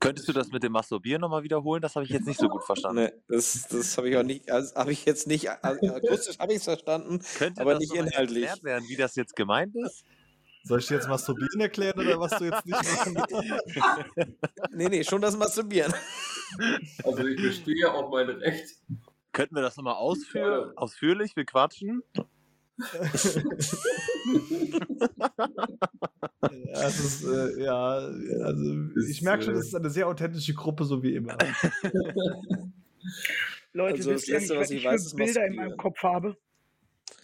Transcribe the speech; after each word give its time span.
Könntest 0.00 0.26
du 0.28 0.32
das 0.32 0.50
mit 0.50 0.62
dem 0.62 0.72
Masturbieren 0.72 1.20
nochmal 1.20 1.42
wiederholen? 1.42 1.82
Das 1.82 1.94
habe 1.94 2.04
ich 2.06 2.10
jetzt 2.10 2.26
nicht 2.26 2.40
so 2.40 2.48
gut 2.48 2.64
verstanden. 2.64 3.04
Nee, 3.04 3.12
das, 3.28 3.68
das 3.68 3.96
habe 3.98 4.08
ich 4.08 4.16
auch 4.16 4.22
nicht, 4.22 4.50
also 4.50 4.74
habe 4.74 4.92
ich 4.92 5.04
jetzt 5.04 5.26
nicht, 5.26 5.48
also 5.62 5.94
akustisch 5.94 6.38
habe 6.38 6.52
ich 6.52 6.58
es 6.58 6.64
verstanden, 6.64 7.20
Könnte 7.36 7.60
aber 7.60 7.72
das 7.74 7.80
nicht 7.80 7.94
inhaltlich. 7.94 8.44
erklärt 8.44 8.64
werden, 8.64 8.88
wie 8.88 8.96
das 8.96 9.14
jetzt 9.16 9.36
gemeint 9.36 9.76
ist? 9.76 10.04
Soll 10.64 10.78
ich 10.78 10.86
dir 10.86 10.94
jetzt 10.94 11.08
Masturbieren 11.08 11.60
erklären 11.60 11.98
oder 12.00 12.18
was 12.18 12.36
du 12.38 12.44
jetzt 12.44 12.64
nicht 12.66 12.76
machen 12.76 14.34
Nee, 14.72 14.88
nee, 14.88 15.04
schon 15.04 15.20
das 15.20 15.36
Masturbieren. 15.36 15.92
Also 17.04 17.24
ich 17.26 17.40
bestehe 17.40 17.92
auf 17.92 18.10
mein 18.10 18.28
Recht. 18.28 18.76
Könnten 19.32 19.54
wir 19.54 19.62
das 19.62 19.76
nochmal 19.76 19.94
ausführ 19.94 20.72
ausführlich 20.76 21.34
bequatschen? 21.34 22.02
Ja, 26.42 26.86
es 26.86 27.00
ist, 27.00 27.24
äh, 27.24 27.64
ja, 27.64 27.98
also 28.44 28.88
ich 29.08 29.22
merke 29.22 29.44
schon, 29.44 29.54
äh, 29.54 29.58
es 29.58 29.66
ist 29.66 29.74
eine 29.74 29.90
sehr 29.90 30.06
authentische 30.06 30.54
Gruppe, 30.54 30.84
so 30.84 31.02
wie 31.02 31.14
immer. 31.14 31.36
Leute, 33.72 33.98
Also 33.98 34.10
wisst 34.10 34.24
das 34.24 34.28
ihr 34.28 34.38
Letzte, 34.38 34.56
was 34.56 34.70
ich 34.70 34.84
weiß, 34.84 35.14
Bilder 35.14 35.46
in 35.46 35.56
meinem. 35.56 35.76
Kopf 35.76 36.02
habe? 36.02 36.36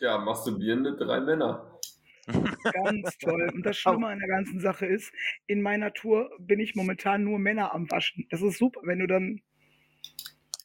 Ja, 0.00 0.18
masturbierende 0.18 0.96
drei 0.96 1.20
Männer. 1.20 1.78
Ganz 2.26 3.18
toll. 3.18 3.50
Und 3.54 3.64
das 3.64 3.76
Schlimme 3.76 4.08
an 4.08 4.18
der 4.18 4.28
ganzen 4.28 4.60
Sache 4.60 4.86
ist, 4.86 5.12
in 5.46 5.62
meiner 5.62 5.92
Tour 5.92 6.30
bin 6.38 6.60
ich 6.60 6.74
momentan 6.74 7.24
nur 7.24 7.38
Männer 7.38 7.72
am 7.72 7.90
Waschen. 7.90 8.26
Das 8.30 8.42
ist 8.42 8.58
super, 8.58 8.80
wenn 8.84 8.98
du 8.98 9.06
dann 9.06 9.40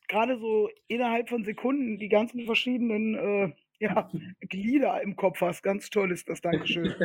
gerade 0.08 0.38
so 0.40 0.70
innerhalb 0.88 1.30
von 1.30 1.46
Sekunden 1.46 1.98
die 1.98 2.10
ganzen 2.10 2.46
verschiedenen 2.46 3.16
äh, 3.16 3.54
ja, 3.96 4.10
Glieder 4.42 5.02
im 5.02 5.16
Kopf 5.16 5.42
hast. 5.42 5.64
Ganz 5.64 5.90
toll 5.90 6.12
ist 6.12 6.30
das, 6.30 6.42
Dankeschön. 6.42 6.94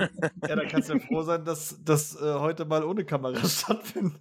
Ja, 0.48 0.56
dann 0.56 0.68
kannst 0.68 0.90
du 0.90 0.94
ja 0.94 0.98
froh 0.98 1.22
sein, 1.22 1.44
dass 1.44 1.82
das 1.82 2.20
äh, 2.20 2.34
heute 2.38 2.64
mal 2.64 2.84
ohne 2.84 3.04
Kamera 3.04 3.38
stattfindet. 3.48 4.20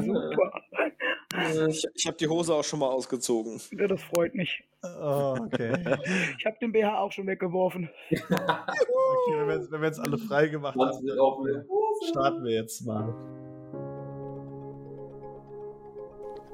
super. 0.00 0.62
Ich, 1.68 1.84
ich 1.94 2.06
habe 2.06 2.16
die 2.16 2.28
Hose 2.28 2.54
auch 2.54 2.64
schon 2.64 2.78
mal 2.78 2.88
ausgezogen. 2.88 3.60
Ja, 3.72 3.86
das 3.86 4.02
freut 4.02 4.34
mich. 4.34 4.62
Oh, 4.82 5.36
okay. 5.40 5.72
Ich 6.38 6.46
habe 6.46 6.56
den 6.60 6.72
BH 6.72 6.98
auch 6.98 7.12
schon 7.12 7.26
weggeworfen. 7.26 7.90
okay 8.10 8.22
wenn, 9.36 9.48
wir 9.48 9.54
jetzt, 9.56 9.70
wenn 9.72 9.80
wir 9.80 9.88
jetzt 9.88 10.00
alle 10.00 10.18
frei 10.18 10.46
gemacht 10.46 10.78
haben, 10.78 11.08
starten 12.10 12.44
wir 12.44 12.52
jetzt 12.52 12.86
mal. 12.86 13.12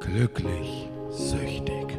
Glücklich 0.00 0.88
süchtig. 1.10 1.93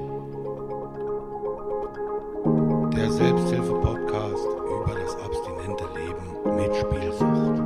Der 2.96 3.12
Selbsthilfe-Podcast 3.12 4.46
über 4.46 4.98
das 4.98 5.16
abstinente 5.18 5.84
Leben 5.96 6.56
mit 6.56 6.74
Spielsucht. 6.76 7.62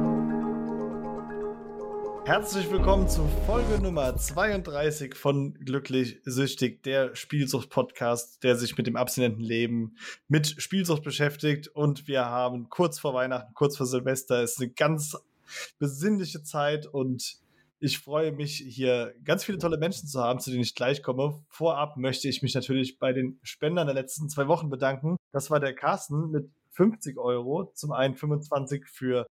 Herzlich 2.28 2.72
willkommen 2.72 3.08
zu 3.08 3.28
Folge 3.46 3.80
Nummer 3.80 4.18
32 4.18 5.14
von 5.14 5.54
Glücklich 5.54 6.20
Süchtig, 6.26 6.82
der 6.82 7.16
Spielsucht-Podcast, 7.16 8.44
der 8.44 8.56
sich 8.56 8.76
mit 8.76 8.88
dem 8.88 8.96
abstinenten 8.96 9.44
Leben 9.44 9.98
mit 10.28 10.56
Spielsucht 10.60 11.04
beschäftigt. 11.04 11.68
Und 11.68 12.08
wir 12.08 12.26
haben 12.26 12.70
kurz 12.70 12.98
vor 12.98 13.14
Weihnachten, 13.14 13.54
kurz 13.54 13.78
vor 13.78 13.86
Silvester, 13.86 14.42
ist 14.42 14.60
eine 14.60 14.72
ganz 14.72 15.16
besinnliche 15.78 16.42
Zeit 16.42 16.88
und 16.88 17.38
ich 17.80 18.00
freue 18.00 18.32
mich, 18.32 18.58
hier 18.58 19.14
ganz 19.24 19.44
viele 19.44 19.58
tolle 19.58 19.78
Menschen 19.78 20.08
zu 20.08 20.22
haben, 20.22 20.40
zu 20.40 20.52
denen 20.52 20.64
ich 20.64 20.76
gleich 20.76 21.02
komme. 21.02 21.42
Vorab 21.48 21.98
möchte 21.98 22.28
ich 22.28 22.42
mich 22.42 22.54
natürlich 22.54 23.00
bei 23.00 23.14
den 23.14 23.40
Spendern 23.42 23.88
der 23.88 23.96
letzten 23.96 24.30
zwei 24.30 24.48
Wochen 24.48 24.70
bedanken. 24.70 25.16
Das 25.32 25.50
war 25.50 25.60
der 25.60 25.74
Carsten 25.74 26.30
mit 26.30 26.52
50 26.72 27.18
Euro. 27.18 27.72
Zum 27.74 27.94
einen 27.94 28.16
25 28.16 28.86
für 28.88 29.26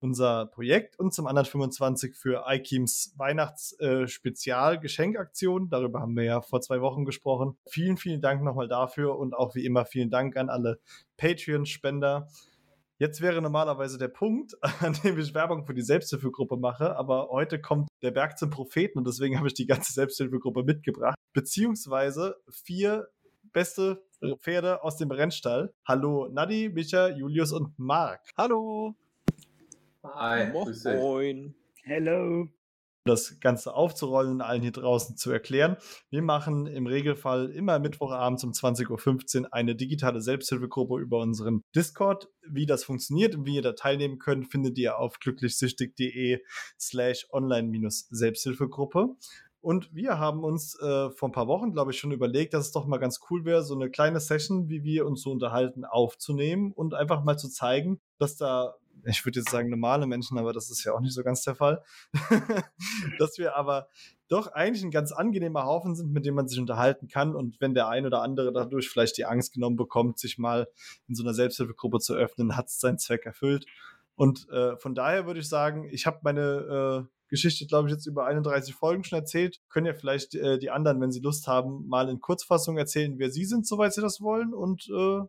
unser 0.00 0.46
Projekt 0.46 0.98
und 0.98 1.14
zum 1.14 1.26
anderen 1.26 1.46
25 1.46 2.14
für 2.14 2.44
iKeams 2.46 3.14
Weihnachts-Spezial-Geschenkaktion. 3.16 5.70
Darüber 5.70 6.00
haben 6.00 6.14
wir 6.14 6.24
ja 6.24 6.42
vor 6.42 6.60
zwei 6.60 6.82
Wochen 6.82 7.06
gesprochen. 7.06 7.56
Vielen, 7.66 7.96
vielen 7.96 8.20
Dank 8.20 8.42
nochmal 8.42 8.68
dafür 8.68 9.16
und 9.16 9.34
auch 9.34 9.54
wie 9.54 9.64
immer 9.64 9.86
vielen 9.86 10.10
Dank 10.10 10.36
an 10.36 10.50
alle 10.50 10.78
Patreon-Spender. 11.16 12.28
Jetzt 13.04 13.20
wäre 13.20 13.42
normalerweise 13.42 13.98
der 13.98 14.08
Punkt, 14.08 14.56
an 14.80 14.96
dem 15.04 15.18
ich 15.18 15.34
Werbung 15.34 15.66
für 15.66 15.74
die 15.74 15.82
Selbsthilfegruppe 15.82 16.56
mache, 16.56 16.96
aber 16.96 17.28
heute 17.28 17.60
kommt 17.60 17.86
der 18.00 18.12
Berg 18.12 18.38
zum 18.38 18.48
Propheten 18.48 18.96
und 18.96 19.06
deswegen 19.06 19.36
habe 19.36 19.46
ich 19.46 19.52
die 19.52 19.66
ganze 19.66 19.92
Selbsthilfegruppe 19.92 20.62
mitgebracht, 20.62 21.14
beziehungsweise 21.34 22.36
vier 22.50 23.08
beste 23.52 24.02
Pferde 24.40 24.82
aus 24.82 24.96
dem 24.96 25.10
Rennstall. 25.10 25.74
Hallo 25.86 26.30
Nadi, 26.32 26.70
Micha, 26.70 27.10
Julius 27.10 27.52
und 27.52 27.78
Marc. 27.78 28.22
Hallo! 28.38 28.94
Hi. 30.02 30.50
Moin. 30.50 31.54
Hello. 31.82 32.48
Das 33.04 33.38
Ganze 33.40 33.74
aufzurollen 33.74 34.32
und 34.32 34.40
allen 34.40 34.62
hier 34.62 34.72
draußen 34.72 35.16
zu 35.16 35.30
erklären. 35.30 35.76
Wir 36.10 36.22
machen 36.22 36.66
im 36.66 36.86
Regelfall 36.86 37.50
immer 37.50 37.78
Mittwochabends 37.78 38.44
um 38.44 38.52
20.15 38.52 39.42
Uhr 39.42 39.48
eine 39.52 39.76
digitale 39.76 40.20
Selbsthilfegruppe 40.20 40.98
über 40.98 41.20
unseren 41.20 41.62
Discord. 41.76 42.28
Wie 42.48 42.66
das 42.66 42.84
funktioniert 42.84 43.34
und 43.34 43.46
wie 43.46 43.56
ihr 43.56 43.62
da 43.62 43.72
teilnehmen 43.72 44.18
könnt, 44.18 44.50
findet 44.50 44.78
ihr 44.78 44.98
auf 44.98 45.18
glücklichsüchtig.de 45.18 46.40
slash 46.78 47.26
online-selbsthilfegruppe. 47.30 49.16
Und 49.64 49.94
wir 49.94 50.18
haben 50.18 50.44
uns 50.44 50.78
äh, 50.78 51.08
vor 51.10 51.30
ein 51.30 51.32
paar 51.32 51.46
Wochen, 51.46 51.72
glaube 51.72 51.90
ich, 51.90 51.98
schon 51.98 52.12
überlegt, 52.12 52.52
dass 52.52 52.66
es 52.66 52.72
doch 52.72 52.86
mal 52.86 52.98
ganz 52.98 53.20
cool 53.30 53.46
wäre, 53.46 53.62
so 53.62 53.74
eine 53.74 53.90
kleine 53.90 54.20
Session, 54.20 54.68
wie 54.68 54.84
wir 54.84 55.06
uns 55.06 55.22
so 55.22 55.30
unterhalten, 55.30 55.86
aufzunehmen 55.86 56.70
und 56.70 56.92
einfach 56.92 57.24
mal 57.24 57.38
zu 57.38 57.48
zeigen, 57.48 57.98
dass 58.18 58.36
da, 58.36 58.74
ich 59.06 59.24
würde 59.24 59.40
jetzt 59.40 59.50
sagen 59.50 59.70
normale 59.70 60.06
Menschen, 60.06 60.38
aber 60.38 60.52
das 60.52 60.70
ist 60.70 60.84
ja 60.84 60.92
auch 60.92 61.00
nicht 61.00 61.14
so 61.14 61.22
ganz 61.22 61.42
der 61.42 61.54
Fall, 61.54 61.82
dass 63.18 63.38
wir 63.38 63.56
aber 63.56 63.88
doch 64.28 64.48
eigentlich 64.48 64.84
ein 64.84 64.90
ganz 64.90 65.12
angenehmer 65.12 65.64
Haufen 65.64 65.94
sind, 65.94 66.12
mit 66.12 66.24
dem 66.24 66.34
man 66.34 66.48
sich 66.48 66.58
unterhalten 66.58 67.08
kann. 67.08 67.34
Und 67.34 67.60
wenn 67.60 67.74
der 67.74 67.88
ein 67.88 68.06
oder 68.06 68.22
andere 68.22 68.52
dadurch 68.52 68.88
vielleicht 68.88 69.18
die 69.18 69.26
Angst 69.26 69.52
genommen 69.52 69.76
bekommt, 69.76 70.18
sich 70.18 70.38
mal 70.38 70.68
in 71.08 71.14
so 71.14 71.22
einer 71.22 71.34
Selbsthilfegruppe 71.34 71.98
zu 71.98 72.14
öffnen, 72.14 72.56
hat 72.56 72.66
es 72.66 72.80
seinen 72.80 72.98
Zweck 72.98 73.26
erfüllt. 73.26 73.66
Und 74.16 74.48
äh, 74.50 74.76
von 74.76 74.94
daher 74.94 75.26
würde 75.26 75.40
ich 75.40 75.48
sagen, 75.48 75.88
ich 75.90 76.06
habe 76.06 76.20
meine 76.22 77.06
äh, 77.06 77.14
Geschichte, 77.28 77.66
glaube 77.66 77.88
ich, 77.88 77.94
jetzt 77.94 78.06
über 78.06 78.26
31 78.26 78.74
Folgen 78.74 79.04
schon 79.04 79.18
erzählt. 79.18 79.60
Können 79.68 79.86
ja 79.86 79.94
vielleicht 79.94 80.34
äh, 80.34 80.58
die 80.58 80.70
anderen, 80.70 81.00
wenn 81.00 81.10
sie 81.10 81.20
Lust 81.20 81.46
haben, 81.46 81.86
mal 81.88 82.08
in 82.08 82.20
Kurzfassung 82.20 82.78
erzählen, 82.78 83.18
wer 83.18 83.30
sie 83.30 83.44
sind, 83.44 83.66
soweit 83.66 83.92
sie 83.92 84.02
das 84.02 84.20
wollen. 84.20 84.54
Und 84.54 84.88
äh, 84.88 85.20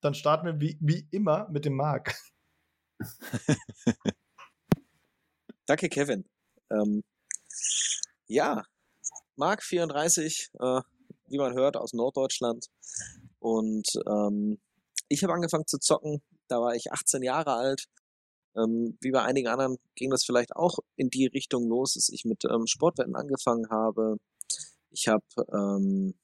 dann 0.00 0.14
starten 0.14 0.46
wir 0.46 0.60
wie, 0.60 0.78
wie 0.80 1.06
immer 1.10 1.48
mit 1.50 1.64
dem 1.64 1.76
Marc. 1.76 2.14
Danke, 5.66 5.88
Kevin. 5.88 6.24
Ähm, 6.70 7.02
ja, 8.26 8.62
Marc 9.36 9.62
34, 9.62 10.50
äh, 10.58 10.80
wie 11.28 11.38
man 11.38 11.54
hört, 11.54 11.76
aus 11.76 11.92
Norddeutschland. 11.92 12.66
Und 13.38 13.88
ähm, 14.06 14.60
ich 15.08 15.22
habe 15.22 15.32
angefangen 15.32 15.66
zu 15.66 15.78
zocken, 15.78 16.22
da 16.48 16.60
war 16.60 16.74
ich 16.74 16.92
18 16.92 17.22
Jahre 17.22 17.54
alt. 17.54 17.86
Ähm, 18.56 18.98
wie 19.00 19.10
bei 19.10 19.22
einigen 19.22 19.48
anderen 19.48 19.78
ging 19.94 20.10
das 20.10 20.24
vielleicht 20.24 20.54
auch 20.54 20.78
in 20.96 21.08
die 21.08 21.26
Richtung 21.26 21.68
los, 21.68 21.94
dass 21.94 22.10
ich 22.10 22.24
mit 22.24 22.44
ähm, 22.44 22.66
Sportwetten 22.66 23.16
angefangen 23.16 23.68
habe. 23.70 24.16
Ich 24.90 25.08
habe 25.08 25.24
ähm, 25.52 26.14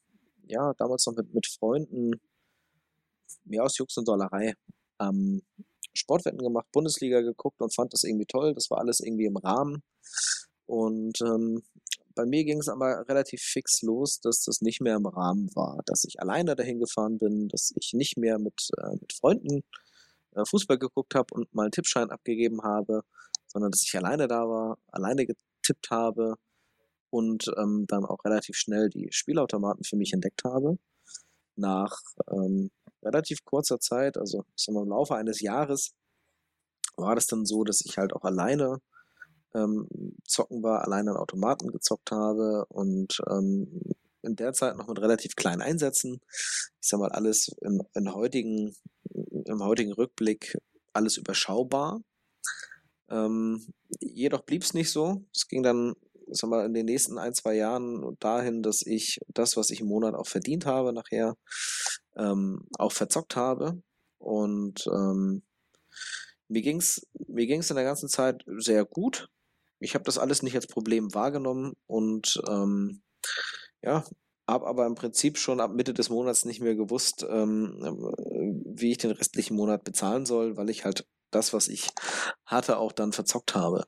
ja 0.47 0.75
damals 0.77 1.07
noch 1.07 1.15
mit, 1.15 1.33
mit 1.33 1.47
Freunden, 1.47 2.21
ja 3.47 3.63
aus 3.63 3.79
Jux 3.79 3.97
und 3.97 4.07
Dollerei, 4.09 4.55
ähm, 5.01 5.43
Sportwetten 5.95 6.39
gemacht, 6.39 6.67
Bundesliga 6.73 7.21
geguckt 7.21 7.61
und 7.61 7.75
fand 7.75 7.93
das 7.93 8.05
irgendwie 8.05 8.27
toll. 8.27 8.55
Das 8.55 8.71
war 8.71 8.79
alles 8.79 9.01
irgendwie 9.01 9.27
im 9.27 9.37
Rahmen. 9.37 9.83
Und 10.67 11.21
ähm, 11.23 11.63
bei 12.15 12.27
mir 12.27 12.45
ging 12.45 12.59
es 12.59 12.69
aber 12.69 13.09
relativ 13.09 13.41
fix 13.41 13.81
los, 13.83 14.21
dass 14.21 14.43
das 14.43 14.61
nicht 14.61 14.81
mehr 14.81 14.97
im 14.97 15.07
Rahmen 15.07 15.55
war, 15.55 15.81
dass 15.87 16.05
ich 16.05 16.21
alleine 16.21 16.57
dahin 16.57 16.81
gefahren 16.81 17.19
bin, 17.19 17.49
dass 17.49 17.73
ich 17.77 17.93
nicht 17.95 18.19
mehr 18.19 18.39
mit, 18.39 18.69
äh, 18.79 18.91
mit 19.01 19.13
Freunden 19.13 19.63
äh, 20.35 20.45
Fußball 20.45 20.79
geguckt 20.79 21.15
habe 21.15 21.33
und 21.33 21.55
mal 21.55 21.63
einen 21.63 21.73
Tippschein 21.73 22.11
abgegeben 22.11 22.63
habe, 22.63 23.03
sondern 23.47 23.71
dass 23.71 23.83
ich 23.83 23.97
alleine 23.97 24.29
da 24.29 24.49
war, 24.49 24.79
alleine 24.89 25.27
getippt 25.27 25.91
habe 25.91 26.35
und 27.11 27.51
ähm, 27.57 27.87
dann 27.89 28.05
auch 28.05 28.25
relativ 28.25 28.57
schnell 28.57 28.91
die 28.91 29.09
Spielautomaten 29.11 29.85
für 29.85 29.97
mich 29.97 30.13
entdeckt 30.13 30.43
habe. 30.45 30.77
Nach 31.57 31.99
ähm, 32.31 32.71
relativ 33.09 33.45
kurzer 33.45 33.81
Zeit, 33.81 34.17
also 34.17 34.45
ich 34.57 34.65
sag 34.65 34.75
im 34.75 34.89
Laufe 34.89 35.15
eines 35.17 35.41
Jahres, 35.41 35.93
war 36.97 37.15
das 37.15 37.27
dann 37.27 37.47
so, 37.47 37.65
dass 37.65 37.81
ich 37.85 37.97
halt 37.99 38.13
auch 38.13 38.25
alleine 38.25 38.81
ähm, 39.55 39.89
zocken 40.25 40.63
war, 40.63 40.85
alleine 40.85 41.13
an 41.13 41.17
Automaten 41.17 41.71
gezockt 41.71 42.11
habe 42.11 42.67
und 42.69 43.21
ähm, 43.31 43.81
in 44.23 44.37
der 44.37 44.53
Zeit 44.53 44.77
noch 44.77 44.89
mit 44.89 45.01
relativ 45.01 45.37
kleinen 45.37 45.63
Einsätzen. 45.63 46.21
Ich 46.81 46.89
sag 46.89 47.01
mal, 47.01 47.11
alles 47.11 47.51
im, 47.61 47.83
im, 47.95 48.15
heutigen, 48.15 48.75
im 49.45 49.63
heutigen 49.63 49.93
Rückblick 49.93 50.59
alles 50.93 51.17
überschaubar. 51.17 52.01
Ähm, 53.09 53.67
jedoch 54.01 54.43
blieb 54.43 54.63
es 54.63 54.75
nicht 54.75 54.91
so. 54.91 55.25
Es 55.35 55.49
ging 55.49 55.63
dann, 55.63 55.95
ich 56.27 56.39
sag 56.39 56.51
mal, 56.51 56.67
in 56.67 56.75
den 56.75 56.87
nächsten 56.87 57.19
ein, 57.19 57.33
zwei 57.33 57.55
Jahren 57.55 58.17
dahin, 58.19 58.63
dass 58.63 58.83
ich 58.85 59.19
das, 59.29 59.57
was 59.57 59.71
ich 59.71 59.81
im 59.81 59.89
Monat 59.89 60.15
auch 60.15 60.27
verdient 60.27 60.67
habe, 60.67 60.93
nachher 60.93 61.37
ähm, 62.19 62.67
auch 62.79 62.93
verzockt 62.93 63.37
habe. 63.37 63.83
Und 64.19 64.87
ähm, 64.93 65.43
mir 66.49 66.63
ging's 66.63 67.07
mir 67.29 67.47
ging's 67.47 67.71
in 67.71 67.77
der 67.77 67.85
ganzen 67.85 68.09
Zeit 68.09 68.45
sehr 68.59 68.85
gut. 68.85 69.29
ich 69.81 69.95
habe 69.95 70.05
das 70.05 70.19
alles 70.19 70.43
nicht 70.43 70.57
als 70.57 70.67
Problem 70.67 71.15
wahrgenommen 71.15 71.75
und 71.87 72.41
ähm, 72.49 73.03
ja, 73.83 74.05
habe 74.49 74.67
aber 74.67 74.87
im 74.87 74.95
Prinzip 74.95 75.39
schon 75.39 75.61
ab 75.61 75.73
Mitte 75.73 75.95
des 75.95 76.11
Monats 76.11 76.45
nicht 76.45 76.61
mehr 76.61 76.75
gewusst, 76.75 77.25
ähm, 77.29 77.77
wie 78.67 78.93
ich 78.93 78.99
den 78.99 79.13
restlichen 79.13 79.57
Monat 79.57 79.85
bezahlen 79.85 80.27
soll, 80.27 80.57
weil 80.57 80.71
ich 80.71 80.85
halt 80.85 81.07
das, 81.31 81.53
was 81.53 81.69
ich 81.69 81.91
hatte, 82.47 82.79
auch 82.79 82.93
dann 82.93 83.13
verzockt 83.13 83.55
habe. 83.55 83.85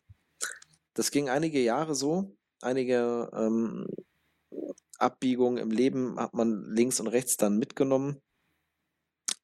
Das 0.95 1.11
ging 1.11 1.29
einige 1.29 1.61
Jahre 1.61 1.95
so. 1.95 2.37
Einige 2.61 3.31
ähm, 3.35 3.87
Abbiegungen 5.01 5.59
im 5.59 5.71
Leben 5.71 6.19
hat 6.19 6.35
man 6.35 6.71
links 6.71 7.01
und 7.01 7.09
rechts 7.09 7.37
dann 7.37 7.59
mitgenommen. 7.59 8.21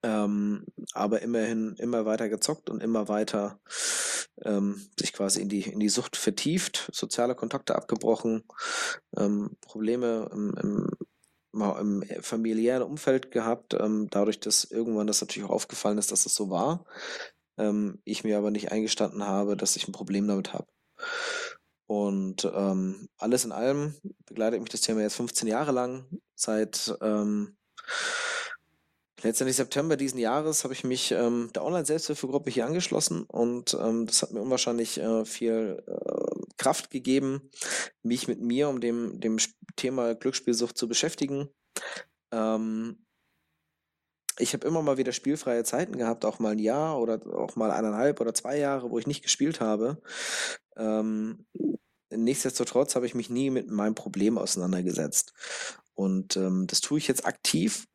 Ähm, 0.03 0.65
aber 0.93 1.23
immerhin 1.23 1.75
immer 1.79 2.05
weiter 2.05 2.29
gezockt 2.29 2.71
und 2.71 2.83
immer 2.83 3.09
weiter 3.09 3.61
ähm, 4.45 4.89
sich 4.99 5.13
quasi 5.13 5.41
in 5.41 5.49
die, 5.49 5.63
in 5.63 5.81
die 5.81 5.89
Sucht 5.89 6.17
vertieft, 6.17 6.91
soziale 6.93 7.35
Kontakte 7.35 7.75
abgebrochen, 7.75 8.45
ähm, 9.17 9.57
Probleme 9.63 10.29
im, 10.33 10.55
im, 10.63 10.91
im 11.53 12.05
familiären 12.23 12.83
Umfeld 12.83 13.31
gehabt, 13.31 13.75
ähm, 13.75 14.09
dadurch, 14.11 14.41
dass 14.41 14.65
irgendwann 14.65 15.07
das 15.07 15.21
natürlich 15.21 15.49
auch 15.49 15.55
aufgefallen 15.55 15.99
ist, 15.99 16.13
dass 16.13 16.25
das 16.25 16.35
so 16.35 16.51
war. 16.51 16.85
Ähm, 17.59 18.01
ich 18.05 18.25
mir 18.25 18.37
aber 18.37 18.51
nicht 18.51 18.71
eingestanden 18.73 19.27
habe, 19.27 19.57
dass 19.57 19.77
ich 19.77 19.89
ein 19.89 19.93
Problem 19.93 20.29
damit 20.29 20.53
habe. 20.53 20.67
Und 21.87 22.51
ähm, 22.53 23.09
alles 23.19 23.45
in 23.45 23.53
allem 23.53 23.95
begleitet 24.27 24.61
mich 24.61 24.71
das 24.71 24.81
Thema 24.81 25.03
jetzt 25.03 25.17
15 25.17 25.47
Jahre 25.47 25.73
lang. 25.73 26.07
Seit 26.35 26.97
ähm, 27.01 27.57
letztendlich 29.23 29.57
September 29.57 29.97
diesen 29.97 30.19
Jahres 30.19 30.65
habe 30.65 30.75
ich 30.75 30.85
mich 30.85 31.13
ähm, 31.13 31.51
der 31.55 31.65
Online-Selbsthilfegruppe 31.65 32.51
hier 32.51 32.67
angeschlossen 32.67 33.23
und 33.25 33.75
ähm, 33.81 34.07
das 34.07 34.23
hat 34.23 34.33
mir 34.33 34.41
unwahrscheinlich 34.41 34.99
äh, 34.99 35.25
viel 35.25 35.83
äh, 35.87 36.43
Kraft 36.57 36.91
gegeben, 36.91 37.51
mich 38.03 38.29
mit 38.29 38.41
mir 38.41 38.69
um 38.69 38.81
dem, 38.81 39.21
dem 39.21 39.39
Thema 39.77 40.15
Glücksspielsucht 40.15 40.77
zu 40.77 40.89
beschäftigen. 40.89 41.49
Ähm, 42.33 43.06
ich 44.39 44.53
habe 44.53 44.67
immer 44.67 44.83
mal 44.83 44.99
wieder 44.99 45.13
spielfreie 45.13 45.65
Zeiten 45.65 45.97
gehabt, 45.97 46.25
auch 46.25 46.39
mal 46.39 46.53
ein 46.53 46.59
Jahr 46.59 47.01
oder 47.01 47.21
auch 47.35 47.57
mal 47.57 47.71
eineinhalb 47.71 48.21
oder 48.21 48.35
zwei 48.35 48.59
Jahre, 48.59 48.91
wo 48.91 48.99
ich 48.99 49.07
nicht 49.07 49.23
gespielt 49.23 49.61
habe. 49.61 50.01
Ähm, 50.77 51.47
nichtsdestotrotz 52.11 52.95
habe 52.97 53.07
ich 53.07 53.15
mich 53.15 53.31
nie 53.31 53.51
mit 53.51 53.71
meinem 53.71 53.95
Problem 53.95 54.39
auseinandergesetzt. 54.39 55.33
Und 55.95 56.37
ähm, 56.37 56.67
das 56.67 56.81
tue 56.81 56.99
ich 56.99 57.09
jetzt 57.09 57.27
aktiv 57.27 57.87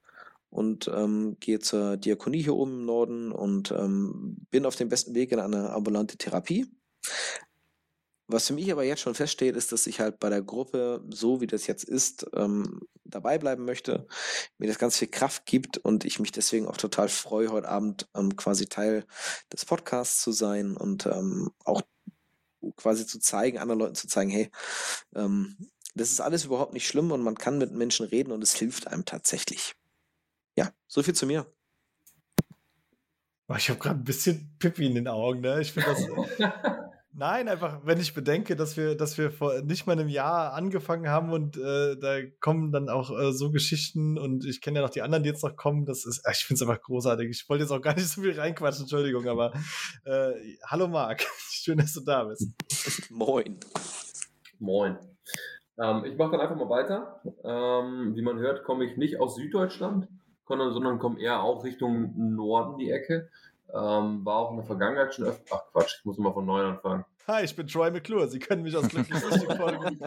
und 0.49 0.89
ähm, 0.93 1.37
gehe 1.39 1.59
zur 1.59 1.97
Diakonie 1.97 2.41
hier 2.41 2.55
oben 2.55 2.79
im 2.79 2.85
Norden 2.85 3.31
und 3.31 3.71
ähm, 3.71 4.37
bin 4.49 4.65
auf 4.65 4.75
dem 4.75 4.89
besten 4.89 5.13
Weg 5.15 5.31
in 5.31 5.39
eine 5.39 5.71
ambulante 5.71 6.17
Therapie. 6.17 6.67
Was 8.31 8.47
für 8.47 8.53
mich 8.53 8.71
aber 8.71 8.83
jetzt 8.83 9.01
schon 9.01 9.15
feststeht, 9.15 9.55
ist, 9.55 9.71
dass 9.71 9.87
ich 9.87 9.99
halt 9.99 10.19
bei 10.19 10.29
der 10.29 10.41
Gruppe, 10.41 11.03
so 11.09 11.41
wie 11.41 11.47
das 11.47 11.67
jetzt 11.67 11.83
ist, 11.83 12.25
ähm, 12.33 12.81
dabei 13.03 13.37
bleiben 13.37 13.65
möchte, 13.65 14.07
mir 14.57 14.67
das 14.67 14.79
ganz 14.79 14.97
viel 14.97 15.09
Kraft 15.09 15.45
gibt 15.45 15.77
und 15.77 16.05
ich 16.05 16.19
mich 16.19 16.31
deswegen 16.31 16.67
auch 16.67 16.77
total 16.77 17.09
freue, 17.09 17.51
heute 17.51 17.67
Abend 17.67 18.07
ähm, 18.15 18.35
quasi 18.35 18.67
Teil 18.67 19.05
des 19.51 19.65
Podcasts 19.65 20.21
zu 20.21 20.31
sein 20.31 20.77
und 20.77 21.05
ähm, 21.05 21.51
auch 21.65 21.81
quasi 22.77 23.05
zu 23.05 23.19
zeigen, 23.19 23.57
anderen 23.57 23.79
Leuten 23.79 23.95
zu 23.95 24.07
zeigen, 24.07 24.29
hey, 24.29 24.49
ähm, 25.15 25.57
das 25.95 26.11
ist 26.11 26.21
alles 26.21 26.45
überhaupt 26.45 26.73
nicht 26.73 26.87
schlimm 26.87 27.11
und 27.11 27.21
man 27.21 27.35
kann 27.35 27.57
mit 27.57 27.71
Menschen 27.73 28.05
reden 28.05 28.31
und 28.31 28.41
es 28.41 28.55
hilft 28.55 28.87
einem 28.87 29.03
tatsächlich. 29.05 29.75
Ja, 30.55 30.71
so 30.87 31.03
viel 31.03 31.15
zu 31.15 31.25
mir. 31.25 31.51
Ich 33.57 33.69
habe 33.69 33.79
gerade 33.79 33.99
ein 33.99 34.05
bisschen 34.05 34.55
Pippi 34.59 34.85
in 34.85 34.95
den 34.95 35.09
Augen, 35.09 35.41
ne? 35.41 35.59
Ich 35.59 35.73
finde 35.73 35.89
das. 35.89 36.77
Nein, 37.13 37.49
einfach, 37.49 37.81
wenn 37.83 37.99
ich 37.99 38.13
bedenke, 38.13 38.55
dass 38.55 38.77
wir, 38.77 38.95
dass 38.95 39.17
wir 39.17 39.31
vor 39.31 39.61
nicht 39.63 39.85
mal 39.85 39.93
einem 39.93 40.07
Jahr 40.07 40.53
angefangen 40.53 41.09
haben 41.09 41.33
und 41.33 41.57
äh, 41.57 41.97
da 41.97 42.19
kommen 42.39 42.71
dann 42.71 42.87
auch 42.87 43.11
äh, 43.11 43.33
so 43.33 43.51
Geschichten 43.51 44.17
und 44.17 44.45
ich 44.45 44.61
kenne 44.61 44.79
ja 44.79 44.85
noch 44.85 44.91
die 44.91 45.01
anderen, 45.01 45.23
die 45.23 45.29
jetzt 45.29 45.43
noch 45.43 45.57
kommen. 45.57 45.85
Das 45.85 46.05
ist, 46.05 46.25
ich 46.31 46.45
finde 46.45 46.63
es 46.63 46.69
einfach 46.69 46.81
großartig. 46.81 47.29
Ich 47.29 47.49
wollte 47.49 47.63
jetzt 47.63 47.71
auch 47.71 47.81
gar 47.81 47.95
nicht 47.95 48.07
so 48.07 48.21
viel 48.21 48.39
reinquatschen, 48.39 48.83
Entschuldigung, 48.83 49.27
aber 49.27 49.51
äh, 50.05 50.31
hallo 50.65 50.87
Marc, 50.87 51.27
schön, 51.49 51.79
dass 51.79 51.93
du 51.93 51.99
da 51.99 52.23
bist. 52.23 52.49
Moin. 53.11 53.59
Moin. 54.59 54.97
Ähm, 55.77 56.05
ich 56.05 56.17
mache 56.17 56.31
dann 56.31 56.39
einfach 56.39 56.55
mal 56.55 56.69
weiter. 56.69 57.21
Ähm, 57.43 58.15
wie 58.15 58.21
man 58.21 58.39
hört, 58.39 58.63
komme 58.63 58.85
ich 58.85 58.95
nicht 58.95 59.19
aus 59.19 59.35
Süddeutschland, 59.35 60.07
sondern 60.47 60.99
komme 60.99 61.19
eher 61.19 61.43
auch 61.43 61.65
Richtung 61.65 62.13
Norden 62.35 62.77
die 62.77 62.89
Ecke. 62.89 63.29
Ähm, 63.73 64.25
war 64.25 64.35
auch 64.35 64.51
in 64.51 64.57
der 64.57 64.65
Vergangenheit 64.65 65.13
schon 65.13 65.25
öfter. 65.25 65.55
Ach 65.55 65.71
Quatsch, 65.71 65.97
ich 65.99 66.05
muss 66.05 66.17
mal 66.17 66.33
von 66.33 66.45
neu 66.45 66.63
anfangen. 66.65 67.05
Hi, 67.27 67.43
ich 67.43 67.55
bin 67.55 67.67
Troy 67.67 67.91
McClure. 67.91 68.27
Sie 68.27 68.39
können 68.39 68.63
mich 68.63 68.75
aus 68.75 68.89
Glücklich 68.89 69.17
folgen. 69.57 69.99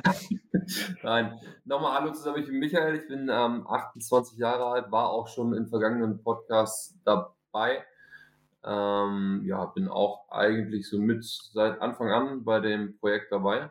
Nein, 1.02 1.40
nochmal 1.64 1.99
hallo 1.99 2.12
zusammen, 2.12 2.38
ich 2.40 2.46
bin 2.46 2.58
Michael. 2.58 2.96
Ich 2.96 3.08
bin 3.08 3.31
ähm, 3.32 3.66
28 3.66 4.37
Jahre 4.37 4.66
alt, 4.66 4.93
war 4.93 5.08
auch 5.11 5.28
schon 5.28 5.55
in 5.55 5.66
vergangenen 5.66 6.22
Podcasts 6.22 6.99
dabei. 7.05 7.84
Ähm, 8.64 9.43
ja, 9.46 9.64
bin 9.67 9.88
auch 9.88 10.31
eigentlich 10.31 10.88
so 10.88 10.99
mit 10.99 11.25
seit 11.25 11.81
Anfang 11.81 12.10
an 12.10 12.44
bei 12.44 12.60
dem 12.60 12.99
Projekt 12.99 13.32
dabei. 13.32 13.70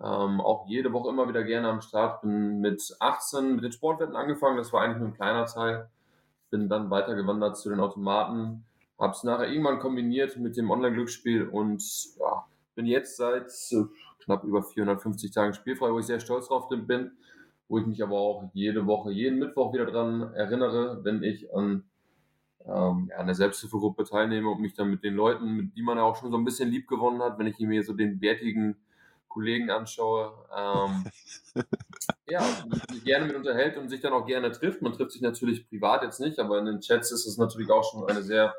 Ähm, 0.00 0.40
auch 0.40 0.68
jede 0.68 0.92
Woche 0.92 1.08
immer 1.08 1.28
wieder 1.28 1.42
gerne 1.42 1.68
am 1.68 1.80
Start. 1.80 2.22
Bin 2.22 2.60
mit 2.60 2.96
18 3.00 3.56
mit 3.56 3.64
den 3.64 3.72
Sportwetten 3.72 4.14
angefangen. 4.14 4.56
Das 4.56 4.72
war 4.72 4.82
eigentlich 4.82 4.98
nur 4.98 5.08
ein 5.08 5.14
kleiner 5.14 5.46
Teil. 5.46 5.88
Bin 6.50 6.68
dann 6.68 6.90
weitergewandert 6.90 7.56
zu 7.56 7.68
den 7.70 7.80
Automaten 7.80 8.64
habe 8.98 9.12
es 9.12 9.22
nachher 9.22 9.48
irgendwann 9.48 9.78
kombiniert 9.78 10.36
mit 10.36 10.56
dem 10.56 10.70
Online-Glücksspiel 10.70 11.48
und 11.48 11.82
ja, 12.18 12.46
bin 12.74 12.86
jetzt 12.86 13.16
seit 13.16 13.52
knapp 14.20 14.44
über 14.44 14.62
450 14.62 15.30
Tagen 15.30 15.54
spielfrei, 15.54 15.92
wo 15.92 16.00
ich 16.00 16.06
sehr 16.06 16.20
stolz 16.20 16.48
drauf 16.48 16.68
bin, 16.68 17.12
wo 17.68 17.78
ich 17.78 17.86
mich 17.86 18.02
aber 18.02 18.18
auch 18.18 18.50
jede 18.54 18.86
Woche, 18.86 19.12
jeden 19.12 19.38
Mittwoch 19.38 19.72
wieder 19.72 19.86
dran 19.86 20.34
erinnere, 20.34 21.04
wenn 21.04 21.22
ich 21.22 21.54
an 21.54 21.84
ähm, 22.66 23.06
ja, 23.10 23.18
einer 23.18 23.34
Selbsthilfegruppe 23.34 24.04
teilnehme 24.04 24.50
und 24.50 24.60
mich 24.60 24.74
dann 24.74 24.90
mit 24.90 25.04
den 25.04 25.14
Leuten, 25.14 25.54
mit 25.54 25.76
die 25.76 25.82
man 25.82 25.98
ja 25.98 26.02
auch 26.02 26.16
schon 26.16 26.30
so 26.30 26.36
ein 26.36 26.44
bisschen 26.44 26.68
lieb 26.68 26.88
gewonnen 26.88 27.22
hat, 27.22 27.38
wenn 27.38 27.46
ich 27.46 27.58
mir 27.60 27.84
so 27.84 27.92
den 27.92 28.20
wertigen 28.20 28.76
Kollegen 29.38 29.70
anschaue, 29.70 30.32
ähm, 30.52 31.04
ja, 32.28 32.42
sich 32.90 33.04
gerne 33.04 33.26
mit 33.26 33.36
unterhält 33.36 33.76
und 33.76 33.88
sich 33.88 34.00
dann 34.00 34.12
auch 34.12 34.26
gerne 34.26 34.50
trifft. 34.50 34.82
Man 34.82 34.92
trifft 34.94 35.12
sich 35.12 35.22
natürlich 35.22 35.68
privat 35.68 36.02
jetzt 36.02 36.18
nicht, 36.18 36.40
aber 36.40 36.58
in 36.58 36.66
den 36.66 36.80
Chats 36.80 37.12
ist 37.12 37.24
es 37.24 37.38
natürlich 37.38 37.70
auch 37.70 37.84
schon 37.84 38.10
eine 38.10 38.24
sehr 38.24 38.52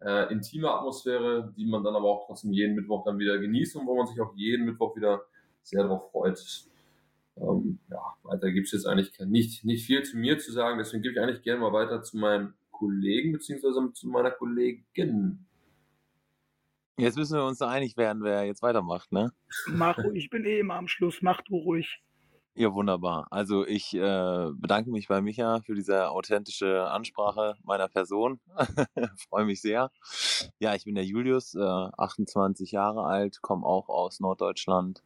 äh, 0.00 0.32
intime 0.32 0.70
Atmosphäre, 0.70 1.52
die 1.58 1.66
man 1.66 1.84
dann 1.84 1.94
aber 1.94 2.08
auch 2.08 2.26
trotzdem 2.26 2.52
jeden 2.52 2.74
Mittwoch 2.74 3.04
dann 3.04 3.18
wieder 3.18 3.38
genießt 3.38 3.76
und 3.76 3.86
wo 3.86 3.96
man 3.96 4.06
sich 4.06 4.18
auch 4.18 4.34
jeden 4.34 4.64
Mittwoch 4.64 4.96
wieder 4.96 5.26
sehr 5.62 5.82
darauf 5.82 6.10
freut. 6.10 6.42
Ähm, 7.36 7.80
ja, 7.90 8.02
weiter 8.22 8.50
gibt 8.50 8.68
es 8.68 8.72
jetzt 8.72 8.86
eigentlich 8.86 9.12
nicht, 9.26 9.62
nicht 9.62 9.84
viel 9.84 10.04
zu 10.04 10.16
mir 10.16 10.38
zu 10.38 10.52
sagen, 10.52 10.78
deswegen 10.78 11.02
gebe 11.02 11.12
ich 11.12 11.20
eigentlich 11.20 11.42
gerne 11.42 11.60
mal 11.60 11.72
weiter 11.74 12.02
zu 12.02 12.16
meinem 12.16 12.54
Kollegen 12.70 13.32
beziehungsweise 13.32 13.92
zu 13.92 14.08
meiner 14.08 14.30
Kollegin. 14.30 15.44
Jetzt 16.96 17.16
müssen 17.16 17.36
wir 17.36 17.44
uns 17.44 17.58
da 17.58 17.68
einig 17.68 17.96
werden, 17.96 18.22
wer 18.22 18.44
jetzt 18.44 18.62
weitermacht, 18.62 19.10
ne? 19.10 19.32
Mach 19.66 19.98
ruhig, 19.98 20.14
ich 20.24 20.30
bin 20.30 20.44
eh 20.44 20.60
immer 20.60 20.74
am 20.74 20.88
Schluss, 20.88 21.22
mach 21.22 21.42
du 21.42 21.56
ruhig. 21.56 22.00
Ja, 22.56 22.72
wunderbar. 22.72 23.26
Also 23.32 23.66
ich 23.66 23.94
äh, 23.94 24.50
bedanke 24.54 24.92
mich 24.92 25.08
bei 25.08 25.20
Micha 25.20 25.60
für 25.62 25.74
diese 25.74 26.10
authentische 26.10 26.88
Ansprache 26.88 27.56
meiner 27.64 27.88
Person. 27.88 28.38
Freue 29.28 29.44
mich 29.44 29.60
sehr. 29.60 29.90
Ja, 30.60 30.76
ich 30.76 30.84
bin 30.84 30.94
der 30.94 31.04
Julius, 31.04 31.56
äh, 31.56 31.60
28 31.60 32.70
Jahre 32.70 33.06
alt, 33.06 33.42
komme 33.42 33.66
auch 33.66 33.88
aus 33.88 34.20
Norddeutschland. 34.20 35.02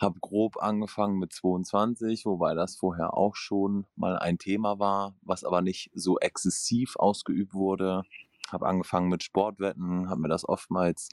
Habe 0.00 0.18
grob 0.20 0.56
angefangen 0.56 1.18
mit 1.18 1.34
22, 1.34 2.24
wobei 2.24 2.54
das 2.54 2.76
vorher 2.76 3.14
auch 3.14 3.36
schon 3.36 3.84
mal 3.94 4.18
ein 4.18 4.38
Thema 4.38 4.78
war, 4.78 5.14
was 5.20 5.44
aber 5.44 5.60
nicht 5.60 5.90
so 5.94 6.18
exzessiv 6.18 6.96
ausgeübt 6.96 7.52
wurde. 7.52 8.04
Habe 8.52 8.66
angefangen 8.66 9.08
mit 9.08 9.22
Sportwetten, 9.22 10.08
habe 10.08 10.20
mir 10.20 10.28
das 10.28 10.48
oftmals 10.48 11.08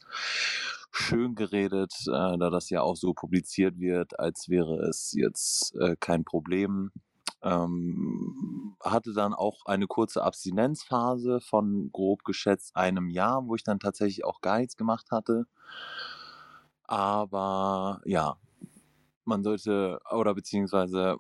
schön 0.92 1.36
geredet, 1.36 1.94
äh, 2.08 2.38
da 2.38 2.50
das 2.50 2.70
ja 2.70 2.82
auch 2.82 2.96
so 2.96 3.14
publiziert 3.14 3.80
wird, 3.80 4.20
als 4.20 4.50
wäre 4.50 4.76
es 4.88 5.14
jetzt 5.18 5.76
äh, 5.76 5.96
kein 6.00 6.24
Problem. 6.24 6.92
Ähm, 7.42 8.78
hatte 8.82 9.14
dann 9.14 9.34
auch 9.34 9.66
eine 9.66 9.88
kurze 9.88 10.24
Abstinenzphase 10.24 11.42
von 11.42 11.90
grob 11.92 12.24
geschätzt 12.24 12.76
einem 12.76 13.10
Jahr, 13.10 13.46
wo 13.48 13.56
ich 13.56 13.64
dann 13.64 13.80
tatsächlich 13.80 14.24
auch 14.24 14.40
gar 14.42 14.60
nichts 14.60 14.78
gemacht 14.78 15.12
hatte. 15.12 15.46
Aber 16.84 18.02
ja, 18.06 18.38
man 19.26 19.44
sollte, 19.44 20.00
oder 20.12 20.34
beziehungsweise 20.36 21.18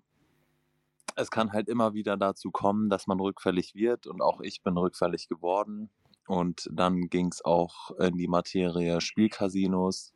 es 1.15 1.32
kann 1.32 1.51
halt 1.51 1.67
immer 1.70 1.93
wieder 1.93 2.17
dazu 2.17 2.51
kommen, 2.51 2.89
dass 2.89 3.08
man 3.08 3.20
rückfällig 3.20 3.75
wird 3.75 4.08
und 4.08 4.22
auch 4.22 4.41
ich 4.41 4.63
bin 4.63 4.77
rückfällig 4.77 5.27
geworden. 5.27 5.89
Und 6.27 6.70
dann 6.72 7.10
ging 7.10 7.27
es 7.27 7.44
auch 7.44 7.92
in 8.00 8.18
die 8.18 8.27
Materie 8.27 9.01
Spielcasinos. 9.01 10.13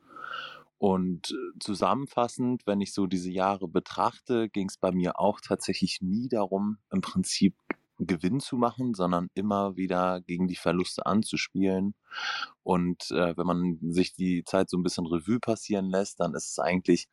Und 0.78 1.32
äh, 1.32 1.60
zusammenfassend, 1.60 2.68
wenn 2.68 2.82
ich 2.82 2.94
so 2.94 3.08
diese 3.08 3.32
Jahre 3.32 3.68
betrachte, 3.68 4.50
ging 4.50 4.70
es 4.70 4.78
bei 4.78 4.92
mir 4.92 5.20
auch 5.20 5.42
tatsächlich 5.42 6.02
nie 6.02 6.28
darum, 6.30 6.78
im 6.92 7.02
Prinzip 7.02 7.56
Gewinn 8.00 8.40
zu 8.40 8.58
machen, 8.58 8.94
sondern 8.94 9.30
immer 9.34 9.76
wieder 9.76 10.22
gegen 10.22 10.48
die 10.48 10.56
Verluste 10.56 11.06
anzuspielen. 11.06 11.96
Und 12.64 13.10
äh, 13.12 13.36
wenn 13.36 13.48
man 13.48 13.80
sich 13.82 14.14
die 14.14 14.44
Zeit 14.44 14.70
so 14.70 14.78
ein 14.78 14.84
bisschen 14.84 15.08
Revue 15.08 15.40
passieren 15.40 15.90
lässt, 15.90 16.20
dann 16.20 16.36
ist 16.36 16.52
es 16.52 16.60
eigentlich 16.60 17.08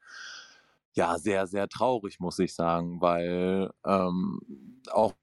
ja 0.93 1.19
sehr, 1.19 1.47
sehr 1.47 1.69
traurig, 1.69 2.21
muss 2.21 2.39
ich 2.39 2.55
sagen, 2.55 3.01
weil 3.01 3.71
ähm, 3.85 4.41
auch. 4.91 5.15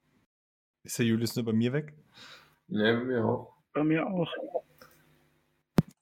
Ist 0.83 0.97
der 0.97 1.05
Julius 1.05 1.35
nur 1.35 1.45
bei 1.45 1.53
mir 1.53 1.73
weg? 1.73 1.93
Ne, 2.67 2.97
bei 2.97 3.03
mir 3.03 3.25
auch. 3.25 3.60
Bei 3.73 3.83
mir 3.83 4.05
auch. 4.05 4.29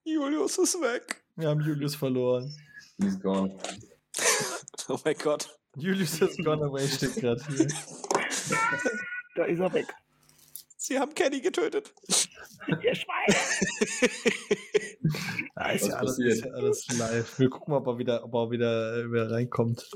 Julius 0.04 0.58
ist 0.58 0.82
weg. 0.82 1.22
Wir 1.36 1.50
haben 1.50 1.62
Julius 1.62 1.96
verloren. 1.96 2.54
He's 2.98 3.20
gone. 3.20 3.58
Oh 4.92 4.98
mein 5.06 5.16
Gott. 5.22 5.48
Julius 5.76 6.20
has 6.20 6.36
gone 6.38 6.66
away 6.66 6.88
steht 6.88 7.14
gerade 7.18 7.44
hier. 7.48 7.68
Da 9.36 9.46
ist 9.46 9.60
er 9.60 9.72
weg. 9.72 9.86
Sie 10.78 10.98
haben 10.98 11.14
Kenny 11.14 11.40
getötet. 11.40 11.94
Ihr 12.82 12.96
Schwein! 12.96 13.36
Ah, 15.56 15.72
ist, 15.72 15.88
ja 15.88 15.96
alles, 15.96 16.20
ist 16.20 16.46
ja 16.46 16.52
alles 16.52 16.88
live. 16.98 17.40
Wir 17.40 17.50
gucken 17.50 17.74
mal, 17.74 17.80
ob 17.80 17.88
er 17.88 17.98
wieder, 17.98 18.24
ob 18.24 18.34
er 18.34 18.52
wieder, 18.52 18.98
äh, 18.98 19.12
wieder 19.12 19.32
reinkommt. 19.32 19.90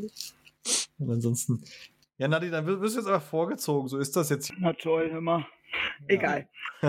Und 0.98 1.12
ansonsten. 1.12 1.63
Ja, 2.18 2.27
Nadi, 2.27 2.50
dann 2.50 2.65
wirst 2.65 2.96
du 2.96 3.00
jetzt 3.00 3.08
einfach 3.08 3.27
vorgezogen. 3.27 3.88
So 3.88 3.98
ist 3.98 4.15
das 4.15 4.30
jetzt. 4.30 4.51
Na 4.60 4.74
toll, 4.74 5.10
hör 5.12 5.22
mal. 5.22 5.46
Egal. 6.08 6.48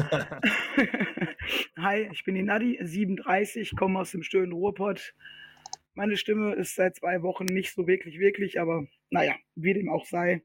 Hi, 1.79 2.09
ich 2.13 2.25
bin 2.25 2.35
die 2.35 2.43
Nadi, 2.43 2.79
37, 2.81 3.77
komme 3.77 4.01
aus 4.01 4.11
dem 4.11 4.23
schönen 4.23 4.53
Ruhrpott. 4.53 5.15
Meine 5.95 6.17
Stimme 6.17 6.55
ist 6.55 6.75
seit 6.75 6.97
zwei 6.97 7.23
Wochen 7.23 7.45
nicht 7.45 7.73
so 7.73 7.87
wirklich, 7.87 8.19
wirklich, 8.19 8.61
aber 8.61 8.87
naja, 9.11 9.35
wie 9.55 9.75
dem 9.75 9.89
auch 9.89 10.07
sei. 10.07 10.43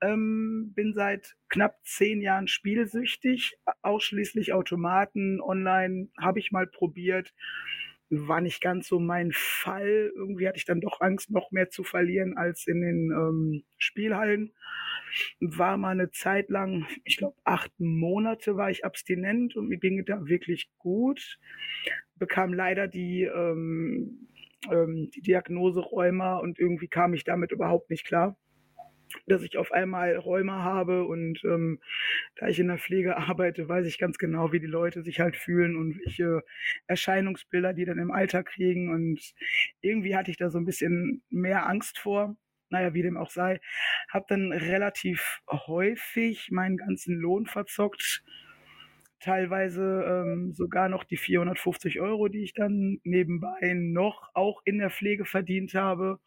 Ähm, 0.00 0.72
bin 0.74 0.92
seit 0.94 1.36
knapp 1.48 1.78
zehn 1.84 2.20
Jahren 2.20 2.48
spielsüchtig, 2.48 3.56
ausschließlich 3.82 4.52
Automaten, 4.52 5.40
online 5.40 6.08
habe 6.20 6.40
ich 6.40 6.50
mal 6.50 6.66
probiert, 6.66 7.32
war 8.14 8.42
nicht 8.42 8.60
ganz 8.60 8.88
so 8.88 9.00
mein 9.00 9.32
Fall. 9.32 10.12
Irgendwie 10.14 10.46
hatte 10.46 10.58
ich 10.58 10.66
dann 10.66 10.82
doch 10.82 11.00
Angst, 11.00 11.30
noch 11.30 11.50
mehr 11.50 11.70
zu 11.70 11.82
verlieren 11.82 12.36
als 12.36 12.66
in 12.66 12.82
den 12.82 13.10
ähm, 13.10 13.64
Spielhallen. 13.78 14.52
War 15.40 15.78
mal 15.78 15.92
eine 15.92 16.10
Zeit 16.10 16.50
lang, 16.50 16.86
ich 17.04 17.16
glaube 17.16 17.36
acht 17.44 17.72
Monate 17.78 18.56
war 18.56 18.70
ich 18.70 18.84
abstinent 18.84 19.56
und 19.56 19.68
mir 19.68 19.78
ging 19.78 20.04
da 20.04 20.26
wirklich 20.26 20.70
gut. 20.76 21.38
Bekam 22.16 22.52
leider 22.52 22.86
die, 22.86 23.22
ähm, 23.22 24.28
ähm, 24.70 25.10
die 25.14 25.22
Diagnose 25.22 25.80
Rheuma 25.80 26.36
und 26.36 26.58
irgendwie 26.58 26.88
kam 26.88 27.14
ich 27.14 27.24
damit 27.24 27.50
überhaupt 27.50 27.88
nicht 27.88 28.04
klar 28.04 28.36
dass 29.26 29.42
ich 29.42 29.56
auf 29.56 29.72
einmal 29.72 30.16
Rheuma 30.16 30.62
habe 30.62 31.04
und 31.04 31.42
ähm, 31.44 31.80
da 32.36 32.48
ich 32.48 32.58
in 32.58 32.68
der 32.68 32.78
Pflege 32.78 33.16
arbeite, 33.16 33.68
weiß 33.68 33.86
ich 33.86 33.98
ganz 33.98 34.18
genau, 34.18 34.52
wie 34.52 34.60
die 34.60 34.66
Leute 34.66 35.02
sich 35.02 35.20
halt 35.20 35.36
fühlen 35.36 35.76
und 35.76 35.98
welche 36.04 36.42
Erscheinungsbilder 36.86 37.72
die 37.72 37.84
dann 37.84 37.98
im 37.98 38.10
Alltag 38.10 38.46
kriegen 38.46 38.92
und 38.92 39.20
irgendwie 39.80 40.16
hatte 40.16 40.30
ich 40.30 40.36
da 40.36 40.50
so 40.50 40.58
ein 40.58 40.64
bisschen 40.64 41.22
mehr 41.30 41.68
Angst 41.68 41.98
vor. 41.98 42.36
Naja, 42.70 42.94
wie 42.94 43.02
dem 43.02 43.18
auch 43.18 43.30
sei, 43.30 43.60
habe 44.08 44.24
dann 44.28 44.50
relativ 44.50 45.42
häufig 45.50 46.50
meinen 46.50 46.78
ganzen 46.78 47.16
Lohn 47.16 47.44
verzockt, 47.44 48.24
teilweise 49.22 50.04
ähm, 50.06 50.52
sogar 50.52 50.88
noch 50.88 51.04
die 51.04 51.16
450 51.16 52.00
Euro, 52.00 52.28
die 52.28 52.42
ich 52.42 52.54
dann 52.54 52.98
nebenbei 53.04 53.74
noch 53.74 54.30
auch 54.34 54.62
in 54.64 54.78
der 54.78 54.90
Pflege 54.90 55.24
verdient 55.24 55.74
habe. 55.74 56.18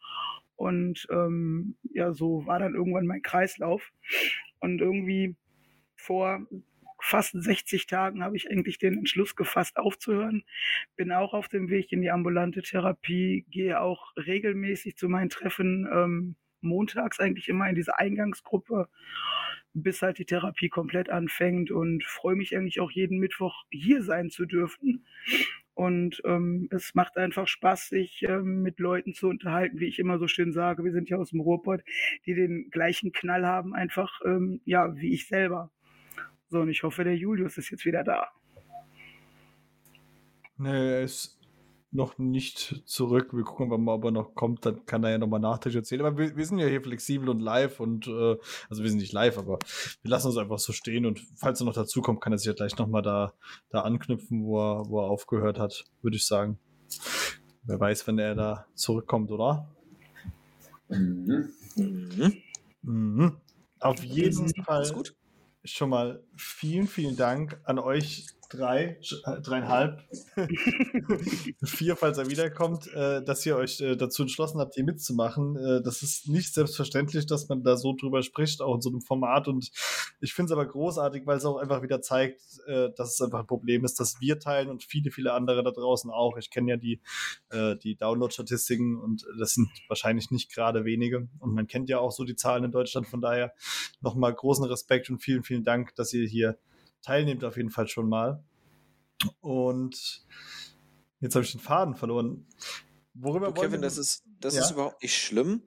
Und 0.56 1.06
ähm, 1.10 1.76
ja, 1.92 2.12
so 2.12 2.46
war 2.46 2.58
dann 2.58 2.74
irgendwann 2.74 3.06
mein 3.06 3.22
Kreislauf. 3.22 3.92
Und 4.58 4.80
irgendwie 4.80 5.36
vor 5.96 6.46
fast 7.00 7.32
60 7.34 7.86
Tagen 7.86 8.24
habe 8.24 8.36
ich 8.36 8.50
eigentlich 8.50 8.78
den 8.78 8.98
Entschluss 8.98 9.36
gefasst, 9.36 9.76
aufzuhören. 9.76 10.44
Bin 10.96 11.12
auch 11.12 11.34
auf 11.34 11.48
dem 11.48 11.68
Weg 11.68 11.92
in 11.92 12.00
die 12.00 12.10
ambulante 12.10 12.62
Therapie, 12.62 13.44
gehe 13.50 13.80
auch 13.80 14.12
regelmäßig 14.16 14.96
zu 14.96 15.08
meinen 15.08 15.30
Treffen, 15.30 15.86
ähm, 15.92 16.36
montags 16.60 17.20
eigentlich 17.20 17.48
immer 17.48 17.68
in 17.68 17.74
diese 17.74 17.98
Eingangsgruppe, 17.98 18.88
bis 19.74 20.02
halt 20.02 20.18
die 20.18 20.24
Therapie 20.24 20.68
komplett 20.68 21.10
anfängt 21.10 21.70
und 21.70 22.02
freue 22.04 22.34
mich 22.34 22.56
eigentlich 22.56 22.80
auch 22.80 22.90
jeden 22.90 23.18
Mittwoch 23.18 23.64
hier 23.70 24.02
sein 24.02 24.30
zu 24.30 24.46
dürfen. 24.46 25.06
Und 25.76 26.22
ähm, 26.24 26.68
es 26.70 26.94
macht 26.94 27.18
einfach 27.18 27.46
Spaß, 27.46 27.90
sich 27.90 28.22
ähm, 28.22 28.62
mit 28.62 28.78
Leuten 28.78 29.12
zu 29.12 29.28
unterhalten, 29.28 29.78
wie 29.78 29.84
ich 29.84 29.98
immer 29.98 30.18
so 30.18 30.26
schön 30.26 30.54
sage. 30.54 30.82
Wir 30.84 30.92
sind 30.92 31.10
ja 31.10 31.18
aus 31.18 31.30
dem 31.30 31.40
Ruhrpott, 31.40 31.82
die 32.24 32.34
den 32.34 32.70
gleichen 32.70 33.12
Knall 33.12 33.44
haben, 33.46 33.74
einfach 33.74 34.22
ähm, 34.24 34.62
ja 34.64 34.96
wie 34.96 35.12
ich 35.12 35.28
selber. 35.28 35.70
So, 36.48 36.60
und 36.60 36.70
ich 36.70 36.82
hoffe, 36.82 37.04
der 37.04 37.14
Julius 37.14 37.58
ist 37.58 37.68
jetzt 37.68 37.84
wieder 37.84 38.04
da. 38.04 38.30
Nee, 40.56 40.92
er 40.94 41.02
ist 41.02 41.35
noch 41.96 42.18
nicht 42.18 42.82
zurück. 42.84 43.32
Wir 43.32 43.42
gucken 43.42 43.68
mal, 43.82 43.94
ob 43.94 44.04
er 44.04 44.10
noch 44.10 44.34
kommt. 44.34 44.64
Dann 44.64 44.86
kann 44.86 45.02
er 45.02 45.10
ja 45.10 45.18
nochmal 45.18 45.40
nachträglich 45.40 45.80
erzählen. 45.80 46.02
Aber 46.02 46.18
wir, 46.18 46.36
wir 46.36 46.46
sind 46.46 46.58
ja 46.58 46.66
hier 46.66 46.82
flexibel 46.82 47.28
und 47.28 47.40
live 47.40 47.80
und 47.80 48.06
äh, 48.06 48.36
also 48.68 48.82
wir 48.82 48.90
sind 48.90 48.98
nicht 48.98 49.12
live, 49.12 49.38
aber 49.38 49.58
wir 50.02 50.10
lassen 50.10 50.28
uns 50.28 50.36
einfach 50.36 50.58
so 50.58 50.72
stehen 50.72 51.06
und 51.06 51.20
falls 51.34 51.60
er 51.60 51.64
noch 51.64 51.74
dazu 51.74 52.02
kommt, 52.02 52.20
kann 52.20 52.32
er 52.32 52.38
sich 52.38 52.46
ja 52.46 52.52
gleich 52.52 52.76
nochmal 52.78 53.02
da, 53.02 53.32
da 53.70 53.80
anknüpfen, 53.80 54.44
wo 54.44 54.60
er, 54.60 54.88
wo 54.88 55.00
er 55.00 55.10
aufgehört 55.10 55.58
hat, 55.58 55.84
würde 56.02 56.16
ich 56.16 56.26
sagen. 56.26 56.58
Wer 57.64 57.80
weiß, 57.80 58.06
wenn 58.06 58.18
er 58.18 58.34
da 58.34 58.66
zurückkommt, 58.74 59.32
oder? 59.32 59.68
Mhm. 60.88 61.50
Mhm. 61.74 62.42
Mhm. 62.82 63.36
Auf 63.80 64.02
jeden 64.04 64.54
Fall 64.62 64.90
schon 65.64 65.90
mal 65.90 66.22
vielen, 66.36 66.86
vielen 66.86 67.16
Dank 67.16 67.60
an 67.64 67.78
euch 67.78 68.26
drei, 68.48 68.98
äh, 69.24 69.40
dreieinhalb, 69.40 70.00
vier, 71.64 71.96
falls 71.96 72.18
er 72.18 72.30
wiederkommt, 72.30 72.92
äh, 72.92 73.22
dass 73.22 73.44
ihr 73.46 73.56
euch 73.56 73.80
äh, 73.80 73.96
dazu 73.96 74.22
entschlossen 74.22 74.60
habt, 74.60 74.74
hier 74.74 74.84
mitzumachen. 74.84 75.56
Äh, 75.56 75.82
das 75.82 76.02
ist 76.02 76.28
nicht 76.28 76.54
selbstverständlich, 76.54 77.26
dass 77.26 77.48
man 77.48 77.62
da 77.62 77.76
so 77.76 77.94
drüber 77.94 78.22
spricht, 78.22 78.62
auch 78.62 78.74
in 78.74 78.80
so 78.80 78.90
einem 78.90 79.00
Format. 79.00 79.48
Und 79.48 79.70
ich 80.20 80.32
finde 80.32 80.46
es 80.46 80.52
aber 80.52 80.66
großartig, 80.66 81.26
weil 81.26 81.36
es 81.36 81.44
auch 81.44 81.56
einfach 81.56 81.82
wieder 81.82 82.00
zeigt, 82.00 82.40
äh, 82.66 82.90
dass 82.96 83.14
es 83.14 83.20
einfach 83.20 83.40
ein 83.40 83.46
Problem 83.46 83.84
ist, 83.84 84.00
dass 84.00 84.20
wir 84.20 84.38
teilen 84.38 84.68
und 84.68 84.84
viele, 84.84 85.10
viele 85.10 85.32
andere 85.32 85.62
da 85.62 85.70
draußen 85.70 86.10
auch. 86.10 86.36
Ich 86.36 86.50
kenne 86.50 86.70
ja 86.70 86.76
die, 86.76 87.00
äh, 87.50 87.76
die 87.76 87.96
Download-Statistiken 87.96 88.98
und 88.98 89.26
das 89.38 89.54
sind 89.54 89.68
wahrscheinlich 89.88 90.30
nicht 90.30 90.52
gerade 90.52 90.84
wenige. 90.84 91.28
Und 91.38 91.54
man 91.54 91.66
kennt 91.66 91.88
ja 91.88 91.98
auch 91.98 92.12
so 92.12 92.24
die 92.24 92.36
Zahlen 92.36 92.64
in 92.64 92.70
Deutschland. 92.70 93.06
Von 93.06 93.20
daher 93.20 93.52
nochmal 94.00 94.34
großen 94.34 94.64
Respekt 94.64 95.10
und 95.10 95.18
vielen, 95.20 95.42
vielen 95.42 95.64
Dank, 95.64 95.94
dass 95.96 96.12
ihr 96.12 96.26
hier 96.26 96.58
teilnehmt 97.06 97.44
auf 97.44 97.56
jeden 97.56 97.70
Fall 97.70 97.86
schon 97.88 98.08
mal. 98.08 98.42
Und 99.40 100.24
jetzt 101.20 101.34
habe 101.34 101.44
ich 101.44 101.52
den 101.52 101.60
Faden 101.60 101.94
verloren. 101.94 102.46
Worüber 103.14 103.52
Du, 103.52 103.60
Kevin, 103.62 103.80
das 103.80 103.96
ist, 103.96 104.24
das 104.40 104.54
Ja? 104.54 104.62
ist 104.62 104.72
überhaupt 104.72 105.02
nicht 105.02 105.16
schlimm. 105.16 105.62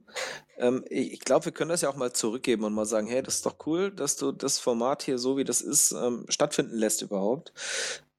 Ähm, 0.57 0.85
ich 0.89 1.21
glaube, 1.21 1.45
wir 1.45 1.51
können 1.51 1.69
das 1.69 1.81
ja 1.81 1.89
auch 1.89 1.95
mal 1.95 2.13
zurückgeben 2.13 2.63
und 2.63 2.73
mal 2.73 2.85
sagen, 2.85 3.07
hey, 3.07 3.23
das 3.23 3.35
ist 3.37 3.45
doch 3.45 3.55
cool, 3.65 3.89
dass 3.91 4.17
du 4.17 4.31
das 4.31 4.59
Format 4.59 5.01
hier 5.01 5.17
so 5.17 5.37
wie 5.37 5.43
das 5.45 5.61
ist 5.61 5.91
ähm, 5.93 6.25
stattfinden 6.29 6.75
lässt 6.77 7.01
überhaupt. 7.01 7.53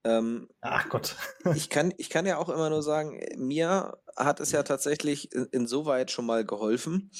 Ähm, 0.02 0.48
Ach 0.62 0.88
Gott. 0.88 1.14
ich 1.54 1.68
kann, 1.68 1.92
ich 1.98 2.08
kann 2.08 2.26
ja 2.26 2.38
auch 2.38 2.48
immer 2.48 2.70
nur 2.70 2.82
sagen, 2.82 3.20
mir 3.36 3.98
hat 4.16 4.40
es 4.40 4.50
ja 4.50 4.62
tatsächlich 4.64 5.32
in- 5.32 5.46
insoweit 5.52 6.10
schon 6.10 6.26
mal 6.26 6.44
geholfen, 6.44 7.10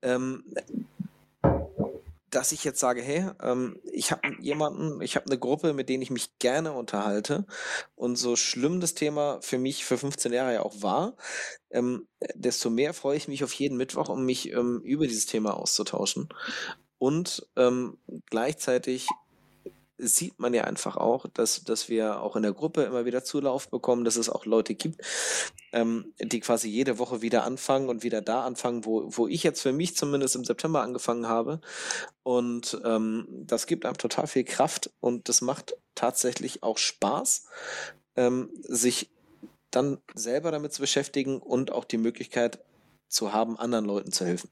ähm, 0.00 0.44
dass 2.32 2.50
ich 2.52 2.64
jetzt 2.64 2.80
sage, 2.80 3.02
hey, 3.02 3.30
ähm, 3.42 3.78
ich 3.92 4.10
habe 4.10 4.22
jemanden, 4.40 5.00
ich 5.02 5.16
habe 5.16 5.26
eine 5.26 5.38
Gruppe, 5.38 5.74
mit 5.74 5.88
denen 5.88 6.02
ich 6.02 6.10
mich 6.10 6.38
gerne 6.38 6.72
unterhalte. 6.72 7.46
Und 7.94 8.16
so 8.16 8.36
schlimm 8.36 8.80
das 8.80 8.94
Thema 8.94 9.38
für 9.42 9.58
mich 9.58 9.84
für 9.84 9.98
15 9.98 10.32
Jahre 10.32 10.54
ja 10.54 10.62
auch 10.62 10.82
war, 10.82 11.16
ähm, 11.70 12.08
desto 12.34 12.70
mehr 12.70 12.94
freue 12.94 13.16
ich 13.16 13.28
mich 13.28 13.44
auf 13.44 13.52
jeden 13.52 13.76
Mittwoch, 13.76 14.08
um 14.08 14.24
mich 14.24 14.50
ähm, 14.50 14.80
über 14.82 15.06
dieses 15.06 15.26
Thema 15.26 15.56
auszutauschen. 15.56 16.28
Und 16.98 17.46
ähm, 17.56 17.98
gleichzeitig 18.30 19.08
sieht 19.98 20.38
man 20.38 20.54
ja 20.54 20.64
einfach 20.64 20.96
auch, 20.96 21.26
dass, 21.34 21.64
dass 21.64 21.88
wir 21.88 22.20
auch 22.20 22.36
in 22.36 22.42
der 22.42 22.52
Gruppe 22.52 22.82
immer 22.82 23.04
wieder 23.04 23.24
Zulauf 23.24 23.68
bekommen, 23.68 24.04
dass 24.04 24.16
es 24.16 24.28
auch 24.28 24.46
Leute 24.46 24.74
gibt, 24.74 25.00
ähm, 25.72 26.12
die 26.20 26.40
quasi 26.40 26.68
jede 26.68 26.98
Woche 26.98 27.22
wieder 27.22 27.44
anfangen 27.44 27.88
und 27.88 28.02
wieder 28.02 28.20
da 28.20 28.44
anfangen, 28.44 28.84
wo, 28.84 29.04
wo 29.08 29.28
ich 29.28 29.42
jetzt 29.42 29.62
für 29.62 29.72
mich 29.72 29.96
zumindest 29.96 30.36
im 30.36 30.44
September 30.44 30.82
angefangen 30.82 31.28
habe. 31.28 31.60
Und 32.22 32.80
ähm, 32.84 33.26
das 33.30 33.66
gibt 33.66 33.84
einem 33.86 33.98
total 33.98 34.26
viel 34.26 34.44
Kraft 34.44 34.90
und 35.00 35.28
das 35.28 35.40
macht 35.40 35.76
tatsächlich 35.94 36.62
auch 36.62 36.78
Spaß, 36.78 37.46
ähm, 38.16 38.50
sich 38.62 39.10
dann 39.70 39.98
selber 40.14 40.50
damit 40.50 40.72
zu 40.72 40.82
beschäftigen 40.82 41.40
und 41.40 41.72
auch 41.72 41.84
die 41.84 41.98
Möglichkeit 41.98 42.58
zu 43.08 43.32
haben, 43.32 43.58
anderen 43.58 43.84
Leuten 43.84 44.12
zu 44.12 44.24
helfen. 44.24 44.50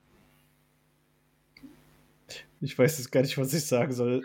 Ich 2.61 2.79
weiß 2.79 2.99
jetzt 2.99 3.11
gar 3.11 3.23
nicht, 3.23 3.39
was 3.39 3.55
ich 3.55 3.65
sagen 3.67 3.93
soll. 3.93 4.23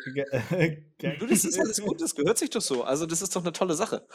Du, 0.97 1.25
das 1.27 1.45
ist 1.45 1.57
alles 1.57 1.81
gut, 1.81 2.01
das 2.01 2.15
gehört 2.15 2.37
sich 2.37 2.49
doch 2.49 2.61
so. 2.61 2.83
Also 2.83 3.05
das 3.05 3.21
ist 3.21 3.35
doch 3.35 3.41
eine 3.41 3.53
tolle 3.53 3.75
Sache. 3.75 4.05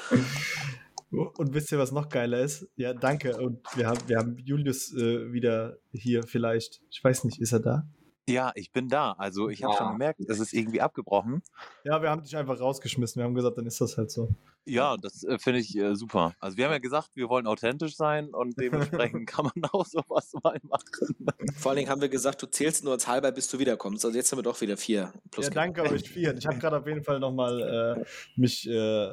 Und 1.10 1.54
wisst 1.54 1.72
ihr, 1.72 1.78
was 1.78 1.90
noch 1.90 2.08
geiler 2.08 2.40
ist? 2.40 2.68
Ja, 2.76 2.92
danke. 2.92 3.36
Und 3.36 3.60
wir 3.74 3.86
haben, 3.86 4.00
wir 4.06 4.18
haben 4.18 4.36
Julius 4.38 4.94
äh, 4.94 5.32
wieder 5.32 5.78
hier 5.92 6.22
vielleicht. 6.22 6.82
Ich 6.90 7.02
weiß 7.02 7.24
nicht, 7.24 7.40
ist 7.40 7.52
er 7.52 7.60
da? 7.60 7.88
Ja, 8.30 8.52
ich 8.54 8.72
bin 8.72 8.88
da. 8.88 9.12
Also 9.18 9.48
ich 9.48 9.62
habe 9.64 9.74
schon 9.74 9.86
Ja. 9.86 9.92
gemerkt, 9.92 10.20
es 10.28 10.38
ist 10.38 10.52
irgendwie 10.52 10.80
abgebrochen. 10.80 11.42
Ja, 11.84 12.00
wir 12.00 12.10
haben 12.10 12.22
dich 12.22 12.36
einfach 12.36 12.58
rausgeschmissen. 12.60 13.20
Wir 13.20 13.24
haben 13.24 13.34
gesagt, 13.34 13.58
dann 13.58 13.66
ist 13.66 13.80
das 13.80 13.96
halt 13.98 14.10
so. 14.10 14.28
Ja, 14.66 14.96
das 14.98 15.24
äh, 15.24 15.38
finde 15.38 15.60
ich 15.60 15.74
äh, 15.76 15.96
super. 15.96 16.34
Also 16.38 16.56
wir 16.58 16.66
haben 16.66 16.72
ja 16.72 16.78
gesagt, 16.78 17.10
wir 17.14 17.28
wollen 17.30 17.46
authentisch 17.46 17.96
sein 17.96 18.28
und 18.34 18.60
dementsprechend 18.60 19.26
kann 19.28 19.46
man 19.46 19.70
auch 19.72 19.86
sowas 19.86 20.32
mal 20.44 20.58
machen. 20.62 21.16
Vor 21.56 21.70
allen 21.70 21.78
Dingen 21.78 21.88
haben 21.90 22.02
wir 22.02 22.10
gesagt, 22.10 22.42
du 22.42 22.46
zählst 22.46 22.84
nur 22.84 22.92
als 22.92 23.08
halber, 23.08 23.32
bis 23.32 23.48
du 23.48 23.58
wiederkommst. 23.58 24.04
Also 24.04 24.16
jetzt 24.16 24.30
haben 24.30 24.38
wir 24.38 24.42
doch 24.42 24.60
wieder 24.60 24.76
vier 24.76 25.12
plus. 25.30 25.46
Ja, 25.46 25.52
danke 25.52 25.82
euch 25.82 26.08
vier. 26.08 26.36
Ich 26.36 26.46
habe 26.46 26.58
gerade 26.58 26.76
auf 26.78 26.86
jeden 26.86 27.02
Fall 27.02 27.18
nochmal 27.20 27.96
äh, 27.98 28.04
mich 28.36 28.68
äh, 28.68 29.06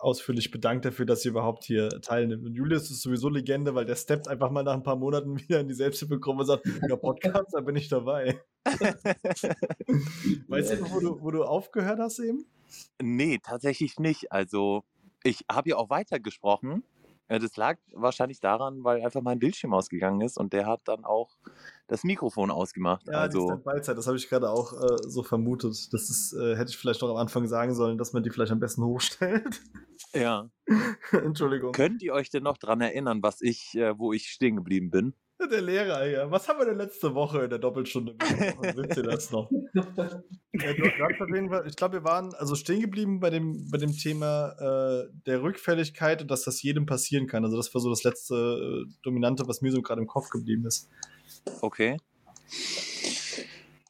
ausführlich 0.00 0.50
bedankt 0.52 0.84
dafür, 0.84 1.04
dass 1.04 1.24
ihr 1.24 1.32
überhaupt 1.32 1.64
hier 1.64 1.88
teilnimmt. 2.00 2.46
Und 2.46 2.54
Julius 2.54 2.90
ist 2.90 3.02
sowieso 3.02 3.28
Legende, 3.28 3.74
weil 3.74 3.84
der 3.84 3.96
steppt 3.96 4.28
einfach 4.28 4.50
mal 4.50 4.62
nach 4.62 4.74
ein 4.74 4.84
paar 4.84 4.96
Monaten 4.96 5.36
wieder 5.38 5.60
in 5.60 5.68
die 5.68 5.74
Selbsthilfegruppe 5.74 6.40
und 6.40 6.46
sagt, 6.46 6.64
ja, 6.88 6.96
Podcast, 6.96 7.48
da 7.52 7.60
bin 7.60 7.74
ich 7.76 7.88
dabei. 7.88 8.40
weißt 10.48 10.72
du, 10.72 10.90
wo 10.90 11.00
du, 11.00 11.20
wo 11.20 11.30
du 11.30 11.44
aufgehört 11.44 11.98
hast 11.98 12.18
eben? 12.20 12.46
Nee, 13.00 13.38
tatsächlich 13.42 13.98
nicht. 13.98 14.32
Also 14.32 14.84
ich 15.24 15.44
habe 15.50 15.70
ja 15.70 15.76
auch 15.76 15.90
weitergesprochen. 15.90 16.84
Äh, 17.28 17.38
Das 17.38 17.56
lag 17.56 17.78
wahrscheinlich 17.92 18.40
daran, 18.40 18.84
weil 18.84 19.02
einfach 19.02 19.22
mein 19.22 19.38
Bildschirm 19.38 19.72
ausgegangen 19.72 20.20
ist 20.20 20.36
und 20.38 20.52
der 20.52 20.66
hat 20.66 20.82
dann 20.84 21.04
auch 21.04 21.30
das 21.86 22.04
Mikrofon 22.04 22.50
ausgemacht. 22.50 23.06
Ja, 23.06 23.12
die 23.12 23.16
also 23.16 23.46
Standby-Zeit, 23.46 23.96
das 23.96 24.06
habe 24.06 24.16
ich 24.16 24.28
gerade 24.28 24.50
auch 24.50 24.72
äh, 24.72 24.96
so 25.08 25.22
vermutet. 25.22 25.92
Das 25.92 26.10
ist, 26.10 26.34
äh, 26.34 26.56
hätte 26.56 26.70
ich 26.70 26.76
vielleicht 26.76 27.02
noch 27.02 27.10
am 27.10 27.16
Anfang 27.16 27.46
sagen 27.46 27.74
sollen, 27.74 27.98
dass 27.98 28.12
man 28.12 28.22
die 28.22 28.30
vielleicht 28.30 28.52
am 28.52 28.60
besten 28.60 28.84
hochstellt. 28.84 29.60
ja. 30.14 30.48
Entschuldigung. 31.12 31.72
Könnt 31.72 32.02
ihr 32.02 32.12
euch 32.12 32.30
denn 32.30 32.42
noch 32.42 32.58
dran 32.58 32.80
erinnern, 32.80 33.22
was 33.22 33.40
ich, 33.40 33.74
äh, 33.76 33.98
wo 33.98 34.12
ich 34.12 34.28
stehen 34.28 34.56
geblieben 34.56 34.90
bin? 34.90 35.14
Der 35.50 35.60
Lehrer, 35.60 36.06
ja. 36.06 36.30
Was 36.30 36.48
haben 36.48 36.58
wir 36.60 36.66
denn 36.66 36.78
letzte 36.78 37.14
Woche 37.14 37.42
in 37.42 37.50
der 37.50 37.58
Doppelstunde 37.58 38.14
besprochen? 38.14 38.72
Wisst 38.76 38.96
ihr 38.96 39.02
das 39.02 39.30
noch? 39.30 39.50
Ja, 39.72 40.72
du 40.72 40.84
hast 40.84 41.20
auf 41.20 41.28
jeden 41.34 41.48
Fall, 41.48 41.66
ich 41.66 41.76
glaube, 41.76 41.94
wir 41.94 42.04
waren 42.04 42.32
also 42.34 42.54
stehen 42.54 42.80
geblieben 42.80 43.20
bei 43.20 43.30
dem, 43.30 43.68
bei 43.70 43.78
dem 43.78 43.92
Thema 43.92 44.52
äh, 44.58 45.08
der 45.26 45.42
Rückfälligkeit 45.42 46.22
und 46.22 46.30
dass 46.30 46.44
das 46.44 46.62
jedem 46.62 46.86
passieren 46.86 47.26
kann. 47.26 47.44
Also 47.44 47.56
das 47.56 47.74
war 47.74 47.80
so 47.80 47.90
das 47.90 48.04
letzte 48.04 48.34
äh, 48.86 48.92
Dominante, 49.02 49.48
was 49.48 49.62
mir 49.62 49.72
so 49.72 49.82
gerade 49.82 50.00
im 50.00 50.06
Kopf 50.06 50.30
geblieben 50.30 50.64
ist. 50.66 50.88
Okay. 51.60 51.96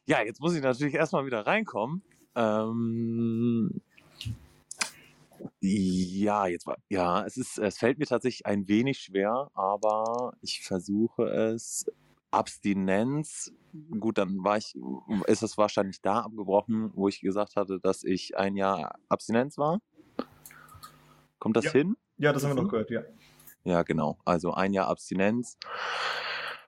Ja, 0.05 0.21
jetzt 0.23 0.41
muss 0.41 0.55
ich 0.55 0.61
natürlich 0.61 0.95
erstmal 0.95 1.25
wieder 1.25 1.45
reinkommen. 1.45 2.01
Ähm, 2.35 3.81
ja, 5.65 6.47
jetzt 6.47 6.67
war, 6.67 6.77
ja, 6.89 7.25
es 7.25 7.37
ist, 7.37 7.57
es 7.57 7.77
fällt 7.77 7.97
mir 7.97 8.05
tatsächlich 8.05 8.45
ein 8.45 8.67
wenig 8.67 8.99
schwer, 8.99 9.49
aber 9.53 10.33
ich 10.41 10.61
versuche 10.61 11.23
es. 11.23 11.85
Abstinenz, 12.31 13.53
gut, 13.99 14.17
dann 14.17 14.43
war 14.43 14.57
ich, 14.57 14.73
ist 15.27 15.43
es 15.43 15.55
wahrscheinlich 15.55 16.01
da 16.01 16.21
abgebrochen, 16.21 16.89
wo 16.95 17.07
ich 17.07 17.21
gesagt 17.21 17.55
hatte, 17.55 17.79
dass 17.79 18.03
ich 18.03 18.35
ein 18.35 18.55
Jahr 18.55 18.95
Abstinenz 19.07 19.59
war. 19.59 19.79
Kommt 21.37 21.55
das 21.57 21.65
Ja. 21.65 21.71
hin? 21.73 21.95
Ja, 22.17 22.33
das 22.33 22.43
haben 22.43 22.49
wir 22.51 22.55
Mhm. 22.55 22.63
noch 22.63 22.71
gehört, 22.71 22.89
ja. 22.89 23.03
Ja, 23.63 23.83
genau. 23.83 24.17
Also 24.25 24.51
ein 24.51 24.73
Jahr 24.73 24.87
Abstinenz. 24.87 25.57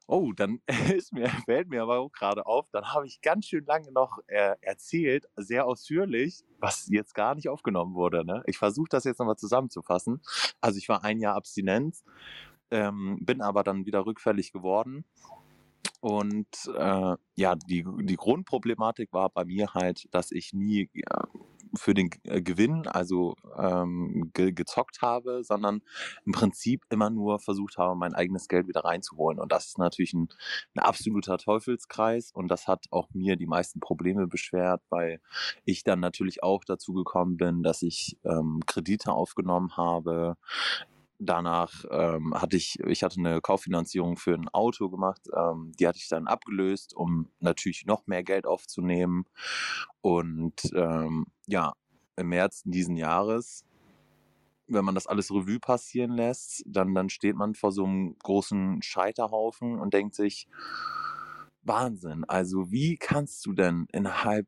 Oh, 0.07 0.33
dann 0.33 0.59
ist 0.93 1.13
mir, 1.13 1.29
fällt 1.45 1.69
mir 1.69 1.81
aber 1.81 1.99
auch 1.99 2.11
gerade 2.11 2.45
auf, 2.45 2.67
dann 2.71 2.93
habe 2.93 3.07
ich 3.07 3.21
ganz 3.21 3.47
schön 3.47 3.65
lange 3.65 3.91
noch 3.91 4.19
äh, 4.27 4.55
erzählt, 4.61 5.27
sehr 5.35 5.65
ausführlich, 5.65 6.43
was 6.59 6.87
jetzt 6.89 7.15
gar 7.15 7.35
nicht 7.35 7.49
aufgenommen 7.49 7.95
wurde. 7.95 8.25
Ne? 8.25 8.43
Ich 8.45 8.57
versuche 8.57 8.89
das 8.89 9.03
jetzt 9.03 9.19
nochmal 9.19 9.37
zusammenzufassen. 9.37 10.21
Also 10.61 10.77
ich 10.77 10.89
war 10.89 11.03
ein 11.03 11.19
Jahr 11.19 11.35
Abstinenz, 11.35 12.03
ähm, 12.71 13.17
bin 13.21 13.41
aber 13.41 13.63
dann 13.63 13.85
wieder 13.85 14.05
rückfällig 14.05 14.51
geworden. 14.51 15.05
Und 16.01 16.69
äh, 16.75 17.15
ja, 17.35 17.55
die, 17.55 17.83
die 18.01 18.15
Grundproblematik 18.15 19.11
war 19.11 19.29
bei 19.29 19.43
mir 19.43 19.73
halt, 19.73 20.07
dass 20.13 20.31
ich 20.31 20.53
nie 20.53 20.87
ja, 20.93 21.27
für 21.77 21.93
den 21.93 22.09
äh, 22.23 22.41
Gewinn, 22.41 22.87
also 22.87 23.35
ähm, 23.57 24.31
ge 24.33 24.51
gezockt 24.51 25.01
habe, 25.01 25.43
sondern 25.43 25.81
im 26.25 26.31
Prinzip 26.31 26.83
immer 26.89 27.09
nur 27.09 27.39
versucht 27.39 27.77
habe, 27.77 27.95
mein 27.95 28.13
eigenes 28.13 28.47
Geld 28.47 28.67
wieder 28.67 28.85
reinzuholen. 28.85 29.39
Und 29.39 29.51
das 29.51 29.67
ist 29.67 29.77
natürlich 29.77 30.13
ein, 30.13 30.29
ein 30.75 30.79
absoluter 30.79 31.37
Teufelskreis 31.37 32.31
und 32.31 32.47
das 32.47 32.67
hat 32.67 32.85
auch 32.91 33.09
mir 33.13 33.35
die 33.35 33.47
meisten 33.47 33.79
Probleme 33.79 34.27
beschwert, 34.27 34.81
weil 34.89 35.21
ich 35.65 35.83
dann 35.83 35.99
natürlich 35.99 36.43
auch 36.43 36.63
dazu 36.63 36.93
gekommen 36.93 37.37
bin, 37.37 37.63
dass 37.63 37.81
ich 37.81 38.17
ähm, 38.23 38.61
Kredite 38.65 39.11
aufgenommen 39.11 39.77
habe. 39.77 40.37
Danach 41.19 41.85
ähm, 41.89 42.33
hatte 42.33 42.57
ich, 42.57 42.79
ich 42.81 43.03
hatte 43.03 43.19
eine 43.19 43.41
Kauffinanzierung 43.41 44.17
für 44.17 44.33
ein 44.33 44.49
Auto 44.49 44.89
gemacht, 44.89 45.21
ähm, 45.35 45.71
die 45.79 45.87
hatte 45.87 45.99
ich 45.99 46.09
dann 46.09 46.27
abgelöst, 46.27 46.95
um 46.95 47.29
natürlich 47.39 47.85
noch 47.85 48.05
mehr 48.07 48.23
Geld 48.23 48.45
aufzunehmen. 48.45 49.25
Und 50.01 50.61
ähm, 50.75 51.27
ja, 51.47 51.73
im 52.17 52.29
März 52.29 52.63
diesen 52.65 52.97
Jahres 52.97 53.65
wenn 54.67 54.85
man 54.85 54.95
das 54.95 55.07
alles 55.07 55.31
Revue 55.31 55.59
passieren 55.59 56.11
lässt, 56.11 56.63
dann, 56.65 56.95
dann 56.95 57.09
steht 57.09 57.35
man 57.35 57.53
vor 57.53 57.71
so 57.71 57.85
einem 57.85 58.17
großen 58.19 58.81
Scheiterhaufen 58.81 59.79
und 59.79 59.93
denkt 59.93 60.15
sich, 60.15 60.47
Wahnsinn, 61.61 62.23
also 62.25 62.71
wie 62.71 62.97
kannst 62.97 63.45
du 63.45 63.53
denn 63.53 63.87
innerhalb, 63.91 64.47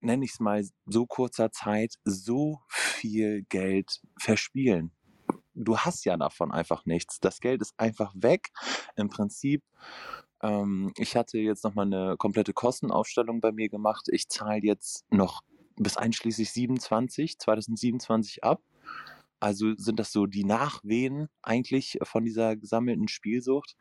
nenne 0.00 0.24
ich 0.24 0.32
es 0.32 0.40
mal, 0.40 0.64
so 0.86 1.06
kurzer 1.06 1.50
Zeit 1.50 1.94
so 2.04 2.60
viel 2.68 3.42
Geld 3.48 4.00
verspielen? 4.18 4.92
Du 5.54 5.78
hast 5.78 6.04
ja 6.04 6.16
davon 6.16 6.52
einfach 6.52 6.86
nichts. 6.86 7.20
Das 7.20 7.40
Geld 7.40 7.62
ist 7.62 7.74
einfach 7.78 8.12
weg. 8.16 8.50
Im 8.96 9.08
Prinzip, 9.08 9.62
ähm, 10.42 10.92
ich 10.96 11.16
hatte 11.16 11.38
jetzt 11.38 11.64
nochmal 11.64 11.86
eine 11.86 12.16
komplette 12.16 12.52
Kostenaufstellung 12.52 13.40
bei 13.40 13.52
mir 13.52 13.68
gemacht. 13.68 14.08
Ich 14.10 14.28
zahle 14.28 14.62
jetzt 14.62 15.04
noch 15.10 15.42
bis 15.76 15.96
einschließlich 15.96 16.52
27, 16.52 17.38
2027 17.38 18.44
ab. 18.44 18.62
Also 19.40 19.74
sind 19.76 19.98
das 19.98 20.12
so 20.12 20.26
die 20.26 20.44
Nachwehen 20.44 21.28
eigentlich 21.42 21.98
von 22.04 22.24
dieser 22.24 22.54
gesammelten 22.54 23.08
Spielsucht. 23.08 23.74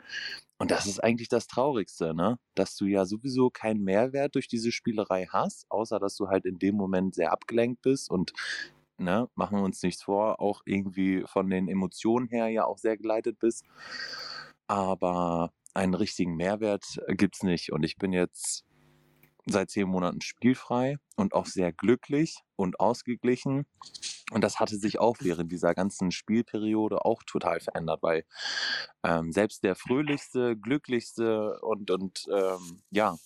Und 0.58 0.72
das 0.72 0.88
ist 0.88 1.04
eigentlich 1.04 1.30
das 1.30 1.46
Traurigste, 1.46 2.16
ne? 2.16 2.40
Dass 2.56 2.76
du 2.76 2.86
ja 2.86 3.06
sowieso 3.06 3.52
keinen 3.52 3.84
Mehrwert 3.84 4.34
durch 4.34 4.48
diese 4.48 4.72
Spielerei 4.72 5.28
hast, 5.30 5.70
außer 5.70 6.00
dass 6.00 6.16
du 6.16 6.30
halt 6.30 6.46
in 6.46 6.58
dem 6.58 6.76
Moment 6.76 7.14
sehr 7.14 7.32
abgelenkt 7.32 7.84
bist 7.84 8.10
und 8.10 8.34
ne, 9.02 9.28
machen 9.36 9.58
wir 9.58 9.64
uns 9.64 9.82
nichts 9.84 10.04
vor, 10.04 10.40
auch 10.40 10.62
irgendwie 10.66 11.24
von 11.28 11.50
den 11.50 11.68
Emotionen 11.68 12.28
her 12.28 12.48
ja 12.48 12.66
auch 12.66 12.78
sehr 12.78 12.98
geleitet 12.98 13.40
bist. 13.40 13.66
Aber 14.68 15.52
einen 15.74 15.94
richtigen 15.94 16.36
Mehrwert 16.36 16.86
gibt's 17.10 17.44
nicht. 17.44 17.72
Und 17.72 17.84
ich 17.84 17.98
bin 17.98 18.14
jetzt 18.14 18.66
seit 19.48 19.72
zehn 19.72 19.88
Monaten 19.88 20.22
spielfrei 20.22 20.98
und 21.16 21.34
auch 21.34 21.46
sehr 21.46 21.72
glücklich 21.74 22.38
und 22.56 22.80
ausgeglichen. 22.80 23.66
Und 24.32 24.44
das 24.44 24.60
hatte 24.60 24.78
sich 24.78 25.00
auch 25.00 25.18
während 25.20 25.52
dieser 25.52 25.74
ganzen 25.74 26.12
Spielperiode 26.12 27.04
auch 27.04 27.24
total 27.24 27.60
verändert, 27.60 28.02
weil 28.04 28.24
ähm, 29.04 29.32
selbst 29.32 29.64
der 29.64 29.76
fröhlichste, 29.76 30.56
glücklichste 30.56 31.60
und, 31.62 31.92
und 31.92 32.26
ähm, 32.32 32.82
ja, 32.92 33.18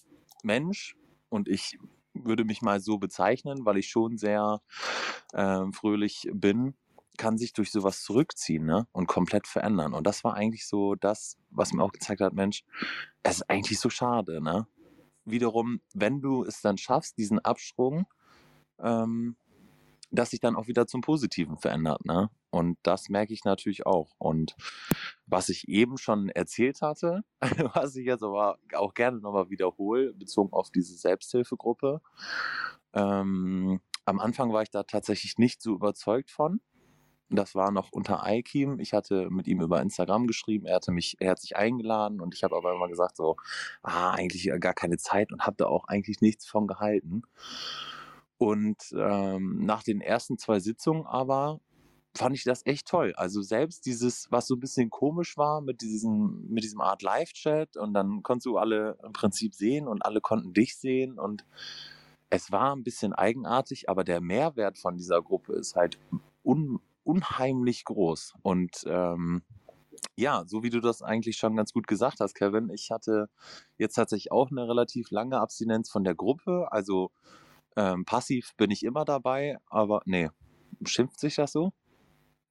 Mensch, 0.41 0.95
und 1.29 1.49
ich 1.49 1.77
würde 2.23 2.45
mich 2.45 2.62
mal 2.62 2.80
so 2.80 2.97
bezeichnen, 2.97 3.65
weil 3.65 3.78
ich 3.78 3.89
schon 3.89 4.17
sehr 4.17 4.62
ähm, 5.34 5.73
fröhlich 5.73 6.28
bin, 6.34 6.75
kann 7.17 7.38
sich 7.38 7.54
durch 7.54 7.71
sowas 7.71 8.04
zurückziehen 8.04 8.65
ne? 8.65 8.88
und 8.91 9.08
komplett 9.08 9.47
verändern. 9.47 9.93
Und 9.93 10.06
das 10.06 10.23
war 10.23 10.36
eigentlich 10.36 10.67
so 10.67 10.95
das, 10.95 11.38
was 11.49 11.73
mir 11.73 11.84
auch 11.84 11.91
gezeigt 11.91 12.21
hat, 12.21 12.34
Mensch, 12.34 12.63
es 13.23 13.38
ist 13.38 13.49
eigentlich 13.49 13.80
so 13.80 13.89
schade, 13.89 14.41
ne? 14.41 14.67
Wiederum, 15.28 15.82
wenn 15.93 16.21
du 16.21 16.43
es 16.43 16.62
dann 16.62 16.78
schaffst, 16.78 17.17
diesen 17.17 17.39
Absprung, 17.39 18.06
ähm, 18.80 19.38
dass 20.15 20.32
sich 20.32 20.39
dann 20.39 20.56
auch 20.56 20.67
wieder 20.67 20.88
zum 20.88 21.01
Positiven 21.01 21.58
verändert, 21.58 22.06
ne? 22.06 22.30
Und 22.49 22.78
das 22.84 23.10
merke 23.10 23.34
ich 23.34 23.43
natürlich 23.43 23.86
auch. 23.86 24.15
Und 24.17 24.56
was 25.25 25.49
ich 25.49 25.67
eben 25.67 25.97
schon 25.97 26.30
erzählt 26.30 26.82
hatte, 26.82 27.23
was 27.73 27.95
ich 27.95 28.06
jetzt 28.06 28.23
aber 28.23 28.58
auch 28.73 28.93
gerne 28.93 29.19
nochmal 29.19 29.49
wiederhole, 29.49 30.13
bezogen 30.13 30.54
auf 30.54 30.71
diese 30.71 30.95
Selbsthilfegruppe. 30.95 32.01
Ähm, 32.93 33.82
am 34.06 34.19
Anfang 34.19 34.54
war 34.54 34.62
ich 34.62 34.69
da 34.69 34.84
tatsächlich 34.84 35.38
nicht 35.38 35.62
so 35.62 35.73
überzeugt 35.73 36.32
von. 36.32 36.62
Das 37.30 37.56
war 37.56 37.71
noch 37.71 37.91
unter 37.91 38.23
Aikim. 38.23 38.80
Ich 38.80 38.93
hatte 38.93 39.30
mit 39.32 39.47
ihm 39.47 39.62
über 39.62 39.82
Instagram 39.82 40.28
geschrieben. 40.28 40.67
Er 40.67 40.75
hatte 40.75 40.91
mich, 40.91 41.17
er 41.19 41.32
hat 41.32 41.39
sich 41.39 41.56
eingeladen 41.56 42.21
und 42.21 42.36
ich 42.36 42.43
habe 42.43 42.56
aber 42.56 42.73
immer 42.73 42.88
gesagt 42.88 43.17
so, 43.17 43.36
ah, 43.82 44.12
eigentlich 44.12 44.49
gar 44.60 44.73
keine 44.73 44.97
Zeit 44.97 45.32
und 45.32 45.41
habe 45.41 45.56
da 45.58 45.65
auch 45.65 45.88
eigentlich 45.88 46.21
nichts 46.21 46.45
von 46.47 46.67
gehalten. 46.67 47.23
Und 48.38 48.78
ähm, 48.98 49.65
nach 49.65 49.84
den 49.84 50.02
ersten 50.02 50.38
zwei 50.38 50.60
Sitzungen 50.60 51.06
aber 51.06 51.60
fand 52.15 52.36
ich 52.36 52.43
das 52.43 52.65
echt 52.65 52.88
toll. 52.88 53.13
Also 53.17 53.41
selbst 53.41 53.86
dieses, 53.86 54.28
was 54.32 54.48
so 54.48 54.56
ein 54.56 54.60
bisschen 54.60 54.89
komisch 54.89 55.38
war 55.38 55.62
mit 55.62 55.82
diesem, 55.82 56.45
mit 56.50 56.63
diesem 56.63 56.82
Art 56.82 57.02
Live-Chat 57.02 57.78
und 57.78 57.93
dann 57.93 58.24
konntest 58.24 58.45
du 58.45 58.58
alle 58.58 58.98
im 59.04 59.13
Prinzip 59.13 59.54
sehen 59.56 59.88
und 59.88 60.06
alle 60.06 60.21
konnten 60.21 60.54
dich 60.54 60.78
sehen 60.78 61.19
und 61.19 61.45
es 62.30 62.52
war 62.52 62.76
ein 62.76 62.84
bisschen 62.84 63.13
eigenartig, 63.13 63.89
aber 63.89 64.04
der 64.04 64.21
Mehrwert 64.21 64.78
von 64.78 64.98
dieser 64.98 65.21
Gruppe 65.21 65.54
ist 65.54 65.76
halt 65.76 66.00
un, 66.43 66.80
unheimlich 67.04 67.86
groß. 67.86 68.34
Und 68.41 68.84
ähm, 68.88 69.43
Ja, 70.17 70.43
so 70.48 70.63
wie 70.63 70.69
du 70.69 70.82
das 70.82 71.02
eigentlich 71.02 71.38
schon 71.38 71.56
ganz 71.56 71.74
gut 71.74 71.88
gesagt 71.88 72.19
hast, 72.19 72.36
Kevin. 72.36 72.69
Ich 72.69 72.91
hatte 72.91 73.30
jetzt 73.78 73.95
tatsächlich 73.95 74.32
auch 74.32 74.52
eine 74.52 74.67
relativ 74.67 75.12
lange 75.12 75.39
Abstinenz 75.39 75.89
von 75.89 76.04
der 76.04 76.15
Gruppe. 76.15 76.67
Also 76.71 77.12
ähm, 77.75 78.05
passiv 78.05 78.55
bin 78.57 78.71
ich 78.71 78.83
immer 78.83 79.05
dabei, 79.05 79.57
aber 79.69 80.01
nee, 80.05 80.29
schimpft 80.85 81.19
sich 81.19 81.35
das 81.35 81.51
so? 81.51 81.73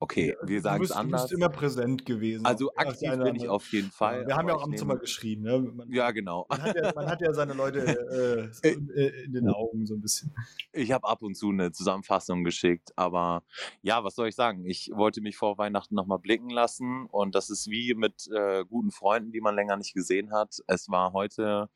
Okay, 0.00 0.36
wir 0.42 0.60
sagen 0.60 0.82
es 0.82 0.88
bist, 0.88 0.94
du 0.98 1.00
anders. 1.00 1.22
bist 1.22 1.32
immer 1.32 1.48
präsent 1.48 2.04
gewesen. 2.04 2.44
Also 2.44 2.70
aktiv 2.74 3.08
eine 3.10 3.24
bin 3.24 3.36
ich 3.36 3.48
auf 3.48 3.72
jeden 3.72 3.86
Ja, 3.86 3.92
Fall. 3.92 4.26
wir 4.26 4.36
haben 4.36 4.48
ja 4.48 4.54
auch 4.54 4.66
mal 4.66 4.74
nehme- 4.76 4.98
geschrien. 4.98 5.40
Ne? 5.40 5.60
Man, 5.60 5.90
Ja, 5.90 6.10
genau. 6.10 6.44
man, 6.50 6.60
hat 6.62 6.76
ja, 6.76 6.92
man 6.94 7.06
hat 7.06 7.20
ja 7.22 7.32
seine 7.32 7.54
Leute 7.54 7.78
äh, 8.62 8.68
äh, 8.68 9.24
in 9.24 9.32
den 9.32 9.48
Augen 9.48 9.86
so 9.86 9.94
ein 9.94 10.02
bisschen. 10.02 10.34
Ich 10.72 10.92
habe 10.92 11.08
ab 11.08 11.22
und 11.22 11.36
zu 11.36 11.48
eine 11.48 11.72
Zusammenfassung 11.72 12.44
geschickt, 12.44 12.92
aber 12.96 13.44
ja, 13.80 14.04
was 14.04 14.14
soll 14.16 14.28
ich 14.28 14.34
sagen? 14.34 14.66
Ich 14.66 14.90
wollte 14.92 15.22
mich 15.22 15.36
vor 15.38 15.56
Weihnachten 15.56 15.94
nochmal 15.94 16.18
blicken 16.18 16.50
lassen 16.50 17.06
und 17.06 17.34
das 17.34 17.48
ist 17.48 17.70
wie 17.70 17.94
mit 17.94 18.28
äh, 18.30 18.64
guten 18.66 18.90
Freunden, 18.90 19.32
die 19.32 19.40
man 19.40 19.54
länger 19.54 19.76
nicht 19.78 19.94
gesehen 19.94 20.32
hat. 20.32 20.58
Es 20.66 20.90
war 20.90 21.14
heute 21.14 21.70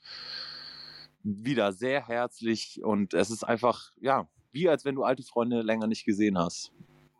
wieder 1.22 1.72
sehr 1.72 2.06
herzlich 2.06 2.80
und 2.82 3.14
es 3.14 3.30
ist 3.30 3.44
einfach, 3.44 3.92
ja, 4.00 4.28
wie 4.52 4.68
als 4.68 4.84
wenn 4.84 4.94
du 4.94 5.04
alte 5.04 5.22
Freunde 5.22 5.62
länger 5.62 5.86
nicht 5.86 6.04
gesehen 6.04 6.38
hast. 6.38 6.72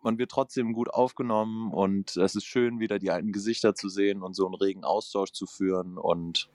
Man 0.02 0.18
wird 0.18 0.30
trotzdem 0.30 0.72
gut 0.72 0.90
aufgenommen 0.90 1.72
und 1.72 2.16
es 2.16 2.36
ist 2.36 2.44
schön, 2.44 2.78
wieder 2.78 2.98
die 2.98 3.10
alten 3.10 3.32
Gesichter 3.32 3.74
zu 3.74 3.88
sehen 3.88 4.22
und 4.22 4.34
so 4.34 4.46
einen 4.46 4.54
regen 4.54 4.84
Austausch 4.84 5.32
zu 5.32 5.46
führen 5.46 5.98
und 5.98 6.48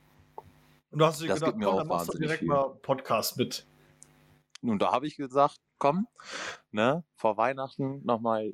Und 0.92 1.00
du 1.00 1.06
hast 1.06 1.22
dir 1.22 1.28
Das 1.28 1.40
gedacht, 1.40 1.52
gibt 1.52 1.60
mir 1.60 1.66
komm, 1.66 1.74
auch 1.74 1.80
dann 1.80 1.88
machst 1.88 2.08
du 2.08 2.14
wahnsinnig 2.14 2.28
direkt 2.28 2.40
viel. 2.40 2.48
mal 2.48 2.70
Podcast 2.82 3.38
mit. 3.38 3.68
nun, 4.62 4.80
da 4.80 4.92
habe 4.92 5.08
ich 5.08 5.18
gesagt, 5.18 5.60
komm, 5.78 6.08
ne, 6.72 7.04
vor 7.16 7.38
Weihnachten 7.38 8.02
nochmal 8.06 8.54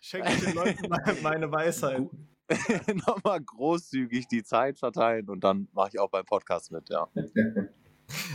Schenke 0.00 0.32
ich 0.32 0.44
den 0.44 0.54
Leuten 0.54 0.88
meine, 0.88 1.20
meine 1.22 1.52
Weisheit. 1.52 2.08
nochmal 3.06 3.40
großzügig 3.40 4.26
die 4.28 4.42
Zeit 4.42 4.78
verteilen 4.78 5.28
und 5.28 5.44
dann 5.44 5.68
mache 5.72 5.90
ich 5.92 5.98
auch 5.98 6.10
beim 6.10 6.24
Podcast 6.24 6.72
mit, 6.72 6.88
ja. 6.88 7.08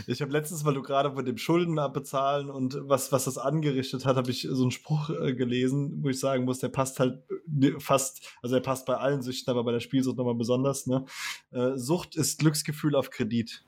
Ich 0.06 0.22
habe 0.22 0.32
letztens, 0.32 0.64
weil 0.64 0.74
du 0.74 0.82
gerade 0.82 1.12
von 1.12 1.24
dem 1.24 1.36
Schulden 1.36 1.78
abbezahlen 1.78 2.50
und 2.50 2.78
was, 2.82 3.10
was 3.12 3.24
das 3.24 3.38
angerichtet 3.38 4.06
hat, 4.06 4.16
habe 4.16 4.30
ich 4.30 4.46
so 4.50 4.62
einen 4.62 4.70
Spruch 4.70 5.10
äh, 5.10 5.34
gelesen, 5.34 6.02
wo 6.02 6.08
ich 6.08 6.20
sagen 6.20 6.44
muss, 6.44 6.60
der 6.60 6.68
passt 6.68 7.00
halt 7.00 7.22
äh, 7.60 7.72
fast, 7.78 8.22
also 8.42 8.54
er 8.54 8.60
passt 8.62 8.86
bei 8.86 8.96
allen 8.96 9.22
Süchten, 9.22 9.50
aber 9.50 9.64
bei 9.64 9.72
der 9.72 9.80
Spielsucht 9.80 10.16
nochmal 10.16 10.34
besonders. 10.34 10.86
Ne? 10.86 11.04
Äh, 11.50 11.76
Sucht 11.76 12.16
ist 12.16 12.38
Glücksgefühl 12.38 12.94
auf 12.94 13.10
Kredit. 13.10 13.64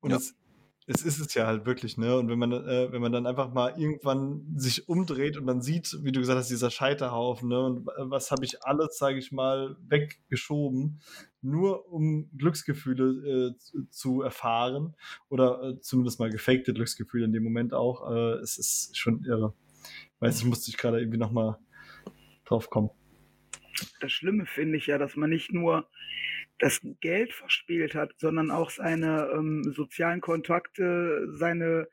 Und 0.00 0.10
Ja. 0.10 0.16
es, 0.16 0.34
es 0.90 1.02
ist 1.02 1.20
es 1.20 1.34
ja 1.34 1.46
halt 1.46 1.66
wirklich, 1.66 1.98
ne? 1.98 2.16
Und 2.16 2.30
wenn 2.30 2.38
man, 2.38 2.50
äh, 2.50 2.90
wenn 2.90 3.02
man 3.02 3.12
dann 3.12 3.26
einfach 3.26 3.52
mal 3.52 3.74
irgendwann 3.78 4.54
sich 4.56 4.88
umdreht 4.88 5.36
und 5.36 5.46
dann 5.46 5.60
sieht, 5.60 5.98
wie 6.02 6.12
du 6.12 6.20
gesagt 6.20 6.38
hast, 6.38 6.48
dieser 6.48 6.70
Scheiterhaufen, 6.70 7.50
ne? 7.50 7.60
Und 7.62 7.86
wa- 7.86 7.92
was 8.08 8.30
habe 8.30 8.44
ich 8.46 8.64
alles, 8.64 8.96
sage 8.96 9.18
ich 9.18 9.30
mal, 9.30 9.76
weggeschoben, 9.86 11.00
nur 11.42 11.92
um 11.92 12.30
Glücksgefühle 12.36 13.54
äh, 13.54 13.86
zu, 13.90 14.22
erfahren 14.22 14.94
oder 15.28 15.62
äh, 15.62 15.80
zumindest 15.80 16.20
mal 16.20 16.30
gefakte 16.30 16.72
Glücksgefühle 16.72 17.26
in 17.26 17.32
dem 17.32 17.44
Moment 17.44 17.74
auch. 17.74 18.10
Äh, 18.10 18.38
es 18.40 18.56
ist 18.56 18.96
schon 18.96 19.24
irre. 19.24 19.52
Weiß 20.20 20.38
ich, 20.40 20.46
musste 20.46 20.70
ich 20.70 20.78
gerade 20.78 21.00
irgendwie 21.00 21.18
nochmal 21.18 21.58
drauf 22.46 22.70
kommen. 22.70 22.90
Das 24.00 24.10
Schlimme 24.10 24.46
finde 24.46 24.78
ich 24.78 24.86
ja, 24.86 24.96
dass 24.96 25.16
man 25.16 25.28
nicht 25.28 25.52
nur 25.52 25.86
das 26.58 26.80
Geld 27.00 27.32
verspielt 27.32 27.94
hat, 27.94 28.12
sondern 28.18 28.50
auch 28.50 28.70
seine 28.70 29.30
ähm, 29.32 29.62
sozialen 29.74 30.20
Kontakte, 30.20 31.28
seine 31.32 31.88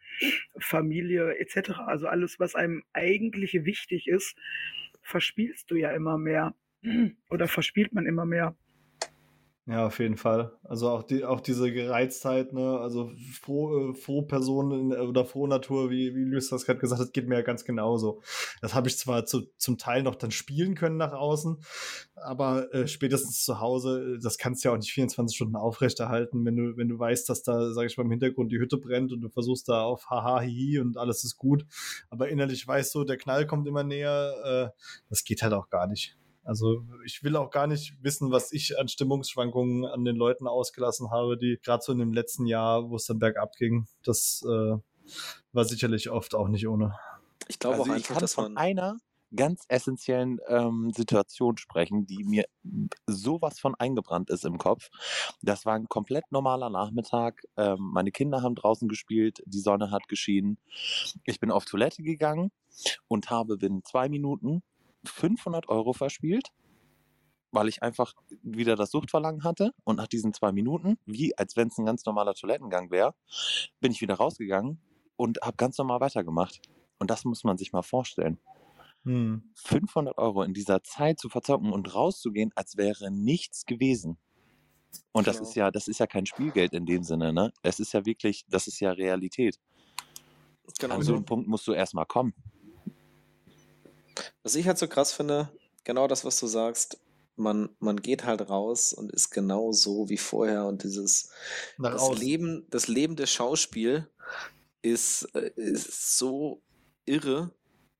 Familie 0.58 1.38
etc. 1.40 1.72
Also 1.86 2.08
alles, 2.08 2.40
was 2.40 2.56
einem 2.56 2.84
eigentlich 2.94 3.54
wichtig 3.66 4.08
ist, 4.08 4.36
verspielst 5.02 5.70
du 5.70 5.76
ja 5.76 5.92
immer 5.92 6.18
mehr 6.18 6.56
oder 7.30 7.48
verspielt 7.48 7.94
man 7.94 8.06
immer 8.06 8.26
mehr. 8.26 8.56
Ja, 9.68 9.88
auf 9.88 9.98
jeden 9.98 10.16
Fall. 10.16 10.52
Also 10.62 10.90
auch 10.90 11.02
die, 11.02 11.26
auch 11.26 11.42
diese 11.42 11.72
Gereiztheit, 11.72 12.54
ne, 12.54 12.78
also 12.80 13.12
froh, 13.42 13.90
äh, 13.90 13.94
froh 13.96 14.22
Personen 14.22 14.94
oder 14.94 15.26
frohe 15.26 15.50
Natur, 15.50 15.90
wie, 15.90 16.14
wie 16.14 16.24
Luis 16.24 16.50
das 16.50 16.66
gerade 16.68 16.78
gesagt 16.80 17.02
hat, 17.02 17.14
geht 17.14 17.28
mir 17.28 17.38
ja 17.38 17.42
ganz 17.42 17.66
genauso. 17.66 18.22
Das 18.62 18.76
habe 18.76 18.90
ich 18.90 18.98
zwar 19.00 19.26
zu, 19.26 19.48
zum 19.58 19.80
Teil 19.80 20.04
noch 20.04 20.14
dann 20.14 20.30
spielen 20.30 20.76
können 20.76 20.98
nach 20.98 21.14
außen, 21.14 21.64
aber 22.14 22.72
äh, 22.76 22.88
spätestens 22.88 23.44
zu 23.44 23.60
Hause, 23.60 24.18
äh, 24.18 24.20
das 24.22 24.38
kannst 24.38 24.64
du 24.64 24.70
ja 24.70 24.74
auch 24.76 24.78
nicht 24.78 24.92
24 24.92 25.36
Stunden 25.36 25.56
aufrechterhalten, 25.56 26.46
wenn 26.46 26.56
du, 26.56 26.78
wenn 26.78 26.88
du 26.88 27.00
weißt, 27.00 27.28
dass 27.28 27.42
da, 27.42 27.74
sage 27.74 27.88
ich 27.88 27.98
mal, 27.98 28.04
im 28.04 28.12
Hintergrund 28.12 28.52
die 28.52 28.60
Hütte 28.60 28.78
brennt 28.78 29.12
und 29.14 29.22
du 29.22 29.30
versuchst 29.30 29.68
da 29.68 29.82
auf 29.82 30.12
haha, 30.12 30.42
hihi 30.42 30.78
und 30.78 30.96
alles 30.98 31.24
ist 31.24 31.38
gut. 31.38 31.66
Aber 32.12 32.30
innerlich 32.30 32.68
weißt 32.68 32.94
du, 32.94 33.04
der 33.04 33.18
Knall 33.18 33.48
kommt 33.48 33.68
immer 33.68 33.84
näher, 33.84 34.72
äh, 34.76 34.80
das 35.10 35.24
geht 35.24 35.42
halt 35.42 35.54
auch 35.54 35.70
gar 35.70 35.88
nicht. 35.88 36.16
Also 36.46 36.84
ich 37.06 37.24
will 37.24 37.36
auch 37.36 37.50
gar 37.50 37.66
nicht 37.68 37.96
wissen, 38.02 38.32
was 38.32 38.52
ich 38.54 38.80
an 38.80 38.88
Stimmungsschwankungen 38.88 39.86
an 39.86 40.06
den 40.06 40.16
Leuten 40.16 40.48
ausgelassen 40.48 41.10
habe, 41.10 41.38
die 41.38 41.60
gerade 41.64 41.84
so 41.84 41.92
in 41.92 41.98
dem 42.00 42.14
letzten 42.14 42.46
Jahr, 42.46 42.90
wo 42.90 42.96
es 42.96 43.06
dann 43.06 43.18
bergab 43.20 43.56
ging, 43.56 43.88
das 44.04 44.44
äh, 44.48 44.78
war 45.52 45.66
sicherlich 45.66 46.12
oft 46.12 46.36
auch 46.36 46.48
nicht 46.48 46.68
ohne. 46.68 46.96
Ich 47.48 47.58
glaube 47.60 47.78
Also 47.78 47.84
auch 47.84 47.96
ich 47.96 48.04
einfach, 48.04 48.14
kann 48.14 48.22
dass 48.22 48.34
von 48.36 48.54
man. 48.54 48.58
einer 48.58 48.98
ganz 49.36 49.66
essentiellen 49.68 50.40
ähm, 50.48 50.92
Situation 50.96 51.58
sprechen, 51.58 52.06
die 52.06 52.24
mir 52.24 52.46
sowas 53.08 53.60
von 53.60 53.76
eingebrannt 53.76 54.30
ist 54.30 54.46
im 54.46 54.58
Kopf. 54.58 54.90
Das 55.42 55.66
war 55.66 55.74
ein 55.74 55.90
komplett 55.90 56.32
normaler 56.32 56.70
Nachmittag. 56.70 57.42
Ähm, 57.58 57.90
meine 57.94 58.12
Kinder 58.12 58.44
haben 58.44 58.56
draußen 58.56 58.88
gespielt, 58.88 59.42
die 59.46 59.60
Sonne 59.60 59.92
hat 59.92 60.08
geschienen. 60.08 60.58
Ich 61.26 61.40
bin 61.40 61.52
auf 61.52 61.66
Toilette 61.66 62.04
gegangen 62.04 62.52
und 63.08 63.30
habe 63.30 63.58
binnen 63.58 63.84
zwei 63.84 64.10
Minuten 64.10 64.64
500 65.10 65.70
Euro 65.70 65.94
verspielt, 65.94 66.52
weil 67.52 67.68
ich 67.68 67.84
einfach 67.84 68.14
wieder 68.42 68.76
das 68.76 68.92
Suchtverlangen 68.92 69.44
hatte. 69.44 69.74
Und 69.84 69.98
nach 69.98 70.08
diesen 70.08 70.34
zwei 70.34 70.52
Minuten, 70.52 70.98
wie 71.06 71.38
als 71.38 71.56
wenn 71.56 71.70
es 71.70 71.78
ein 71.78 71.86
ganz 71.86 72.06
normaler 72.06 72.34
Toilettengang 72.34 72.92
wäre, 72.92 73.16
bin 73.80 73.92
ich 73.92 74.02
wieder 74.02 74.16
rausgegangen 74.16 74.82
und 75.16 75.40
habe 75.42 75.58
ganz 75.58 75.78
normal 75.78 76.02
weitergemacht. 76.02 76.62
Und 77.00 77.10
das 77.10 77.26
muss 77.26 77.44
man 77.44 77.58
sich 77.58 77.72
mal 77.72 77.82
vorstellen. 77.84 78.40
Hm. 79.04 79.52
500 79.56 80.18
Euro 80.18 80.44
in 80.44 80.54
dieser 80.54 80.84
Zeit 80.84 81.20
zu 81.20 81.30
verzocken 81.30 81.72
und 81.72 81.94
rauszugehen, 81.94 82.52
als 82.56 82.76
wäre 82.78 83.12
nichts 83.12 83.66
gewesen. 83.66 84.18
Und 85.12 85.28
das 85.28 85.38
Genau. 85.38 85.50
ist 85.50 85.56
ja, 85.56 85.72
das 85.72 85.88
ist 85.88 86.00
ja 86.00 86.08
kein 86.08 86.26
Spielgeld 86.26 86.74
in 86.74 86.86
dem 86.86 87.04
Sinne, 87.04 87.34
ne? 87.34 87.52
Es 87.62 87.80
ist 87.80 87.94
ja 87.94 88.06
wirklich, 88.06 88.46
das 88.48 88.68
ist 88.68 88.80
ja 88.80 88.92
Realität. 88.92 89.60
Genau 90.80 90.96
An 90.96 91.02
so. 91.02 91.08
so 91.12 91.16
einen 91.16 91.26
Punkt 91.26 91.48
musst 91.48 91.68
du 91.68 91.74
erstmal 91.74 92.06
kommen. 92.06 92.34
Was 94.44 94.56
ich 94.56 94.68
halt 94.68 94.78
so 94.78 94.88
krass 94.88 95.12
finde, 95.12 95.50
genau 95.84 96.08
das, 96.08 96.26
was 96.26 96.40
du 96.40 96.48
sagst, 96.48 97.00
man, 97.36 97.70
man 97.80 98.02
geht 98.02 98.26
halt 98.26 98.50
raus 98.50 98.94
und 98.94 99.12
ist 99.12 99.30
genau 99.30 99.72
so 99.72 100.10
wie 100.10 100.18
vorher 100.18 100.66
und 100.66 100.84
dieses 100.84 101.30
Nach 101.78 101.94
das. 101.94 102.18
Leben, 102.18 102.66
das 102.70 102.88
lebende 102.88 103.28
Schauspiel 103.28 104.08
ist, 104.82 105.24
äh, 105.36 105.52
ist 105.56 106.18
so 106.18 106.62
irre, 107.06 107.52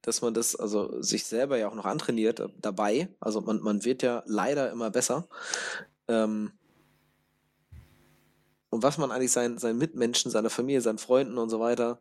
dass 0.02 0.22
man 0.22 0.34
das 0.34 0.56
also 0.56 1.02
sich 1.02 1.26
selber 1.26 1.58
ja 1.58 1.68
auch 1.68 1.76
noch 1.76 1.86
antrainiert 1.86 2.40
äh, 2.40 2.48
dabei. 2.60 3.10
Also 3.20 3.42
man, 3.42 3.60
man 3.62 3.84
wird 3.84 4.04
ja 4.04 4.24
leider 4.26 4.72
immer 4.72 4.90
besser. 4.90 5.28
Ähm, 6.08 6.52
und 8.70 8.84
was 8.84 8.98
man 8.98 9.12
eigentlich 9.12 9.32
seinen, 9.32 9.58
seinen 9.58 9.78
Mitmenschen, 9.78 10.32
seiner 10.32 10.50
Familie, 10.50 10.82
seinen 10.82 10.98
Freunden 10.98 11.38
und 11.38 11.50
so 11.50 11.60
weiter 11.60 12.00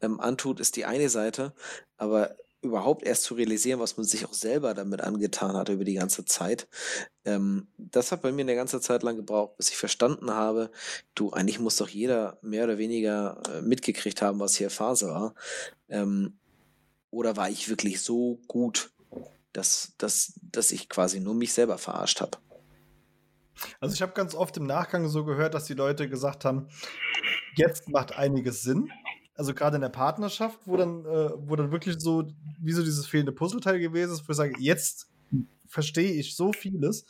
ähm, 0.00 0.18
antut, 0.18 0.60
ist 0.60 0.76
die 0.76 0.86
eine 0.86 1.08
Seite. 1.08 1.52
Aber 1.98 2.36
überhaupt 2.62 3.04
erst 3.04 3.24
zu 3.24 3.34
realisieren, 3.34 3.80
was 3.80 3.96
man 3.96 4.04
sich 4.04 4.26
auch 4.26 4.32
selber 4.32 4.74
damit 4.74 5.00
angetan 5.00 5.56
hat 5.56 5.68
über 5.68 5.84
die 5.84 5.94
ganze 5.94 6.24
Zeit, 6.24 6.68
ähm, 7.24 7.68
das 7.76 8.12
hat 8.12 8.22
bei 8.22 8.32
mir 8.32 8.42
eine 8.42 8.54
ganze 8.54 8.80
Zeit 8.80 9.02
lang 9.02 9.16
gebraucht, 9.16 9.56
bis 9.56 9.70
ich 9.70 9.76
verstanden 9.76 10.30
habe, 10.30 10.70
du, 11.14 11.30
eigentlich 11.30 11.60
muss 11.60 11.76
doch 11.76 11.88
jeder 11.88 12.38
mehr 12.42 12.64
oder 12.64 12.78
weniger 12.78 13.40
äh, 13.52 13.62
mitgekriegt 13.62 14.22
haben, 14.22 14.40
was 14.40 14.56
hier 14.56 14.70
Phase 14.70 15.08
war. 15.08 15.34
Ähm, 15.88 16.38
oder 17.10 17.36
war 17.36 17.48
ich 17.48 17.68
wirklich 17.68 18.00
so 18.02 18.40
gut, 18.48 18.90
dass, 19.52 19.94
dass, 19.98 20.34
dass 20.42 20.72
ich 20.72 20.88
quasi 20.88 21.20
nur 21.20 21.34
mich 21.34 21.52
selber 21.52 21.78
verarscht 21.78 22.20
habe? 22.20 22.38
Also 23.80 23.94
ich 23.94 24.02
habe 24.02 24.12
ganz 24.12 24.34
oft 24.34 24.56
im 24.56 24.66
Nachgang 24.66 25.08
so 25.08 25.24
gehört, 25.24 25.54
dass 25.54 25.64
die 25.64 25.74
Leute 25.74 26.08
gesagt 26.08 26.44
haben, 26.44 26.68
jetzt 27.56 27.88
macht 27.88 28.14
einiges 28.14 28.62
Sinn. 28.62 28.90
Also 29.36 29.54
gerade 29.54 29.76
in 29.76 29.82
der 29.82 29.90
Partnerschaft, 29.90 30.60
wo 30.64 30.76
dann, 30.76 31.04
äh, 31.04 31.30
wo 31.36 31.56
dann 31.56 31.70
wirklich 31.70 31.96
so, 31.98 32.24
wie 32.58 32.72
so 32.72 32.82
dieses 32.82 33.06
fehlende 33.06 33.32
Puzzleteil 33.32 33.78
gewesen 33.78 34.12
ist, 34.12 34.26
wo 34.26 34.32
ich 34.32 34.36
sage, 34.36 34.54
jetzt 34.58 35.10
verstehe 35.68 36.12
ich 36.12 36.36
so 36.36 36.52
vieles. 36.52 37.04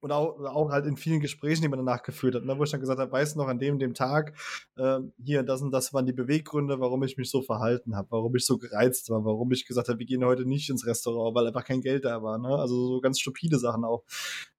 Und 0.00 0.12
auch, 0.12 0.38
auch 0.44 0.70
halt 0.70 0.86
in 0.86 0.96
vielen 0.96 1.20
Gesprächen, 1.20 1.62
die 1.62 1.68
man 1.68 1.78
danach 1.78 2.02
geführt 2.02 2.34
hat, 2.34 2.44
ne, 2.44 2.58
wo 2.58 2.64
ich 2.64 2.70
dann 2.70 2.80
gesagt 2.80 3.00
habe, 3.00 3.10
weißt 3.10 3.34
du 3.34 3.40
noch, 3.40 3.48
an 3.48 3.58
dem, 3.58 3.78
dem 3.78 3.94
Tag, 3.94 4.34
äh, 4.76 4.98
hier, 5.22 5.42
das 5.42 5.62
und 5.62 5.72
das 5.72 5.92
waren 5.92 6.06
die 6.06 6.12
Beweggründe, 6.12 6.78
warum 6.80 7.02
ich 7.02 7.16
mich 7.16 7.30
so 7.30 7.42
verhalten 7.42 7.96
habe, 7.96 8.08
warum 8.10 8.34
ich 8.36 8.46
so 8.46 8.58
gereizt 8.58 9.10
war, 9.10 9.24
warum 9.24 9.50
ich 9.52 9.66
gesagt 9.66 9.88
habe, 9.88 9.98
wir 9.98 10.06
gehen 10.06 10.24
heute 10.24 10.46
nicht 10.46 10.70
ins 10.70 10.86
Restaurant, 10.86 11.34
weil 11.34 11.46
einfach 11.46 11.64
kein 11.64 11.80
Geld 11.80 12.04
da 12.04 12.22
war. 12.22 12.38
Ne? 12.38 12.48
Also 12.48 12.86
so 12.86 13.00
ganz 13.00 13.18
stupide 13.18 13.58
Sachen 13.58 13.84
auch. 13.84 14.04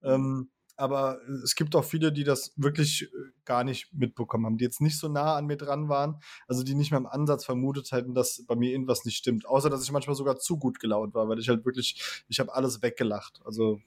Ähm, 0.04 0.50
aber 0.78 1.20
es 1.44 1.56
gibt 1.56 1.76
auch 1.76 1.84
viele, 1.84 2.12
die 2.12 2.24
das 2.24 2.54
wirklich 2.56 3.04
äh, 3.04 3.08
gar 3.46 3.64
nicht 3.64 3.94
mitbekommen 3.94 4.46
haben, 4.46 4.58
die 4.58 4.64
jetzt 4.64 4.80
nicht 4.80 4.98
so 4.98 5.08
nah 5.08 5.36
an 5.36 5.48
mir 5.48 5.58
dran 5.58 5.90
waren, 5.90 6.22
also 6.48 6.64
die 6.64 6.76
nicht 6.76 6.92
mehr 6.92 7.00
im 7.00 7.08
Ansatz 7.08 7.46
vermutet 7.46 7.92
hätten, 7.92 8.14
dass 8.14 8.44
bei 8.46 8.56
mir 8.56 8.72
irgendwas 8.72 9.04
nicht 9.04 9.18
stimmt. 9.18 9.48
Außer, 9.48 9.70
dass 9.70 9.84
ich 9.84 9.92
manchmal 9.92 10.16
sogar 10.16 10.38
zu 10.38 10.58
gut 10.58 10.80
gelaunt 10.80 11.16
war, 11.16 11.28
weil 11.28 11.40
ich 11.40 11.50
halt 11.50 11.66
wirklich, 11.66 12.24
ich 12.30 12.40
habe 12.40 12.54
alles 12.54 12.82
weggelacht. 12.82 13.42
Also 13.44 13.82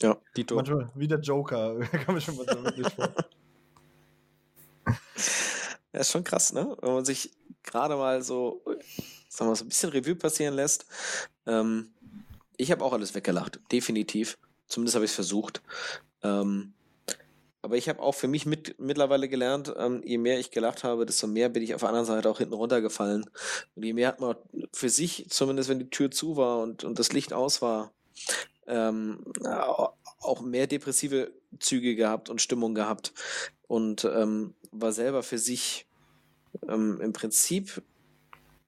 Ja, 0.00 0.18
Dito. 0.36 0.56
Manchmal 0.56 0.90
wie 0.94 1.08
der 1.08 1.20
Joker, 1.20 1.78
kann 1.92 2.14
man 2.14 2.20
schon 2.20 2.36
mal 2.36 2.46
so 2.48 2.64
wirklich 2.64 2.92
vor. 2.92 3.08
Ja, 5.92 6.00
ist 6.00 6.10
schon 6.10 6.24
krass, 6.24 6.52
ne? 6.52 6.76
Wenn 6.80 6.94
man 6.94 7.04
sich 7.04 7.30
gerade 7.62 7.94
mal 7.94 8.20
so, 8.22 8.62
sagen 9.28 9.50
wir 9.50 9.54
so 9.56 9.64
ein 9.64 9.68
bisschen 9.68 9.90
Revue 9.90 10.16
passieren 10.16 10.54
lässt. 10.54 10.86
Ähm, 11.46 11.94
ich 12.56 12.72
habe 12.72 12.84
auch 12.84 12.92
alles 12.92 13.14
weggelacht, 13.14 13.60
definitiv. 13.70 14.36
Zumindest 14.66 14.96
habe 14.96 15.04
ich 15.04 15.12
es 15.12 15.14
versucht. 15.14 15.62
Ähm, 16.24 16.74
aber 17.62 17.76
ich 17.76 17.88
habe 17.88 18.00
auch 18.00 18.14
für 18.14 18.28
mich 18.28 18.44
mit, 18.44 18.78
mittlerweile 18.78 19.28
gelernt, 19.28 19.72
ähm, 19.78 20.02
je 20.04 20.18
mehr 20.18 20.38
ich 20.38 20.50
gelacht 20.50 20.84
habe, 20.84 21.06
desto 21.06 21.26
mehr 21.26 21.48
bin 21.48 21.62
ich 21.62 21.74
auf 21.74 21.80
der 21.80 21.88
anderen 21.88 22.06
Seite 22.06 22.28
auch 22.28 22.38
hinten 22.38 22.52
runtergefallen. 22.52 23.24
Und 23.74 23.82
je 23.82 23.94
mehr 23.94 24.08
hat 24.08 24.20
man 24.20 24.36
für 24.72 24.90
sich, 24.90 25.26
zumindest 25.30 25.70
wenn 25.70 25.78
die 25.78 25.88
Tür 25.88 26.10
zu 26.10 26.36
war 26.36 26.60
und, 26.60 26.84
und 26.84 26.98
das 26.98 27.12
Licht 27.12 27.32
aus 27.32 27.62
war, 27.62 27.92
ähm, 28.66 29.24
auch 30.20 30.40
mehr 30.42 30.66
depressive 30.66 31.32
Züge 31.58 31.96
gehabt 31.96 32.28
und 32.28 32.42
Stimmung 32.42 32.74
gehabt 32.74 33.12
und 33.66 34.04
ähm, 34.04 34.54
war 34.70 34.92
selber 34.92 35.22
für 35.22 35.38
sich 35.38 35.86
ähm, 36.68 37.00
im 37.00 37.12
Prinzip 37.12 37.82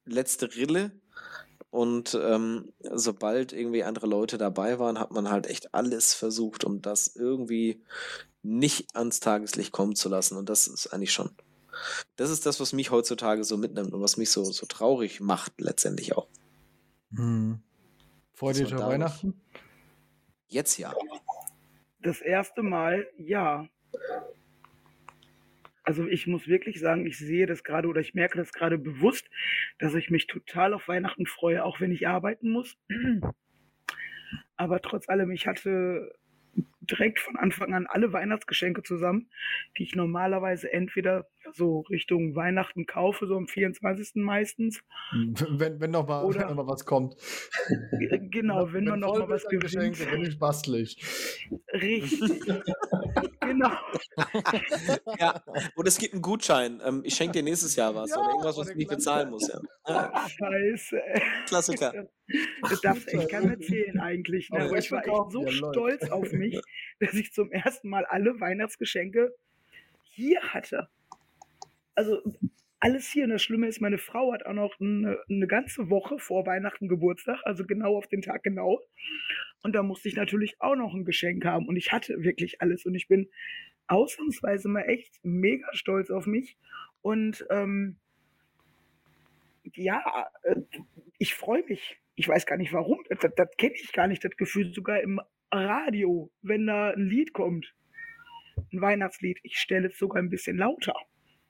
letzte 0.05 0.55
Rille. 0.55 0.93
Und 1.77 2.19
ähm, 2.19 2.73
sobald 2.81 3.53
irgendwie 3.53 3.85
andere 3.85 4.07
Leute 4.07 4.39
dabei 4.39 4.79
waren, 4.79 4.99
hat 4.99 5.11
man 5.11 5.31
halt 5.31 5.47
echt 5.47 5.75
alles 5.75 6.15
versucht, 6.15 6.65
um 6.65 6.81
das 6.81 7.15
irgendwie 7.15 7.83
nicht 8.43 8.97
ans 8.97 9.21
Tageslicht 9.21 9.73
kommen 9.73 9.95
zu 9.95 10.09
lassen. 10.09 10.39
Und 10.39 10.49
das 10.49 10.69
ist 10.69 10.87
eigentlich 10.87 11.13
schon. 11.13 11.33
Das 12.17 12.31
ist 12.31 12.47
das, 12.47 12.61
was 12.61 12.73
mich 12.73 12.91
heutzutage 12.91 13.45
so 13.45 13.59
mitnimmt 13.59 13.93
und 13.93 14.01
was 14.01 14.17
mich 14.17 14.31
so, 14.31 14.43
so 14.43 14.65
traurig 14.65 15.21
macht, 15.21 15.61
letztendlich 15.61 16.17
auch. 16.17 16.29
Hm. 17.15 17.61
Freut 18.33 18.57
ihr 18.57 18.69
euch 18.69 18.79
Weihnachten? 18.79 19.39
Jetzt 20.47 20.79
ja. 20.79 20.95
Das 22.01 22.23
erste 22.23 22.63
Mal, 22.63 23.07
ja. 23.19 23.69
Also 25.87 26.05
ich 26.09 26.27
muss 26.27 26.49
wirklich 26.49 26.81
sagen, 26.81 27.07
ich 27.07 27.17
sehe 27.17 27.47
das 27.47 27.63
gerade 27.63 27.87
oder 27.87 28.01
ich 28.01 28.13
merke 28.13 28.37
das 28.39 28.53
gerade 28.53 28.77
bewusst, 28.77 29.31
dass 29.79 29.95
ich 29.95 30.11
mich 30.11 30.27
total 30.27 30.75
auf 30.75 30.89
Weihnachten 30.89 31.27
freue, 31.27 31.65
auch 31.65 31.81
wenn 31.81 31.93
ich 31.93 32.09
arbeiten 32.09 32.51
muss. 32.51 32.77
Aber 34.57 34.83
trotz 34.83 35.09
allem, 35.09 35.31
ich 35.31 35.47
hatte 35.47 36.13
direkt 36.81 37.21
von 37.21 37.37
Anfang 37.37 37.73
an 37.73 37.87
alle 37.87 38.13
Weihnachtsgeschenke 38.13 38.83
zusammen, 38.83 39.31
die 39.79 39.85
ich 39.85 39.95
normalerweise 39.95 40.73
entweder 40.73 41.29
so 41.53 41.81
Richtung 41.91 42.35
Weihnachten 42.35 42.87
kaufe, 42.87 43.27
so 43.27 43.37
am 43.37 43.47
24. 43.49 44.17
meistens. 44.17 44.81
Wenn, 45.13 45.81
wenn 45.81 45.91
noch 45.91 46.07
mal, 46.07 46.25
Oder- 46.27 46.41
wenn 46.41 46.49
noch 46.49 46.65
mal 46.65 46.69
was 46.69 46.85
kommt. 46.85 47.17
Genau, 48.31 48.73
wenn 48.73 48.85
man 48.85 49.01
noch 49.01 49.19
mal 49.19 49.29
was 49.29 49.45
gewinnt. 49.45 49.65
Geschenke, 49.65 50.07
bin 50.07 50.23
ich 50.23 50.39
bastelig. 50.39 50.97
Richtig. 51.73 52.41
genau. 53.41 53.71
Ja, 55.19 55.43
und 55.75 55.89
es 55.89 55.99
gibt 55.99 56.13
einen 56.13 56.23
Gutschein. 56.23 56.81
Ähm, 56.85 57.03
ich 57.05 57.15
schenke 57.15 57.33
dir 57.39 57.43
nächstes 57.43 57.77
Jahr 57.77 57.95
was 57.95 58.11
Ja, 58.11 58.19
oder 58.19 58.31
irgendwas, 58.31 58.57
was 58.57 58.71
ich 58.71 58.77
nicht 58.77 58.89
bezahlen 58.91 59.31
muss. 59.31 59.49
Ja. 59.49 59.61
Ja, 59.89 60.29
Scheiße. 60.29 61.01
Klassiker. 61.47 62.09
Das 62.69 62.81
darfst 62.81 63.09
echt 63.13 63.29
keinem 63.31 63.51
erzählen 63.51 63.99
eigentlich. 64.01 64.51
Ne? 64.51 64.61
Aber 64.61 64.79
ich 64.79 64.91
war 64.93 65.07
echt 65.07 65.33
so 65.33 65.45
ja, 65.45 65.51
stolz 65.51 66.11
auf 66.11 66.33
mich, 66.33 66.61
dass 67.01 67.15
ich 67.15 67.33
zum 67.33 67.51
ersten 67.51 67.89
Mal 67.89 68.05
alle 68.07 68.39
Weihnachtsgeschenke 68.41 69.35
hier 70.03 70.41
hatte. 70.43 70.89
Also 71.97 72.23
alles 72.79 73.11
hier. 73.11 73.25
Und 73.25 73.31
das 73.31 73.43
Schlimme 73.43 73.67
ist, 73.67 73.81
meine 73.81 73.99
Frau 73.99 74.33
hat 74.33 74.47
auch 74.47 74.53
noch 74.53 74.79
eine, 74.81 75.19
eine 75.29 75.47
ganze 75.47 75.91
Woche 75.91 76.19
vor 76.19 76.47
Weihnachten 76.47 76.89
Geburtstag, 76.89 77.41
also 77.45 77.67
genau 77.67 77.97
auf 77.97 78.07
den 78.07 78.23
Tag 78.23 78.45
genau. 78.45 78.81
Und 79.63 79.75
da 79.75 79.83
musste 79.83 80.09
ich 80.09 80.15
natürlich 80.15 80.61
auch 80.61 80.77
noch 80.77 80.95
ein 80.95 81.05
Geschenk 81.05 81.45
haben. 81.45 81.67
Und 81.67 81.77
ich 81.77 81.91
hatte 81.91 82.23
wirklich 82.23 82.61
alles. 82.63 82.87
Und 82.87 82.95
ich 82.95 83.09
bin 83.09 83.29
ausnahmsweise 83.89 84.69
mal 84.69 84.83
echt 84.83 85.19
mega 85.25 85.67
stolz 85.73 86.11
auf 86.11 86.27
mich. 86.27 86.57
Und 87.03 87.45
ähm, 87.51 87.97
ja, 89.75 90.29
äh, 90.43 90.57
ich 91.19 91.35
freue 91.35 91.65
mich. 91.65 91.99
Ich 92.15 92.29
weiß 92.29 92.47
gar 92.47 92.57
nicht 92.57 92.73
warum. 92.73 93.03
Das, 93.09 93.19
das, 93.21 93.35
das 93.35 93.49
kenne 93.57 93.75
ich 93.75 93.93
gar 93.93 94.07
nicht, 94.07 94.25
das 94.25 94.37
Gefühl. 94.37 94.73
Sogar 94.73 95.01
im 95.01 95.21
Radio, 95.51 96.31
wenn 96.43 96.67
da 96.67 96.91
ein 96.91 97.07
Lied 97.07 97.33
kommt, 97.33 97.75
ein 98.73 98.81
Weihnachtslied, 98.81 99.39
ich 99.43 99.59
stelle 99.59 99.89
es 99.89 99.99
sogar 99.99 100.23
ein 100.23 100.31
bisschen 100.31 100.57
lauter. 100.57 100.95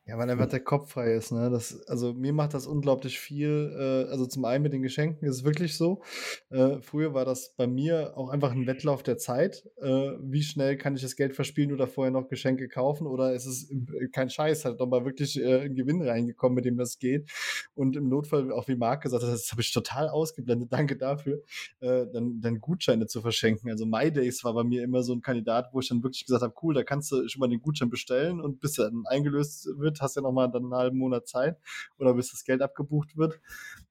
Ja, 0.08 0.16
weil 0.18 0.30
einfach 0.30 0.46
der 0.46 0.60
Kopf 0.60 0.92
frei 0.92 1.14
ist, 1.14 1.32
ne? 1.32 1.50
Das, 1.50 1.84
also 1.88 2.14
mir 2.14 2.32
macht 2.32 2.54
das 2.54 2.68
unglaublich 2.68 3.18
viel. 3.18 3.74
Äh, 3.76 4.08
also 4.08 4.24
zum 4.24 4.44
einen 4.44 4.62
mit 4.62 4.72
den 4.72 4.82
Geschenken 4.82 5.26
ist 5.26 5.38
es 5.38 5.44
wirklich 5.44 5.76
so. 5.76 6.00
Äh, 6.48 6.80
früher 6.80 7.12
war 7.12 7.24
das 7.24 7.54
bei 7.56 7.66
mir 7.66 8.16
auch 8.16 8.28
einfach 8.28 8.52
ein 8.52 8.68
Wettlauf 8.68 9.02
der 9.02 9.18
Zeit. 9.18 9.68
Äh, 9.82 10.12
wie 10.20 10.44
schnell 10.44 10.76
kann 10.76 10.94
ich 10.94 11.02
das 11.02 11.16
Geld 11.16 11.34
verspielen 11.34 11.72
oder 11.72 11.88
vorher 11.88 12.12
noch 12.12 12.28
Geschenke 12.28 12.68
kaufen? 12.68 13.08
Oder 13.08 13.34
ist 13.34 13.46
es 13.46 13.68
äh, 13.68 14.06
kein 14.12 14.30
Scheiß, 14.30 14.64
hat 14.64 14.78
doch 14.78 14.86
mal 14.86 15.04
wirklich 15.04 15.40
äh, 15.42 15.62
ein 15.62 15.74
Gewinn 15.74 16.00
reingekommen, 16.00 16.54
mit 16.54 16.66
dem 16.66 16.76
das 16.76 17.00
geht. 17.00 17.28
Und 17.74 17.96
im 17.96 18.08
Notfall, 18.08 18.52
auch 18.52 18.68
wie 18.68 18.76
Marc 18.76 19.02
gesagt 19.02 19.24
hat, 19.24 19.30
das 19.32 19.50
habe 19.50 19.60
ich 19.60 19.72
total 19.72 20.08
ausgeblendet, 20.08 20.68
danke 20.72 20.96
dafür, 20.96 21.42
äh, 21.80 22.06
dann, 22.12 22.40
dann 22.40 22.60
Gutscheine 22.60 23.08
zu 23.08 23.22
verschenken. 23.22 23.70
Also 23.70 23.86
My 23.86 24.12
Days 24.12 24.44
war 24.44 24.54
bei 24.54 24.62
mir 24.62 24.84
immer 24.84 25.02
so 25.02 25.14
ein 25.14 25.20
Kandidat, 25.20 25.70
wo 25.72 25.80
ich 25.80 25.88
dann 25.88 26.04
wirklich 26.04 26.26
gesagt 26.26 26.44
habe, 26.44 26.54
cool, 26.62 26.74
da 26.74 26.84
kannst 26.84 27.10
du 27.10 27.26
schon 27.26 27.40
mal 27.40 27.48
den 27.48 27.60
Gutschein 27.60 27.90
bestellen 27.90 28.40
und 28.40 28.60
bis 28.60 28.78
er 28.78 28.84
dann 28.84 29.02
eingelöst 29.06 29.68
wird, 29.76 29.95
hast 30.00 30.16
du 30.16 30.20
ja 30.20 30.22
noch 30.22 30.32
mal 30.32 30.48
dann 30.48 30.64
einen 30.64 30.74
halben 30.74 30.98
Monat 30.98 31.28
Zeit 31.28 31.58
oder 31.98 32.14
bis 32.14 32.30
das 32.30 32.44
Geld 32.44 32.62
abgebucht 32.62 33.16
wird. 33.16 33.40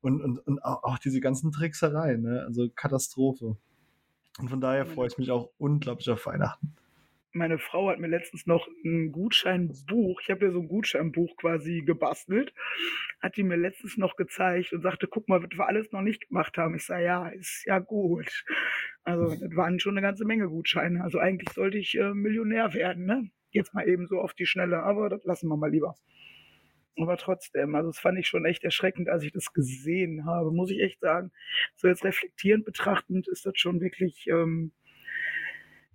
Und, 0.01 0.21
und, 0.21 0.39
und 0.39 0.63
auch, 0.63 0.83
auch 0.83 0.99
diese 0.99 1.19
ganzen 1.19 1.51
Tricksereien, 1.51 2.21
ne? 2.21 2.43
also 2.45 2.69
Katastrophe. 2.75 3.57
Und 4.39 4.49
von 4.49 4.61
daher 4.61 4.85
freue 4.85 5.07
ich 5.07 5.17
mich 5.17 5.31
auch 5.31 5.49
unglaublich 5.57 6.09
auf 6.09 6.25
Weihnachten. 6.25 6.75
Meine 7.31 7.59
Frau 7.59 7.89
hat 7.89 7.99
mir 7.99 8.07
letztens 8.07 8.45
noch 8.45 8.65
ein 8.85 9.11
Gutscheinbuch, 9.11 10.21
ich 10.21 10.29
habe 10.29 10.45
ja 10.45 10.51
so 10.51 10.61
ein 10.61 10.69
Gutscheinbuch 10.69 11.35
quasi 11.35 11.83
gebastelt, 11.85 12.53
hat 13.21 13.35
die 13.35 13.43
mir 13.43 13.57
letztens 13.57 13.97
noch 13.97 14.15
gezeigt 14.15 14.71
und 14.71 14.81
sagte, 14.81 15.07
guck 15.07 15.27
mal, 15.27 15.43
was 15.43 15.49
wir 15.51 15.67
alles 15.67 15.91
noch 15.91 16.01
nicht 16.01 16.29
gemacht 16.29 16.57
haben. 16.57 16.75
Ich 16.75 16.85
sage, 16.85 17.03
ja, 17.03 17.27
ist 17.27 17.65
ja 17.65 17.79
gut. 17.79 18.45
Also 19.03 19.35
das 19.35 19.53
waren 19.53 19.81
schon 19.81 19.97
eine 19.97 20.01
ganze 20.01 20.23
Menge 20.23 20.47
Gutscheine. 20.47 21.03
Also 21.03 21.19
eigentlich 21.19 21.49
sollte 21.49 21.77
ich 21.77 21.97
äh, 21.97 22.13
Millionär 22.13 22.73
werden, 22.73 23.05
ne? 23.05 23.29
Jetzt 23.55 23.73
mal 23.73 23.87
eben 23.87 24.05
so 24.07 24.19
auf 24.19 24.33
die 24.33 24.45
Schnelle, 24.45 24.83
aber 24.83 25.09
das 25.09 25.23
lassen 25.23 25.47
wir 25.47 25.55
mal 25.55 25.71
lieber. 25.71 25.95
Aber 26.97 27.17
trotzdem, 27.17 27.75
also 27.75 27.89
das 27.89 27.99
fand 27.99 28.19
ich 28.19 28.27
schon 28.27 28.45
echt 28.45 28.63
erschreckend, 28.63 29.09
als 29.09 29.23
ich 29.23 29.31
das 29.31 29.53
gesehen 29.53 30.25
habe, 30.25 30.51
muss 30.51 30.71
ich 30.71 30.81
echt 30.81 30.99
sagen. 30.99 31.31
So 31.75 31.87
jetzt 31.87 32.03
reflektierend 32.03 32.65
betrachtend 32.65 33.27
ist 33.27 33.45
das 33.45 33.57
schon 33.57 33.81
wirklich 33.81 34.27
ähm, 34.27 34.71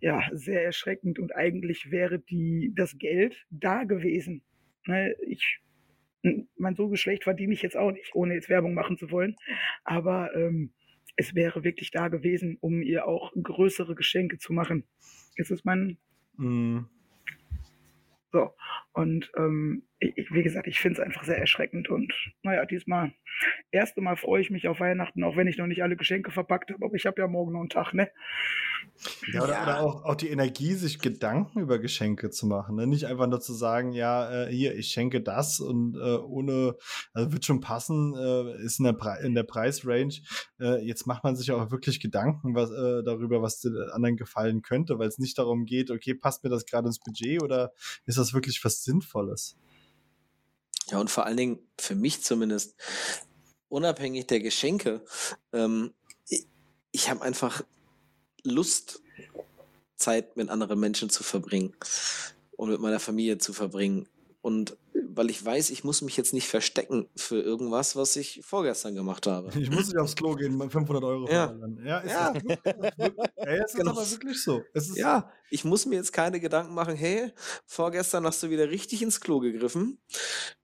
ja, 0.01 0.23
sehr 0.33 0.65
erschreckend 0.65 1.19
und 1.19 1.35
eigentlich 1.35 1.91
wäre 1.91 2.19
die, 2.19 2.73
das 2.75 2.99
Geld 2.99 3.47
da 3.51 3.85
gewesen. 3.85 4.43
Ne, 4.87 5.15
ich, 5.27 5.61
mein 6.57 6.75
so 6.75 6.89
Geschlecht 6.89 7.25
verdiene 7.25 7.53
ich 7.53 7.63
jetzt 7.63 7.77
auch 7.77 7.93
nicht, 7.93 8.15
ohne 8.15 8.35
jetzt 8.35 8.49
Werbung 8.49 8.75
machen 8.75 8.97
zu 8.97 9.11
wollen, 9.11 9.37
aber 9.85 10.35
ähm, 10.35 10.73
es 11.17 11.35
wäre 11.35 11.65
wirklich 11.65 11.91
da 11.91 12.09
gewesen, 12.09 12.57
um 12.61 12.81
ihr 12.81 13.07
auch 13.07 13.33
größere 13.35 13.95
Geschenke 13.95 14.39
zu 14.39 14.55
machen. 14.55 14.85
Jetzt 15.37 15.51
ist 15.51 15.65
mein 15.65 15.99
Mm. 16.41 16.87
So. 18.33 18.55
Und 18.93 19.31
ähm, 19.37 19.83
ich, 20.01 20.33
wie 20.33 20.43
gesagt, 20.43 20.67
ich 20.67 20.81
finde 20.81 21.01
es 21.01 21.07
einfach 21.07 21.25
sehr 21.25 21.39
erschreckend. 21.39 21.91
Und 21.91 22.13
naja, 22.43 22.65
diesmal, 22.65 23.13
erste 23.71 24.01
Mal 24.01 24.17
freue 24.17 24.41
ich 24.41 24.51
mich 24.51 24.67
auf 24.67 24.81
Weihnachten, 24.81 25.23
auch 25.23 25.37
wenn 25.37 25.47
ich 25.47 25.59
noch 25.59 25.67
nicht 25.67 25.83
alle 25.83 25.97
Geschenke 25.97 26.31
verpackt 26.31 26.71
habe, 26.71 26.85
aber 26.85 26.95
ich 26.95 27.07
habe 27.07 27.21
ja 27.21 27.29
morgen 27.29 27.53
noch 27.53 27.61
einen 27.61 27.69
Tag, 27.69 27.93
ne? 27.93 28.11
Ja, 29.33 29.43
oder, 29.43 29.53
Ja. 29.53 29.63
oder 29.63 29.81
auch, 29.81 30.05
auch 30.05 30.15
die 30.15 30.29
Energie, 30.29 30.73
sich 30.73 31.01
Gedanken 31.01 31.61
über 31.61 31.79
Geschenke 31.79 32.31
zu 32.31 32.47
machen. 32.47 32.77
Ne? 32.77 32.87
Nicht 32.87 33.05
einfach 33.07 33.27
nur 33.27 33.41
zu 33.41 33.53
sagen, 33.53 33.93
ja, 33.93 34.45
äh, 34.47 34.53
hier, 34.53 34.75
ich 34.75 34.89
schenke 34.89 35.21
das 35.21 35.61
und 35.61 35.97
äh, 35.97 36.17
ohne, 36.17 36.77
also 37.13 37.33
wird 37.33 37.45
schon 37.45 37.61
passen, 37.61 38.15
äh, 38.15 38.63
ist 38.65 38.79
in 38.79 38.87
der, 38.87 38.93
Pre 38.95 39.19
in 39.23 39.35
der 39.35 39.43
Preisrange. 39.43 40.21
Äh, 40.59 40.85
jetzt 40.85 41.07
macht 41.07 41.25
man 41.25 41.37
sich 41.37 41.53
auch 41.53 41.71
wirklich 41.71 42.01
Gedanken 42.01 42.55
was, 42.55 42.71
äh, 42.71 43.03
darüber, 43.03 43.43
was 43.43 43.61
den 43.61 43.77
anderen 43.93 44.17
gefallen 44.17 44.63
könnte, 44.63 44.99
weil 44.99 45.09
es 45.09 45.19
nicht 45.19 45.39
darum 45.39 45.67
geht, 45.67 45.91
okay, 45.91 46.15
passt 46.15 46.43
mir 46.43 46.51
das 46.51 46.65
gerade 46.65 46.87
ins 46.87 47.01
Budget 47.01 47.43
oder 47.43 47.73
ist 48.07 48.19
das 48.19 48.33
wirklich 48.35 48.63
was 48.65 48.83
Sinnvolles? 48.83 49.59
Ja, 50.91 50.99
und 50.99 51.11
vor 51.11 51.27
allen 51.27 51.37
Dingen, 51.37 51.59
für 51.79 51.95
mich 51.95 52.23
zumindest, 52.23 52.75
unabhängig 53.69 54.27
der 54.27 54.41
Geschenke, 54.41 55.05
ähm, 55.53 55.95
ich, 56.29 56.47
ich 56.91 57.11
habe 57.11 57.23
einfach 57.23 57.63
Lust, 58.43 59.01
Zeit 59.97 60.37
mit 60.37 60.49
anderen 60.49 60.81
Menschen 60.81 61.11
zu 61.11 61.23
verbringen 61.23 61.75
und 62.57 62.71
mit 62.71 62.81
meiner 62.81 63.01
Familie 63.01 63.39
zu 63.39 63.53
verbringen. 63.53 64.09
Und 64.41 64.77
weil 65.09 65.31
ich 65.31 65.45
weiß, 65.45 65.71
ich 65.71 65.85
muss 65.85 66.03
mich 66.03 66.17
jetzt 66.17 66.33
nicht 66.33 66.49
verstecken 66.49 67.09
für 67.17 67.41
irgendwas, 67.41 67.97
was 67.97 68.17
ich 68.17 68.41
vorgestern 68.45 68.95
gemacht 68.95 69.27
habe. 69.27 69.51
Ich 69.59 69.71
muss 69.71 69.89
nicht 69.89 69.99
aufs 69.99 70.17
Klo 70.17 70.35
gehen, 70.35 70.57
mal 70.57 70.71
500 70.71 71.03
Euro 71.05 71.29
Ja. 71.31 71.49
verballern. 71.49 71.83
Ja, 71.85 71.99
ist 71.99 72.11
Ja. 72.13 72.33
das 72.33 72.43
ey, 73.37 73.61
ist 73.65 73.75
Genau. 73.77 73.91
aber 73.93 74.11
wirklich 74.11 74.43
so. 74.43 74.63
Ja, 74.95 75.31
ich 75.53 75.65
muss 75.65 75.85
mir 75.87 75.97
jetzt 75.97 76.13
keine 76.13 76.39
Gedanken 76.41 76.75
machen, 76.75 76.95
hey, 76.95 77.33
vorgestern 77.67 78.25
hast 78.25 78.43
du 78.43 78.51
wieder 78.51 78.71
richtig 78.71 79.03
ins 79.03 79.21
Klo 79.21 79.41
gegriffen. 79.41 79.99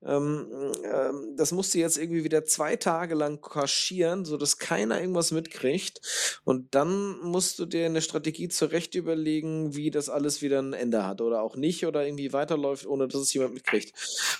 Ähm, 0.05 0.47
ähm, 0.85 1.35
das 1.37 1.51
musst 1.51 1.75
du 1.75 1.79
jetzt 1.79 1.99
irgendwie 1.99 2.23
wieder 2.23 2.45
zwei 2.45 2.77
Tage 2.77 3.15
lang 3.17 3.41
kaschieren, 3.41 4.25
sodass 4.25 4.59
keiner 4.59 5.01
irgendwas 5.01 5.33
mitkriegt. 5.33 6.01
Und 6.45 6.75
dann 6.77 7.19
musst 7.21 7.59
du 7.59 7.67
dir 7.67 7.87
eine 7.87 8.01
Strategie 8.03 8.49
zurecht 8.49 8.95
überlegen, 8.95 9.75
wie 9.75 9.91
das 9.91 10.09
alles 10.09 10.41
wieder 10.43 10.61
ein 10.63 10.73
Ende 10.73 11.05
hat 11.05 11.21
oder 11.21 11.43
auch 11.43 11.57
nicht 11.57 11.85
oder 11.85 12.07
irgendwie 12.07 12.33
weiterläuft, 12.33 12.87
ohne 12.87 13.09
dass 13.09 13.21
es 13.21 13.33
jemand 13.35 13.55
mitkriegt. 13.55 13.93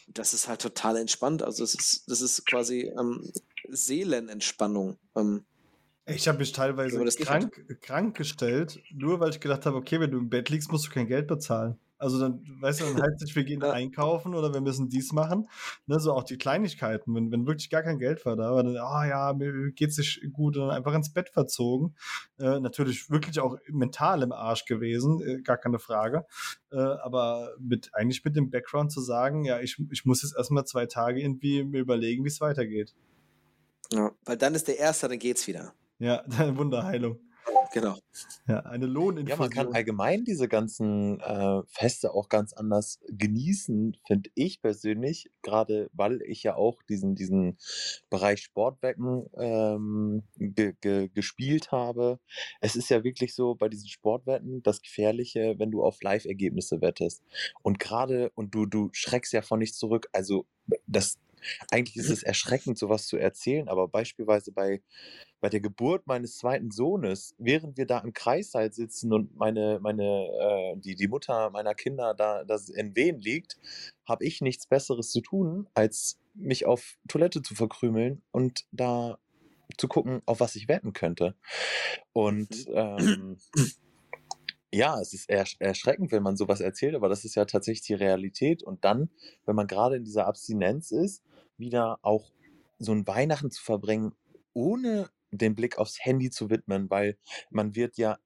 Das 0.09 0.35
ist 0.35 0.49
halt 0.49 0.61
total 0.63 0.97
entspannt. 0.97 1.43
Also 1.43 1.65
es 1.65 1.75
ist, 1.75 2.11
das 2.11 2.21
ist 2.21 2.47
quasi 2.47 2.93
ähm, 2.99 3.31
Seelenentspannung. 3.69 4.99
Ähm, 5.17 5.45
Ich 6.07 6.29
habe 6.29 6.39
mich 6.39 6.53
teilweise 6.53 7.05
das 7.05 7.17
krank, 7.17 7.81
krank 7.83 8.17
gestellt, 8.17 8.81
nur 8.93 9.21
weil 9.21 9.31
ich 9.31 9.41
gedacht 9.41 9.67
habe, 9.67 9.77
okay, 9.77 10.01
wenn 10.01 10.11
du 10.11 10.19
im 10.19 10.29
Bett 10.29 10.49
liegst, 10.51 10.71
musst 10.71 10.87
du 10.87 10.91
kein 10.91 11.07
Geld 11.07 11.27
bezahlen. 11.27 11.79
Also 11.99 12.21
dann, 12.21 12.45
weißt 12.61 12.81
du, 12.81 12.85
dann 12.85 13.03
heißt 13.03 13.23
es, 13.23 13.35
wir 13.35 13.45
gehen 13.45 13.61
Ja. 13.63 13.71
einkaufen 13.73 14.35
oder 14.35 14.53
wir 14.53 14.61
müssen 14.61 14.89
dies 14.89 15.13
machen. 15.13 15.49
Ne, 15.87 15.99
so 15.99 16.13
auch 16.13 16.25
die 16.25 16.37
Kleinigkeiten, 16.37 17.15
wenn, 17.15 17.33
wenn 17.33 17.47
wirklich 17.47 17.71
gar 17.71 17.83
kein 17.83 17.99
Geld 17.99 18.25
war 18.27 18.37
da, 18.37 18.51
aber 18.51 18.63
dann, 18.65 18.77
ah 18.77 19.07
ja, 19.07 19.33
mir 19.33 19.73
geht's 19.73 19.97
nicht 19.99 20.21
gut 20.33 20.57
und 20.57 20.69
dann 20.69 20.77
einfach 20.77 20.95
ins 20.95 21.13
Bett 21.13 21.31
verzogen. 21.31 21.95
Äh, 22.39 22.61
natürlich 22.61 23.11
wirklich 23.11 23.41
auch 23.41 23.57
mental 23.69 24.23
im 24.23 24.33
Arsch 24.33 24.65
gewesen, 24.67 25.21
äh, 25.21 25.41
gar 25.43 25.57
keine 25.57 25.79
Frage. 25.79 26.27
Äh, 26.71 26.77
aber 26.77 27.51
mit 27.59 27.91
eigentlich 27.95 28.25
mit 28.25 28.37
dem 28.37 28.51
Background 28.51 28.93
zu 28.93 29.01
sagen, 29.01 29.45
ja, 29.45 29.61
ich, 29.61 29.83
ich 29.91 30.05
muss 30.05 30.23
jetzt 30.23 30.37
erstmal 30.37 30.65
zwei 30.65 30.87
Tage 30.87 31.21
irgendwie 31.21 31.65
mir 31.65 31.81
überlegen, 31.81 32.25
wie 32.25 32.29
es 32.29 32.41
weitergeht. 32.41 32.95
ja, 33.93 34.11
weil 34.25 34.37
dann 34.37 34.55
ist 34.55 34.69
der 34.69 34.79
Erste, 34.79 35.09
dann 35.09 35.19
geht's 35.19 35.47
wieder. 35.47 35.73
Ja, 35.99 36.23
Wunderheilung. 36.57 37.19
Genau. 37.77 37.99
Ja, 38.49 38.61
eine 38.61 38.87
Lohninfusion. 38.87 39.29
Ja, 39.29 39.37
man 39.37 39.51
kann 39.51 39.75
allgemein 39.75 40.25
diese 40.25 40.49
ganzen 40.49 41.21
äh, 41.21 41.61
Feste 41.67 42.15
auch 42.15 42.31
ganz 42.31 42.55
anders 42.55 43.01
genießen, 43.07 43.99
finde 44.07 44.31
ich 44.35 44.63
persönlich, 44.63 45.31
gerade 45.43 45.91
weil 45.93 46.23
ich 46.23 46.43
ja 46.43 46.57
auch 46.57 46.83
diesen, 46.85 47.15
diesen 47.15 47.59
Bereich 48.09 48.41
Sportwetten 48.41 49.27
ähm, 49.37 50.23
ge 50.39 50.73
ge 50.81 51.11
gespielt 51.13 51.71
habe. 51.71 52.19
Es 52.63 52.77
ist 52.77 52.89
ja 52.89 53.05
wirklich 53.05 53.35
so 53.35 53.55
bei 53.55 53.69
diesen 53.69 53.89
Sportwetten 53.89 54.63
das 54.63 54.81
Gefährliche, 54.81 55.57
wenn 55.59 55.71
du 55.71 55.85
auf 55.85 56.03
Live-Ergebnisse 56.03 56.81
wettest. 56.81 57.23
Und 57.63 57.79
gerade, 57.79 58.31
und 58.37 58.55
du, 58.55 58.65
du 58.65 58.89
schreckst 58.93 59.35
ja 59.35 59.43
von 59.43 59.59
nichts 59.59 59.77
zurück, 59.77 60.09
also 60.15 60.47
das 60.87 61.19
eigentlich 61.71 61.97
ist 61.97 62.11
es 62.11 62.23
erschreckend, 62.23 62.79
sowas 62.79 63.07
zu 63.07 63.17
erzählen, 63.17 63.69
aber 63.69 63.89
beispielsweise 63.89 64.53
bei, 64.53 64.83
bei 65.41 65.49
der 65.49 65.61
Geburt 65.61 66.07
meines 66.07 66.39
zweiten 66.39 66.71
Sohnes, 66.71 67.35
während 67.39 67.77
wir 67.77 67.87
da 67.87 67.99
im 67.99 68.13
Kreissaal 68.13 68.73
sitzen 68.73 69.13
und 69.13 69.37
meine, 69.37 69.79
meine, 69.81 70.29
äh, 70.41 70.77
die, 70.79 70.95
die 70.95 71.09
Mutter 71.09 71.51
meiner 71.51 71.75
Kinder 71.75 72.15
da 72.15 72.45
das 72.45 72.69
in 72.69 72.95
Wehen 72.97 73.21
liegt, 73.21 73.59
habe 74.07 74.25
ich 74.25 74.41
nichts 74.41 74.67
Besseres 74.67 75.11
zu 75.11 75.21
tun, 75.21 75.69
als 75.75 76.19
mich 76.35 76.67
auf 76.67 76.99
Toilette 77.09 77.43
zu 77.43 77.55
verkrümeln 77.55 78.23
und 78.31 78.67
da 78.71 79.19
zu 79.79 79.89
gucken, 79.89 80.23
auf 80.27 80.41
was 80.41 80.57
ich 80.57 80.69
wetten 80.69 80.93
könnte. 80.93 81.35
Und 82.13 82.67
ähm, 82.73 83.39
ja, 84.73 85.01
es 85.01 85.13
ist 85.15 85.29
ersch 85.29 85.57
erschreckend, 85.59 86.13
wenn 86.13 86.23
man 86.23 86.37
sowas 86.37 86.61
erzählt, 86.61 86.95
aber 86.95 87.09
das 87.09 87.25
ist 87.25 87.35
ja 87.35 87.45
tatsächlich 87.45 87.87
die 87.87 87.95
Realität. 87.95 88.63
Und 88.63 88.85
dann, 88.85 89.11
wenn 89.45 89.57
man 89.57 89.67
gerade 89.67 89.97
in 89.97 90.05
dieser 90.05 90.27
Abstinenz 90.27 90.91
ist, 90.91 91.23
wieder 91.59 91.99
auch 92.03 92.33
so 92.79 92.93
ein 92.93 93.07
Weihnachten 93.07 93.51
zu 93.51 93.63
verbringen, 93.63 94.15
ohne 94.53 95.09
den 95.31 95.55
Blick 95.55 95.79
aufs 95.79 96.05
Handy 96.05 96.31
zu 96.31 96.51
widmen, 96.51 96.91
weil 96.91 97.17
man 97.51 97.75
wird 97.75 97.99
ja 97.99 98.19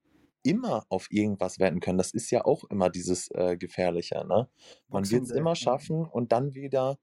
immer 0.42 0.86
auf 0.88 1.08
irgendwas 1.10 1.58
wetten 1.58 1.80
können. 1.80 1.98
Das 1.98 2.12
ist 2.12 2.30
ja 2.30 2.44
auch 2.44 2.64
immer 2.64 2.90
dieses 2.90 3.30
äh, 3.32 3.56
Gefährliche. 3.56 4.24
Ne? 4.26 4.48
Man 4.88 5.10
wird 5.10 5.24
es 5.24 5.30
immer 5.30 5.54
schaffen 5.54 6.04
und 6.06 6.32
dann 6.32 6.54
wieder, 6.54 6.98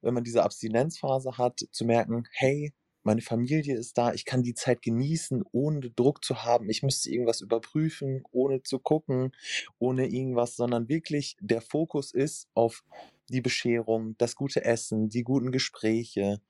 wenn 0.00 0.14
man 0.14 0.24
diese 0.24 0.42
Abstinenzphase 0.42 1.36
hat, 1.38 1.60
zu 1.70 1.84
merken, 1.84 2.24
hey, 2.32 2.72
meine 3.04 3.20
Familie 3.20 3.76
ist 3.76 3.98
da, 3.98 4.12
ich 4.12 4.24
kann 4.24 4.42
die 4.42 4.54
Zeit 4.54 4.80
genießen, 4.80 5.42
ohne 5.50 5.90
Druck 5.90 6.24
zu 6.24 6.44
haben. 6.44 6.70
Ich 6.70 6.82
müsste 6.82 7.10
irgendwas 7.10 7.40
überprüfen, 7.40 8.22
ohne 8.30 8.62
zu 8.62 8.78
gucken, 8.78 9.32
ohne 9.78 10.06
irgendwas, 10.06 10.54
sondern 10.54 10.88
wirklich 10.88 11.36
der 11.40 11.60
Fokus 11.60 12.12
ist 12.12 12.48
auf 12.54 12.84
die 13.32 13.40
Bescherung, 13.40 14.16
das 14.18 14.36
gute 14.36 14.64
Essen, 14.64 15.08
die 15.08 15.24
guten 15.24 15.50
Gespräche. 15.50 16.40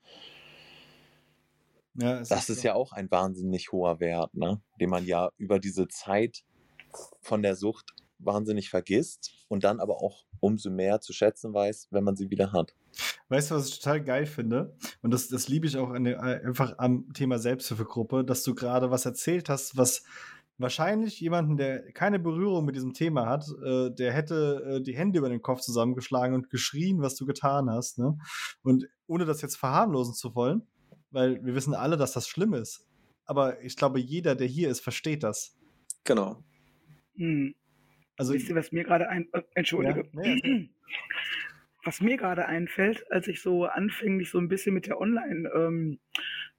Ja, 1.94 2.20
Das 2.20 2.48
ist 2.48 2.60
so. 2.62 2.68
ja 2.68 2.74
auch 2.74 2.92
ein 2.92 3.10
wahnsinnig 3.10 3.72
hoher 3.72 4.00
Wert, 4.00 4.34
ne? 4.34 4.60
den 4.80 4.90
man 4.90 5.04
ja 5.06 5.30
über 5.36 5.58
diese 5.58 5.88
Zeit 5.88 6.44
von 7.20 7.42
der 7.42 7.56
Sucht 7.56 7.94
wahnsinnig 8.18 8.70
vergisst 8.70 9.32
und 9.48 9.64
dann 9.64 9.80
aber 9.80 10.02
auch 10.02 10.24
umso 10.40 10.70
mehr 10.70 11.00
zu 11.00 11.12
schätzen 11.12 11.52
weiß, 11.52 11.88
wenn 11.90 12.04
man 12.04 12.16
sie 12.16 12.30
wieder 12.30 12.52
hat. 12.52 12.74
Weißt 13.28 13.50
du, 13.50 13.54
was 13.54 13.68
ich 13.68 13.78
total 13.78 14.02
geil 14.02 14.26
finde? 14.26 14.76
Und 15.02 15.12
das, 15.12 15.28
das 15.28 15.48
liebe 15.48 15.66
ich 15.66 15.76
auch 15.76 15.90
an 15.90 16.06
einfach 16.06 16.78
am 16.78 17.12
Thema 17.12 17.38
Selbsthilfegruppe, 17.38 18.24
dass 18.24 18.42
du 18.42 18.54
gerade 18.54 18.90
was 18.90 19.06
erzählt 19.06 19.48
hast, 19.48 19.76
was 19.76 20.04
wahrscheinlich 20.62 21.20
jemanden, 21.20 21.56
der 21.56 21.92
keine 21.92 22.18
Berührung 22.18 22.64
mit 22.64 22.76
diesem 22.76 22.94
Thema 22.94 23.26
hat, 23.26 23.44
äh, 23.64 23.90
der 23.90 24.12
hätte 24.12 24.78
äh, 24.78 24.82
die 24.82 24.96
Hände 24.96 25.18
über 25.18 25.28
den 25.28 25.42
Kopf 25.42 25.60
zusammengeschlagen 25.60 26.34
und 26.34 26.50
geschrien, 26.50 27.02
was 27.02 27.16
du 27.16 27.26
getan 27.26 27.68
hast. 27.68 27.98
Ne? 27.98 28.16
Und 28.62 28.88
ohne 29.06 29.24
das 29.24 29.42
jetzt 29.42 29.56
verharmlosen 29.56 30.14
zu 30.14 30.34
wollen, 30.34 30.62
weil 31.10 31.44
wir 31.44 31.54
wissen 31.54 31.74
alle, 31.74 31.96
dass 31.96 32.12
das 32.12 32.28
schlimm 32.28 32.54
ist. 32.54 32.88
Aber 33.24 33.62
ich 33.62 33.76
glaube, 33.76 34.00
jeder, 34.00 34.34
der 34.34 34.46
hier 34.46 34.70
ist, 34.70 34.80
versteht 34.80 35.22
das. 35.22 35.58
Genau. 36.04 36.42
Hm. 37.16 37.54
Also, 38.16 38.34
Wisst 38.34 38.48
ihr, 38.48 38.54
was 38.54 38.72
mir 38.72 38.84
gerade 38.84 39.08
ein... 39.08 39.28
Äh, 39.32 39.42
Entschuldige. 39.54 40.08
Ja, 40.12 40.20
nee, 40.20 40.70
was 41.84 42.00
mir 42.00 42.16
gerade 42.16 42.46
einfällt, 42.46 43.10
als 43.10 43.26
ich 43.28 43.42
so 43.42 43.64
anfänglich 43.64 44.30
so 44.30 44.38
ein 44.38 44.48
bisschen 44.48 44.74
mit 44.74 44.86
der 44.86 44.98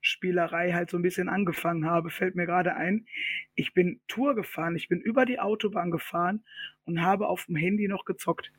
Online-Spielerei 0.03 0.73
halt 0.73 0.89
so 0.89 0.97
ein 0.97 1.01
bisschen 1.01 1.29
angefangen 1.29 1.85
habe, 1.85 2.09
fällt 2.09 2.35
mir 2.35 2.45
gerade 2.45 2.75
ein, 2.75 3.07
ich 3.55 3.73
bin 3.73 4.01
Tour 4.07 4.35
gefahren, 4.35 4.75
ich 4.75 4.89
bin 4.89 5.01
über 5.01 5.25
die 5.25 5.39
Autobahn 5.39 5.91
gefahren 5.91 6.43
und 6.85 7.01
habe 7.01 7.27
auf 7.27 7.45
dem 7.45 7.55
Handy 7.55 7.87
noch 7.87 8.05
gezockt. 8.05 8.51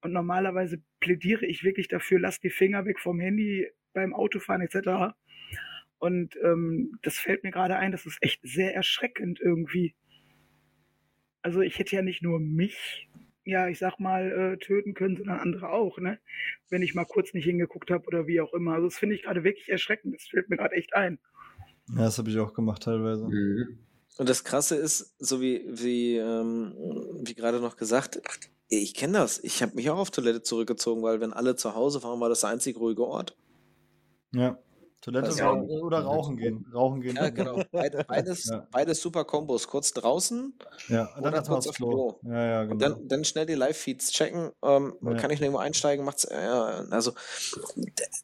Und 0.00 0.12
normalerweise 0.12 0.82
plädiere 1.00 1.46
ich 1.46 1.64
wirklich 1.64 1.88
dafür, 1.88 2.18
lass 2.18 2.40
die 2.40 2.50
Finger 2.50 2.84
weg 2.84 3.00
vom 3.00 3.20
Handy 3.20 3.68
beim 3.92 4.14
Autofahren 4.14 4.62
etc. 4.62 5.14
Und 5.98 6.36
ähm, 6.42 6.98
das 7.02 7.18
fällt 7.18 7.44
mir 7.44 7.50
gerade 7.50 7.76
ein, 7.76 7.92
das 7.92 8.06
ist 8.06 8.18
echt 8.20 8.40
sehr 8.42 8.74
erschreckend 8.74 9.40
irgendwie. 9.40 9.94
Also 11.42 11.60
ich 11.60 11.78
hätte 11.78 11.96
ja 11.96 12.02
nicht 12.02 12.22
nur 12.22 12.40
mich 12.40 13.08
ja, 13.46 13.68
ich 13.68 13.78
sag 13.78 13.98
mal, 14.00 14.30
äh, 14.30 14.56
töten 14.58 14.92
können, 14.92 15.16
sondern 15.16 15.38
andere 15.38 15.70
auch, 15.70 15.98
ne? 15.98 16.18
Wenn 16.68 16.82
ich 16.82 16.94
mal 16.94 17.04
kurz 17.04 17.32
nicht 17.32 17.44
hingeguckt 17.44 17.90
habe 17.90 18.06
oder 18.06 18.26
wie 18.26 18.40
auch 18.40 18.52
immer. 18.52 18.74
Also 18.74 18.88
das 18.88 18.98
finde 18.98 19.14
ich 19.14 19.22
gerade 19.22 19.44
wirklich 19.44 19.68
erschreckend. 19.68 20.14
Das 20.14 20.24
fällt 20.24 20.50
mir 20.50 20.56
gerade 20.56 20.74
echt 20.74 20.94
ein. 20.94 21.18
ja, 21.94 22.04
das 22.04 22.18
habe 22.18 22.28
ich 22.28 22.38
auch 22.38 22.52
gemacht 22.52 22.82
teilweise. 22.82 23.26
Mhm. 23.26 23.78
Und 24.18 24.28
das 24.28 24.44
Krasse 24.44 24.74
ist, 24.74 25.14
so 25.18 25.40
wie, 25.40 25.64
wie, 25.68 26.16
ähm, 26.16 26.74
wie 27.22 27.34
gerade 27.34 27.60
noch 27.60 27.76
gesagt, 27.76 28.20
ich 28.68 28.94
kenne 28.94 29.18
das. 29.18 29.38
Ich 29.44 29.62
habe 29.62 29.76
mich 29.76 29.90
auch 29.90 29.98
auf 29.98 30.10
Toilette 30.10 30.42
zurückgezogen, 30.42 31.02
weil 31.02 31.20
wenn 31.20 31.32
alle 31.32 31.54
zu 31.54 31.74
Hause 31.74 32.02
waren, 32.02 32.18
war 32.18 32.28
das 32.28 32.40
der 32.40 32.50
einzig 32.50 32.76
ruhige 32.76 33.06
Ort. 33.06 33.36
Ja. 34.32 34.58
Toilette 35.00 35.28
Also- 35.28 35.44
oder 35.44 36.00
rauchen 36.00 36.36
gehen. 36.36 36.66
Rauchen 36.74 37.00
gehen. 37.00 37.16
Ja, 37.16 37.28
genau. 37.30 37.62
Beid, 37.70 38.06
beides, 38.08 38.46
Ja. 38.46 38.66
beides 38.72 39.00
super 39.00 39.24
Kombos. 39.24 39.68
Kurz 39.68 39.92
draußen 39.92 40.54
Ja, 40.88 41.04
und 41.14 41.22
dann 41.24 41.32
Oder 41.34 41.42
kurz 41.42 41.48
aufs 41.48 41.68
auf 41.68 41.76
Klo. 41.76 42.18
Ja, 42.22 42.44
ja, 42.44 42.62
genau. 42.64 42.72
und 42.72 42.78
dann, 42.82 43.08
dann 43.08 43.24
schnell 43.24 43.46
die 43.46 43.54
Live-Feeds 43.54 44.10
checken. 44.10 44.50
Ähm, 44.62 44.96
Ja. 45.02 45.14
Kann 45.14 45.30
ich 45.30 45.40
irgendwo 45.40 45.58
einsteigen? 45.60 46.04
Macht's, 46.04 46.24
äh, 46.24 46.34
also, 46.34 47.12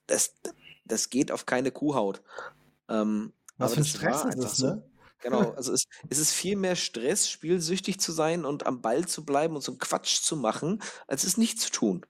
das, 0.07 0.35
das 0.85 1.11
geht 1.11 1.31
auf 1.31 1.47
keine 1.47 1.71
Kuhhaut. 1.71 2.23
Ähm, 2.89 3.33
Was 3.59 3.75
für 3.75 3.81
ein 3.81 3.85
Stress 3.85 4.25
ist 4.25 4.39
das, 4.43 4.57
so. 4.57 4.67
ne? 4.67 4.83
Genau, 5.21 5.39
also 5.57 5.73
es, 5.73 5.85
es 6.09 6.19
ist 6.19 6.33
viel 6.33 6.57
mehr 6.57 6.75
Stress, 6.75 7.29
spielsüchtig 7.29 8.01
zu 8.01 8.11
sein 8.11 8.45
und 8.45 8.67
am 8.67 8.83
Ball 8.83 9.07
zu 9.07 9.25
bleiben 9.25 9.55
und 9.55 9.63
so 9.63 9.71
einen 9.73 9.79
Quatsch 9.79 10.21
zu 10.23 10.37
machen, 10.37 10.83
als 11.07 11.23
es 11.25 11.37
nicht 11.37 11.61
zu 11.61 11.71
tun. 11.71 12.05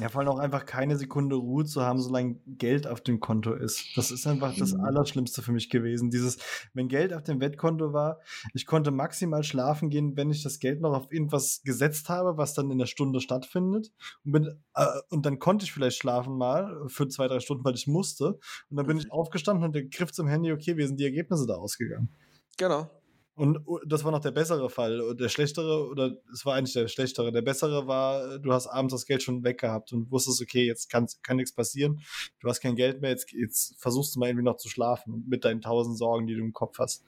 Ja, 0.00 0.10
vor 0.10 0.20
allem 0.20 0.28
auch 0.28 0.38
einfach 0.38 0.66
keine 0.66 0.96
Sekunde 0.96 1.36
Ruhe 1.36 1.64
zu 1.64 1.82
haben, 1.82 2.00
solange 2.00 2.38
Geld 2.46 2.86
auf 2.86 3.00
dem 3.00 3.18
Konto 3.18 3.54
ist. 3.54 3.96
Das 3.96 4.10
ist 4.10 4.26
einfach 4.26 4.54
das 4.54 4.74
Mhm. 4.74 4.80
Allerschlimmste 4.80 5.40
für 5.40 5.52
mich 5.52 5.70
gewesen. 5.70 6.10
Dieses, 6.10 6.38
wenn 6.74 6.88
Geld 6.88 7.14
auf 7.14 7.22
dem 7.22 7.40
Wettkonto 7.40 7.92
war, 7.92 8.20
ich 8.52 8.66
konnte 8.66 8.90
maximal 8.90 9.42
schlafen 9.42 9.88
gehen, 9.88 10.16
wenn 10.16 10.30
ich 10.30 10.42
das 10.42 10.58
Geld 10.58 10.80
noch 10.80 10.94
auf 10.94 11.10
irgendwas 11.10 11.62
gesetzt 11.64 12.08
habe, 12.10 12.36
was 12.36 12.52
dann 12.52 12.70
in 12.70 12.78
der 12.78 12.86
Stunde 12.86 13.20
stattfindet. 13.20 13.90
Und, 14.24 14.32
bin, 14.32 14.62
äh, 14.74 14.86
und 15.08 15.24
dann 15.24 15.38
konnte 15.38 15.64
ich 15.64 15.72
vielleicht 15.72 15.96
schlafen 15.98 16.36
mal 16.36 16.84
für 16.88 17.08
zwei, 17.08 17.26
drei 17.26 17.40
Stunden, 17.40 17.64
weil 17.64 17.74
ich 17.74 17.86
musste. 17.86 18.38
Und 18.68 18.76
dann 18.76 18.86
bin 18.86 18.98
ich 18.98 19.10
aufgestanden 19.10 19.64
und 19.64 19.74
der 19.74 19.84
Griff 19.86 20.12
zum 20.12 20.28
Handy, 20.28 20.52
okay, 20.52 20.76
wie 20.76 20.86
sind 20.86 21.00
die 21.00 21.04
Ergebnisse 21.04 21.46
da 21.46 21.54
ausgegangen? 21.54 22.10
Genau. 22.58 22.90
Und 23.36 23.60
das 23.84 24.02
war 24.02 24.12
noch 24.12 24.20
der 24.20 24.30
bessere 24.30 24.70
Fall. 24.70 25.14
Der 25.14 25.28
schlechtere, 25.28 25.86
oder 25.90 26.16
es 26.32 26.46
war 26.46 26.54
eigentlich 26.54 26.72
der 26.72 26.88
schlechtere. 26.88 27.30
Der 27.32 27.42
bessere 27.42 27.86
war, 27.86 28.38
du 28.38 28.50
hast 28.50 28.66
abends 28.66 28.94
das 28.94 29.04
Geld 29.04 29.22
schon 29.22 29.44
weg 29.44 29.60
gehabt 29.60 29.92
und 29.92 30.10
wusstest, 30.10 30.40
okay, 30.40 30.64
jetzt 30.64 30.88
kann, 30.88 31.06
kann 31.22 31.36
nichts 31.36 31.52
passieren. 31.52 32.00
Du 32.40 32.48
hast 32.48 32.62
kein 32.62 32.76
Geld 32.76 33.02
mehr, 33.02 33.10
jetzt, 33.10 33.30
jetzt 33.32 33.78
versuchst 33.78 34.16
du 34.16 34.20
mal 34.20 34.28
irgendwie 34.28 34.46
noch 34.46 34.56
zu 34.56 34.70
schlafen 34.70 35.22
mit 35.28 35.44
deinen 35.44 35.60
tausend 35.60 35.98
Sorgen, 35.98 36.26
die 36.26 36.34
du 36.34 36.40
im 36.40 36.54
Kopf 36.54 36.78
hast. 36.78 37.04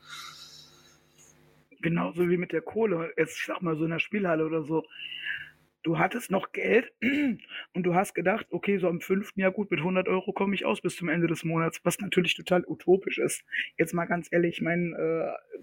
Genauso 1.81 2.29
wie 2.29 2.37
mit 2.37 2.53
der 2.53 2.61
Kohle. 2.61 3.11
Jetzt, 3.17 3.39
ich 3.39 3.47
sag 3.47 3.63
mal, 3.63 3.79
so 3.79 3.85
in 3.85 3.91
der 3.91 3.99
Spielhalle 3.99 4.45
oder 4.45 4.65
so. 4.65 4.85
Du 5.83 5.99
hattest 5.99 6.31
noch 6.31 6.53
Geld 6.53 6.93
und 7.73 7.85
du 7.85 7.95
hast 7.95 8.15
gedacht, 8.15 8.47
okay, 8.51 8.77
so 8.77 8.89
am 8.89 9.01
fünften 9.01 9.41
Jahr 9.41 9.53
gut, 9.53 9.71
mit 9.71 9.81
100 9.81 10.09
Euro 10.09 10.33
komme 10.33 10.55
ich 10.55 10.67
aus 10.67 10.83
bis 10.83 10.97
zum 10.97 11.09
Ende 11.09 11.29
des 11.29 11.45
Monats, 11.45 11.81
was 11.85 11.99
natürlich 12.01 12.35
total 12.35 12.65
utopisch 12.67 13.19
ist. 13.19 13.45
Jetzt 13.79 13.95
mal 13.95 14.05
ganz 14.05 14.29
ehrlich, 14.31 14.57
ich 14.57 14.61
meine, 14.61 14.95
äh, 14.97 15.59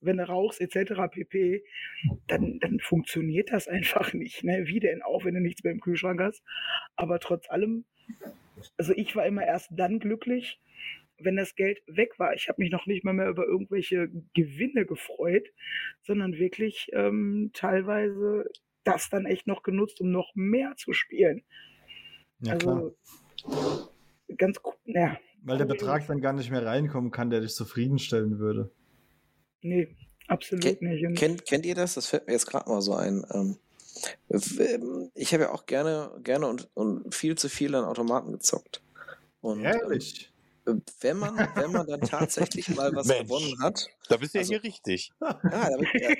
wenn 0.00 0.18
du 0.18 0.28
rauchst 0.28 0.60
etc. 0.60 0.94
pp, 1.10 1.64
dann, 2.26 2.58
dann 2.60 2.78
funktioniert 2.80 3.52
das 3.52 3.68
einfach 3.68 4.12
nicht. 4.12 4.44
Ne? 4.44 4.64
Wie 4.66 4.80
denn 4.80 5.02
auch, 5.02 5.24
wenn 5.24 5.34
du 5.34 5.40
nichts 5.40 5.62
mehr 5.64 5.72
im 5.72 5.80
Kühlschrank 5.80 6.20
hast. 6.20 6.42
Aber 6.96 7.18
trotz 7.18 7.50
allem, 7.50 7.84
also 8.76 8.92
ich 8.94 9.14
war 9.16 9.26
immer 9.26 9.44
erst 9.44 9.70
dann 9.72 9.98
glücklich, 9.98 10.60
wenn 11.18 11.36
das 11.36 11.54
Geld 11.54 11.82
weg 11.86 12.18
war. 12.18 12.34
Ich 12.34 12.48
habe 12.48 12.60
mich 12.62 12.70
noch 12.70 12.86
nicht 12.86 13.04
mal 13.04 13.14
mehr 13.14 13.28
über 13.28 13.46
irgendwelche 13.46 14.08
Gewinne 14.34 14.84
gefreut, 14.84 15.48
sondern 16.02 16.34
wirklich 16.34 16.88
ähm, 16.92 17.50
teilweise 17.54 18.44
das 18.84 19.08
dann 19.10 19.26
echt 19.26 19.46
noch 19.46 19.62
genutzt, 19.62 20.00
um 20.00 20.10
noch 20.10 20.32
mehr 20.34 20.74
zu 20.76 20.92
spielen. 20.92 21.42
Ja, 22.40 22.52
also 22.52 22.94
klar. 23.36 23.88
ganz. 24.36 24.60
Ja, 24.84 25.18
Weil 25.42 25.58
der. 25.58 25.64
Betrag 25.64 26.06
dann 26.06 26.20
gar 26.20 26.32
nicht 26.32 26.50
mehr 26.50 26.64
reinkommen 26.64 27.10
kann, 27.10 27.30
der 27.30 27.40
dich 27.40 27.54
zufriedenstellen 27.54 28.38
würde. 28.38 28.70
Nee, 29.62 29.94
absolut 30.28 30.64
Ke- 30.64 30.78
nicht. 30.80 31.18
Kennt, 31.18 31.44
kennt 31.46 31.66
ihr 31.66 31.74
das? 31.74 31.94
Das 31.94 32.06
fällt 32.06 32.26
mir 32.26 32.32
jetzt 32.34 32.46
gerade 32.46 32.68
mal 32.70 32.80
so 32.82 32.94
ein. 32.94 33.24
Ähm, 33.32 33.58
ähm, 34.30 35.10
ich 35.14 35.32
habe 35.32 35.44
ja 35.44 35.52
auch 35.52 35.66
gerne, 35.66 36.10
gerne 36.22 36.46
und, 36.46 36.68
und 36.74 37.14
viel 37.14 37.36
zu 37.36 37.48
viel 37.48 37.74
an 37.74 37.84
Automaten 37.84 38.32
gezockt. 38.32 38.82
Und 39.40 39.60
ähm, 39.60 39.66
Ehrlich? 39.66 40.30
wenn 41.00 41.16
man, 41.18 41.36
wenn 41.54 41.70
man 41.70 41.86
dann 41.86 42.00
tatsächlich 42.00 42.68
mal 42.74 42.92
was 42.94 43.06
Mensch. 43.08 43.22
gewonnen 43.22 43.56
hat, 43.62 43.86
Da 44.08 44.16
bist 44.16 44.34
du 44.34 44.38
Also- 44.40 44.52
ja 44.54 44.58
hier 44.60 44.68
richtig. 44.68 45.12
ja, 45.20 45.38
damit, 45.70 45.88
ja, 45.94 46.10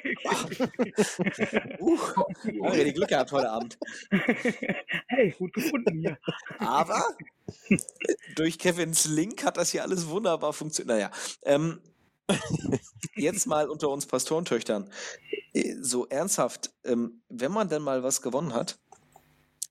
uh, 1.80 1.99
haben 1.99 2.76
wir 2.76 2.84
die 2.84 2.93
Glück 2.93 3.09
gehabt 3.09 3.32
heute 3.32 3.51
Abend. 3.51 3.76
hey, 5.09 5.30
gut 5.39 5.53
gefunden 5.53 5.99
hier. 5.99 6.16
Aber 6.59 7.03
durch 8.37 8.59
Kevins 8.59 9.07
Link 9.07 9.45
hat 9.45 9.57
das 9.57 9.70
hier 9.72 9.82
alles 9.82 10.07
wunderbar 10.09 10.53
funktioniert. 10.53 10.97
Naja, 10.97 11.11
ähm, 11.43 11.80
jetzt 13.14 13.46
mal 13.46 13.68
unter 13.68 13.88
uns 13.90 14.06
Pastorentöchtern. 14.06 14.90
Äh, 15.52 15.76
So 15.80 16.06
ernsthaft, 16.06 16.72
ähm, 16.84 17.22
wenn 17.28 17.52
man 17.52 17.68
denn 17.68 17.82
mal 17.82 18.02
was 18.02 18.22
gewonnen 18.22 18.54
hat 18.54 18.78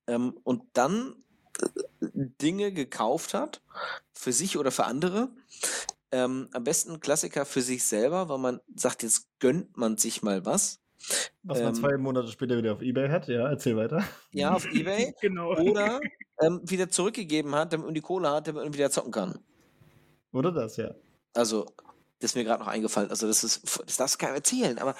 ähm, 0.07 0.37
und 0.43 0.63
dann 0.73 1.15
äh, 1.61 1.67
Dinge 2.13 2.71
gekauft 2.71 3.33
hat, 3.33 3.61
für 4.13 4.31
sich 4.31 4.57
oder 4.57 4.71
für 4.71 4.85
andere, 4.85 5.29
ähm, 6.11 6.47
am 6.53 6.63
besten 6.63 6.99
Klassiker 6.99 7.45
für 7.45 7.61
sich 7.61 7.83
selber, 7.83 8.29
weil 8.29 8.37
man 8.37 8.61
sagt, 8.75 9.03
jetzt 9.03 9.27
gönnt 9.39 9.75
man 9.77 9.97
sich 9.97 10.23
mal 10.23 10.45
was. 10.45 10.79
Was 11.43 11.59
man 11.59 11.67
ähm, 11.69 11.75
zwei 11.75 11.97
Monate 11.97 12.29
später 12.29 12.57
wieder 12.57 12.73
auf 12.73 12.81
Ebay 12.81 13.09
hat. 13.09 13.27
Ja, 13.27 13.49
erzähl 13.49 13.75
weiter. 13.75 14.03
Ja, 14.31 14.53
auf 14.53 14.65
Ebay. 14.65 15.13
Genau. 15.21 15.51
Oder 15.51 15.99
ähm, 16.39 16.61
wieder 16.63 16.89
zurückgegeben 16.89 17.53
hat, 17.53 17.73
damit 17.73 17.85
man 17.85 17.93
die 17.93 18.01
Kohle 18.01 18.29
hat, 18.31 18.47
damit 18.47 18.63
man 18.63 18.73
wieder 18.73 18.89
zocken 18.89 19.11
kann. 19.11 19.39
Oder 20.31 20.51
das, 20.51 20.77
ja. 20.77 20.95
Also, 21.33 21.65
das 22.19 22.31
ist 22.31 22.35
mir 22.35 22.43
gerade 22.43 22.63
noch 22.63 22.69
eingefallen. 22.69 23.09
Also, 23.09 23.27
das 23.27 23.43
ist, 23.43 23.79
das 23.85 23.97
darfst 23.97 24.15
du 24.15 24.25
keinem 24.25 24.35
erzählen. 24.35 24.79
Aber 24.79 24.95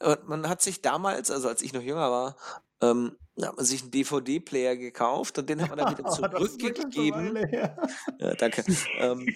äh, 0.00 0.16
man 0.26 0.48
hat 0.48 0.62
sich 0.62 0.80
damals, 0.82 1.30
also 1.30 1.48
als 1.48 1.62
ich 1.62 1.72
noch 1.72 1.82
jünger 1.82 2.10
war, 2.10 2.36
ähm, 2.80 3.16
da 3.36 3.48
hat 3.48 3.56
man 3.56 3.66
sich 3.66 3.82
einen 3.82 3.90
DVD-Player 3.90 4.76
gekauft 4.76 5.38
und 5.38 5.48
den 5.48 5.60
hat 5.60 5.68
man 5.68 5.78
dann 5.78 5.98
wieder 5.98 6.08
zurückgegeben. 6.10 7.36
Ja, 8.18 8.34
danke. 8.34 8.64
ähm, 8.98 9.26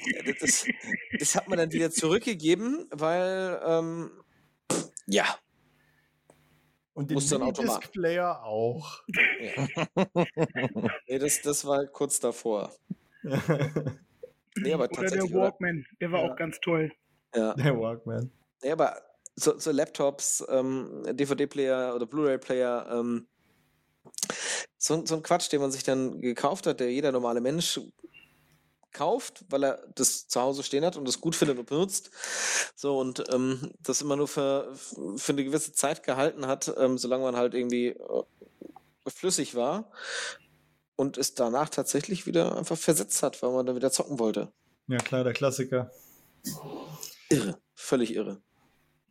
das, 0.41 0.67
das 1.19 1.35
hat 1.35 1.49
man 1.49 1.59
dann 1.59 1.73
wieder 1.73 1.91
zurückgegeben, 1.91 2.87
weil, 2.91 3.61
ähm, 3.65 4.11
ja, 5.07 5.25
Und 6.95 7.11
den. 7.11 7.19
Disc-Player 7.19 8.43
auch. 8.43 9.03
ja. 9.41 9.67
Nee, 11.07 11.19
das, 11.19 11.43
das 11.43 11.65
war 11.67 11.87
kurz 11.87 12.21
davor. 12.21 12.73
Nee, 14.57 14.73
aber 14.73 14.91
Oder 14.91 15.11
der? 15.11 15.23
Walkman, 15.33 15.87
der 16.01 16.13
war 16.13 16.25
Ja. 16.25 16.33
auch 16.33 16.37
ganz 16.37 16.59
toll. 16.61 16.93
Ja. 17.35 17.55
Der 17.55 17.79
Walkman. 17.79 18.31
Ja, 18.63 18.73
aber 18.73 19.01
so, 19.37 19.59
so 19.59 19.71
Laptops, 19.71 20.45
ähm, 20.49 21.05
DVD-Player 21.13 21.95
oder 21.95 22.07
Blu-ray-Player, 22.07 22.89
ähm, 22.93 23.29
so, 24.77 25.05
so 25.07 25.17
ein 25.17 25.23
Quatsch, 25.23 25.53
den 25.53 25.61
man 25.61 25.71
sich 25.71 25.85
dann 25.85 26.21
gekauft 26.21 26.67
hat, 26.67 26.81
der 26.81 26.91
jeder 26.91 27.13
normale 27.13 27.41
Mensch 27.41 27.81
kauft, 28.93 29.45
weil 29.49 29.65
er 29.65 29.87
das 29.95 30.27
zu 30.27 30.41
Hause 30.41 30.63
stehen 30.63 30.85
hat 30.85 30.97
und 30.97 31.07
das 31.07 31.21
gut 31.21 31.37
findet 31.37 31.59
und 31.59 31.67
benutzt. 31.69 32.11
So, 32.75 32.99
und 32.99 33.23
ähm, 33.33 33.73
das 33.79 34.03
immer 34.03 34.17
nur 34.17 34.27
für, 34.27 34.75
für 35.17 35.33
eine 35.33 35.45
gewisse 35.45 35.73
Zeit 35.73 36.03
gehalten 36.03 36.47
hat, 36.47 36.73
ähm, 36.77 36.99
solange 36.99 37.23
man 37.23 37.37
halt 37.37 37.55
irgendwie 37.55 37.89
äh, 37.89 38.23
flüssig 39.07 39.55
war 39.55 39.93
und 41.01 41.17
es 41.17 41.33
danach 41.33 41.71
tatsächlich 41.71 42.27
wieder 42.27 42.59
einfach 42.59 42.77
versetzt 42.77 43.23
hat, 43.23 43.43
weil 43.43 43.53
man 43.53 43.65
dann 43.65 43.75
wieder 43.75 43.91
zocken 43.91 44.19
wollte. 44.19 44.53
Ja, 44.87 44.99
klar, 44.99 45.25
der 45.25 45.33
Klassiker. 45.33 45.91
Irre, 47.31 47.59
völlig 47.75 48.15
irre. 48.15 48.43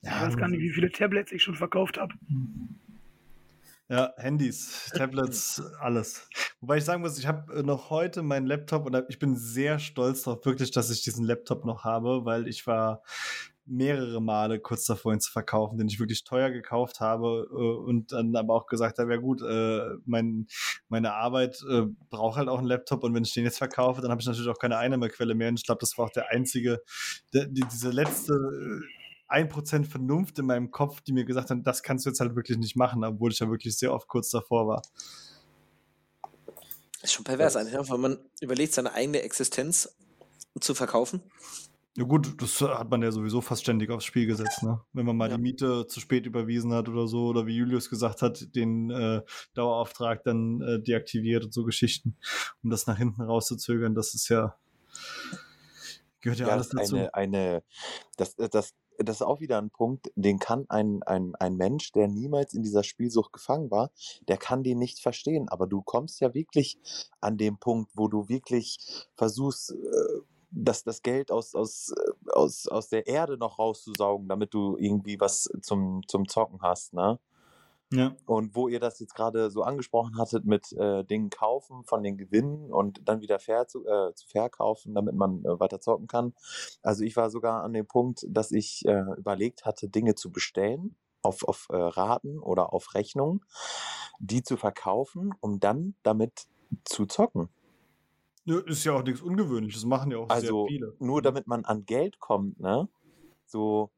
Ich 0.04 0.12
weiß 0.12 0.38
gar 0.38 0.50
nicht, 0.50 0.62
wie 0.62 0.70
viele 0.70 0.92
Tablets 0.92 1.32
ich 1.32 1.42
schon 1.42 1.56
verkauft 1.56 1.98
habe. 1.98 2.14
Ja, 3.88 4.14
Handys, 4.18 4.92
Tablets, 4.96 5.64
alles. 5.80 6.30
Wobei 6.62 6.78
ich 6.78 6.86
sagen 6.86 7.02
muss, 7.02 7.18
ich 7.18 7.26
habe 7.26 7.64
noch 7.64 7.90
heute 7.90 8.22
meinen 8.22 8.46
Laptop 8.46 8.86
und 8.86 9.04
ich 9.10 9.18
bin 9.18 9.36
sehr 9.36 9.80
stolz 9.80 10.22
darauf, 10.22 10.46
wirklich, 10.46 10.70
dass 10.70 10.92
ich 10.92 11.02
diesen 11.02 11.26
Laptop 11.26 11.66
noch 11.66 11.86
habe, 11.86 12.24
weil 12.24 12.48
ich 12.48 12.68
war 12.68 13.02
mehrere 13.70 14.22
Male 14.22 14.60
kurz 14.60 14.86
davor, 14.86 15.14
ihn 15.14 15.20
zu 15.20 15.32
verkaufen, 15.32 15.78
den 15.78 15.88
ich 15.88 16.00
wirklich 16.00 16.24
teuer 16.24 16.50
gekauft 16.50 17.00
habe 17.00 17.48
äh, 17.52 17.56
und 17.56 18.12
dann 18.12 18.36
aber 18.36 18.56
auch 18.56 18.68
gesagt 18.68 19.00
habe, 19.00 19.14
ja 19.14 19.20
gut, 19.20 19.42
äh, 19.42 19.82
mein, 20.06 20.48
meine 20.88 21.14
Arbeit 21.14 21.64
äh, 21.70 21.84
braucht 22.10 22.38
halt 22.38 22.50
auch 22.50 22.58
einen 22.58 22.68
Laptop 22.68 23.04
und 23.04 23.14
wenn 23.14 23.24
ich 23.24 23.34
den 23.34 23.46
jetzt 23.46 23.60
verkaufe, 23.60 24.02
dann 24.02 24.12
habe 24.12 24.22
ich 24.22 24.28
natürlich 24.28 24.50
auch 24.50 24.60
keine 24.60 24.78
Einnahmequelle 24.78 25.36
mehr 25.36 25.50
und 25.50 25.60
ich 25.60 25.66
glaube, 25.66 25.80
das 25.80 25.98
war 25.98 26.06
auch 26.06 26.12
der 26.12 26.30
einzige, 26.30 26.82
der, 27.34 27.46
die, 27.46 27.64
diese 27.72 27.92
letzte 27.92 28.34
äh, 28.34 29.44
1% 29.44 29.86
Vernunft 29.86 30.40
in 30.40 30.46
meinem 30.48 30.72
Kopf, 30.72 31.02
die 31.02 31.14
mir 31.14 31.24
gesagt 31.24 31.52
haben, 31.52 31.64
das 31.64 31.84
kannst 31.84 32.06
du 32.06 32.10
jetzt 32.10 32.20
halt 32.20 32.36
wirklich 32.36 32.58
nicht 32.58 32.76
machen, 32.76 33.04
obwohl 33.04 33.32
ich 33.32 33.40
ja 33.40 33.50
wirklich 33.50 33.78
sehr 33.78 33.94
oft 33.94 34.08
kurz 34.08 34.32
davor 34.32 34.68
war. 34.68 34.82
Ist 37.02 37.14
schon 37.14 37.24
pervers 37.24 37.56
eigentlich, 37.56 37.76
ne? 37.76 37.88
weil 37.88 37.98
man 37.98 38.18
überlegt, 38.42 38.74
seine 38.74 38.92
eigene 38.94 39.22
Existenz 39.22 39.96
zu 40.60 40.74
verkaufen. 40.74 41.22
Ja 41.98 42.04
gut, 42.06 42.42
das 42.42 42.62
hat 42.62 42.90
man 42.90 43.02
ja 43.02 43.12
sowieso 43.12 43.42
fast 43.42 43.64
ständig 43.64 43.90
aufs 43.90 44.06
Spiel 44.06 44.26
gesetzt, 44.26 44.64
ne? 44.64 44.80
Wenn 44.94 45.06
man 45.06 45.18
mal 45.18 45.30
Ja. 45.30 45.36
die 45.36 45.42
Miete 45.42 45.88
zu 45.88 46.00
spät 46.00 46.26
überwiesen 46.26 46.72
hat 46.72 46.88
oder 46.88 47.08
so, 47.08 47.28
oder 47.28 47.46
wie 47.46 47.58
Julius 47.58 47.90
gesagt 47.90 48.22
hat, 48.22 48.56
den 48.56 48.90
äh, 48.90 49.22
Dauerauftrag 49.54 50.24
dann 50.24 50.62
äh, 50.62 50.80
deaktiviert 50.82 51.46
und 51.46 51.54
so 51.54 51.64
Geschichten, 51.66 52.16
um 52.64 52.70
das 52.70 52.88
nach 52.88 52.98
hinten 52.98 53.22
rauszuzögern, 53.22 53.96
das 53.96 54.14
ist 54.14 54.30
ja 54.30 54.56
gehört 56.22 56.40
ja, 56.40 56.48
Ja, 56.48 56.54
alles 56.54 56.70
dazu. 56.70 56.96
eine, 56.96 57.14
eine 57.14 57.64
das, 58.18 58.36
äh, 58.36 58.50
das, 58.50 58.74
das 58.98 59.18
ist 59.18 59.22
auch 59.22 59.40
wieder 59.40 59.58
ein 59.58 59.70
Punkt, 59.70 60.12
den 60.16 60.40
kann 60.40 60.66
ein, 60.70 61.02
ein, 61.04 61.34
ein 61.36 61.56
Mensch, 61.56 61.92
der 61.94 62.08
niemals 62.08 62.54
in 62.54 62.64
dieser 62.64 62.84
Spielsucht 62.84 63.32
gefangen 63.32 63.72
war, 63.72 63.92
der 64.28 64.38
kann 64.38 64.64
den 64.64 64.78
nicht 64.78 65.00
verstehen. 65.00 65.48
Aber 65.50 65.68
du 65.68 65.82
kommst 65.82 66.20
ja 66.20 66.34
wirklich 66.34 66.78
an 67.22 67.38
den 67.38 67.58
Punkt, 67.58 67.92
wo 67.96 68.08
du 68.10 68.28
wirklich 68.28 68.78
versuchst, 69.16 69.72
äh, 69.72 69.76
das, 70.52 70.84
das 70.84 71.02
Geld 71.02 71.32
aus, 71.32 71.56
aus, 71.56 71.92
äh, 71.92 72.32
aus, 72.32 72.68
aus 72.68 72.90
der 72.90 73.08
Erde 73.08 73.38
noch 73.38 73.60
rauszusaugen, 73.60 74.28
damit 74.28 74.54
du 74.54 74.78
irgendwie 74.78 75.20
was 75.20 75.50
zum, 75.62 76.02
zum 76.08 76.28
Zocken 76.28 76.62
hast, 76.62 76.94
ne? 76.94 77.20
Ja. 77.92 78.16
Und 78.28 78.56
wo 78.56 78.68
ihr 78.68 78.80
das 78.80 79.00
jetzt 79.00 79.16
gerade 79.16 79.50
so 79.50 79.64
angesprochen 79.64 80.18
hattet 80.20 80.46
mit 80.46 80.72
äh, 80.74 81.04
Dingen 81.04 81.32
kaufen 81.32 81.84
von 81.86 82.04
den 82.04 82.18
Gewinnen 82.18 82.72
und 82.72 83.02
dann 83.08 83.22
wieder 83.22 83.40
fair 83.40 83.68
zu, 83.68 83.84
äh, 83.88 84.14
zu 84.14 84.28
verkaufen, 84.28 84.94
damit 84.94 85.16
man 85.16 85.44
äh, 85.44 85.60
weiter 85.60 85.82
zocken 85.82 86.06
kann. 86.06 86.36
Also 86.84 87.04
ich 87.04 87.16
war 87.16 87.32
sogar 87.32 87.64
an 87.64 87.74
dem 87.74 87.88
Punkt, 87.88 88.28
dass 88.30 88.52
ich 88.52 88.86
äh, 88.86 89.06
überlegt 89.18 89.66
hatte, 89.66 89.90
Dinge 89.90 90.14
zu 90.14 90.32
bestellen 90.32 90.96
auf, 91.24 91.44
auf 91.44 91.68
äh, 91.72 91.78
Raten 91.78 92.38
oder 92.40 92.74
auf 92.74 92.94
Rechnung, 92.94 93.44
die 94.20 94.44
zu 94.44 94.56
verkaufen, 94.56 95.34
um 95.40 95.60
dann 95.60 95.96
damit 96.04 96.48
zu 96.86 97.08
zocken. 97.08 97.50
Ja, 98.50 98.58
Ist 98.62 98.84
ja 98.84 98.94
auch 98.94 99.04
nichts 99.04 99.22
Ungewöhnliches, 99.22 99.86
machen 99.86 100.10
ja 100.10 100.18
auch 100.18 100.30
Also 100.30 100.66
sehr 100.68 100.76
viele. 100.76 100.96
nur 100.98 101.22
damit 101.22 101.46
man 101.46 101.66
an 101.66 101.86
Geld 101.86 102.20
kommt, 102.20 102.60
ne? 102.60 102.90
So 103.46 103.92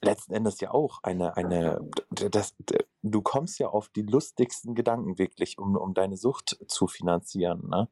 letzten 0.00 0.34
Endes 0.34 0.58
ja 0.60 0.72
auch 0.72 1.00
eine, 1.04 1.36
eine, 1.36 1.80
das, 2.10 2.56
du 3.02 3.22
kommst 3.22 3.60
ja 3.60 3.68
auf 3.68 3.88
die 3.90 4.02
lustigsten 4.02 4.74
Gedanken 4.74 5.16
wirklich, 5.16 5.58
um, 5.58 5.76
um 5.76 5.94
deine 5.94 6.16
Sucht 6.16 6.58
zu 6.66 6.88
finanzieren, 6.88 7.68
ne? 7.68 7.88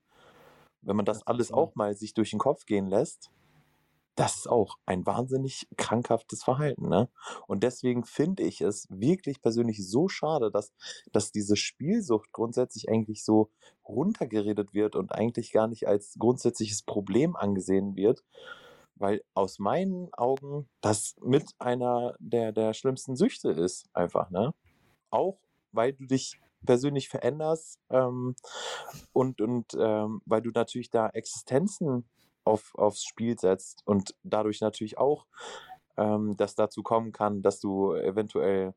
Wenn 0.83 0.97
man 0.97 1.05
das 1.05 1.25
alles 1.25 1.53
auch 1.53 1.77
mal 1.77 1.95
sich 1.95 2.13
durch 2.13 2.31
den 2.31 2.41
Kopf 2.41 2.67
gehen 2.67 2.89
lässt, 2.89 3.31
das 4.15 4.37
ist 4.37 4.49
auch 4.49 4.79
ein 4.87 5.07
wahnsinnig 5.07 5.67
krankhaftes 5.77 6.45
Verhalten, 6.45 6.89
ne? 6.89 7.09
Und 7.47 7.63
deswegen 7.63 8.05
finde 8.05 8.45
ich 8.45 8.61
es 8.61 8.87
wirklich 8.91 9.43
persönlich 9.43 9.89
so 9.89 10.09
schade, 10.09 10.51
dass, 10.51 10.73
dass 11.13 11.33
diese 11.33 11.57
Spielsucht 11.57 12.33
grundsätzlich 12.33 12.89
eigentlich 12.89 13.25
so 13.25 13.51
runtergeredet 13.89 14.73
wird 14.73 14.97
und 14.97 15.13
eigentlich 15.13 15.53
gar 15.53 15.67
nicht 15.67 15.89
als 15.89 16.15
grundsätzliches 16.19 16.83
Problem 16.83 17.35
angesehen 17.37 17.97
wird, 17.97 18.25
weil 18.95 19.23
aus 19.35 19.59
meinen 19.59 20.13
Augen 20.15 20.69
das 20.81 21.17
mit 21.21 21.51
einer 21.59 22.15
der, 22.21 22.53
der 22.53 22.75
schlimmsten 22.75 23.17
Süchte 23.17 23.51
ist, 23.51 23.89
einfach, 23.93 24.31
ne? 24.31 24.55
Auch 25.11 25.39
weil 25.73 25.93
du 25.93 26.07
dich 26.07 26.41
persönlich 26.65 27.09
veränderst 27.09 27.79
ähm, 27.91 28.37
und, 29.13 29.41
und 29.41 29.75
ähm, 29.79 30.23
weil 30.25 30.43
du 30.43 30.51
natürlich 30.51 30.91
da 30.91 31.09
Existenzen 31.09 32.09
auf, 32.45 32.75
aufs 32.77 33.05
Spiel 33.05 33.39
setzt 33.39 33.83
und 33.87 34.15
dadurch 34.23 34.61
natürlich 34.61 34.99
auch 34.99 35.27
ähm, 35.97 36.37
das 36.37 36.55
dazu 36.55 36.83
kommen 36.83 37.13
kann, 37.13 37.43
dass 37.43 37.61
du 37.61 37.95
eventuell 37.95 38.75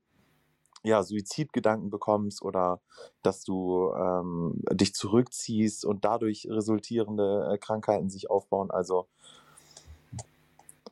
ja, 0.84 1.04
Suizidgedanken 1.04 1.90
bekommst 1.90 2.42
oder 2.42 2.82
dass 3.24 3.44
du 3.44 3.92
ähm, 3.94 4.62
dich 4.72 4.94
zurückziehst 4.94 5.86
und 5.86 6.06
dadurch 6.06 6.48
resultierende 6.50 7.50
äh, 7.52 7.58
Krankheiten 7.58 8.10
sich 8.10 8.30
aufbauen. 8.30 8.72
Also 8.72 9.08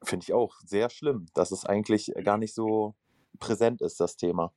finde 0.03 0.23
ich 0.23 0.33
auch 0.33 0.55
sehr 0.65 0.89
schlimm, 0.89 1.27
dass 1.33 1.51
es 1.51 1.65
eigentlich 1.65 2.13
gar 2.23 2.37
nicht 2.37 2.53
so 2.53 2.95
präsent 3.39 3.81
ist, 3.81 3.99
das 3.99 4.17
Thema. 4.17 4.51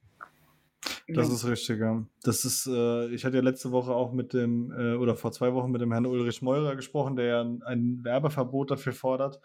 Das 1.10 1.30
ist 1.30 1.46
richtig, 1.46 1.80
ja. 1.80 2.04
Das 2.22 2.44
ist, 2.44 2.66
äh, 2.66 3.06
ich 3.08 3.24
hatte 3.24 3.36
ja 3.36 3.42
letzte 3.42 3.70
Woche 3.70 3.92
auch 3.92 4.12
mit 4.12 4.34
dem, 4.34 4.70
äh, 4.72 4.94
oder 4.94 5.16
vor 5.16 5.32
zwei 5.32 5.54
Wochen 5.54 5.70
mit 5.70 5.80
dem 5.80 5.90
Herrn 5.90 6.04
Ulrich 6.04 6.42
Meurer 6.42 6.76
gesprochen, 6.76 7.16
der 7.16 7.24
ja 7.24 7.40
ein, 7.40 7.62
ein 7.62 8.04
Werbeverbot 8.04 8.70
dafür 8.70 8.92
fordert, 8.92 9.40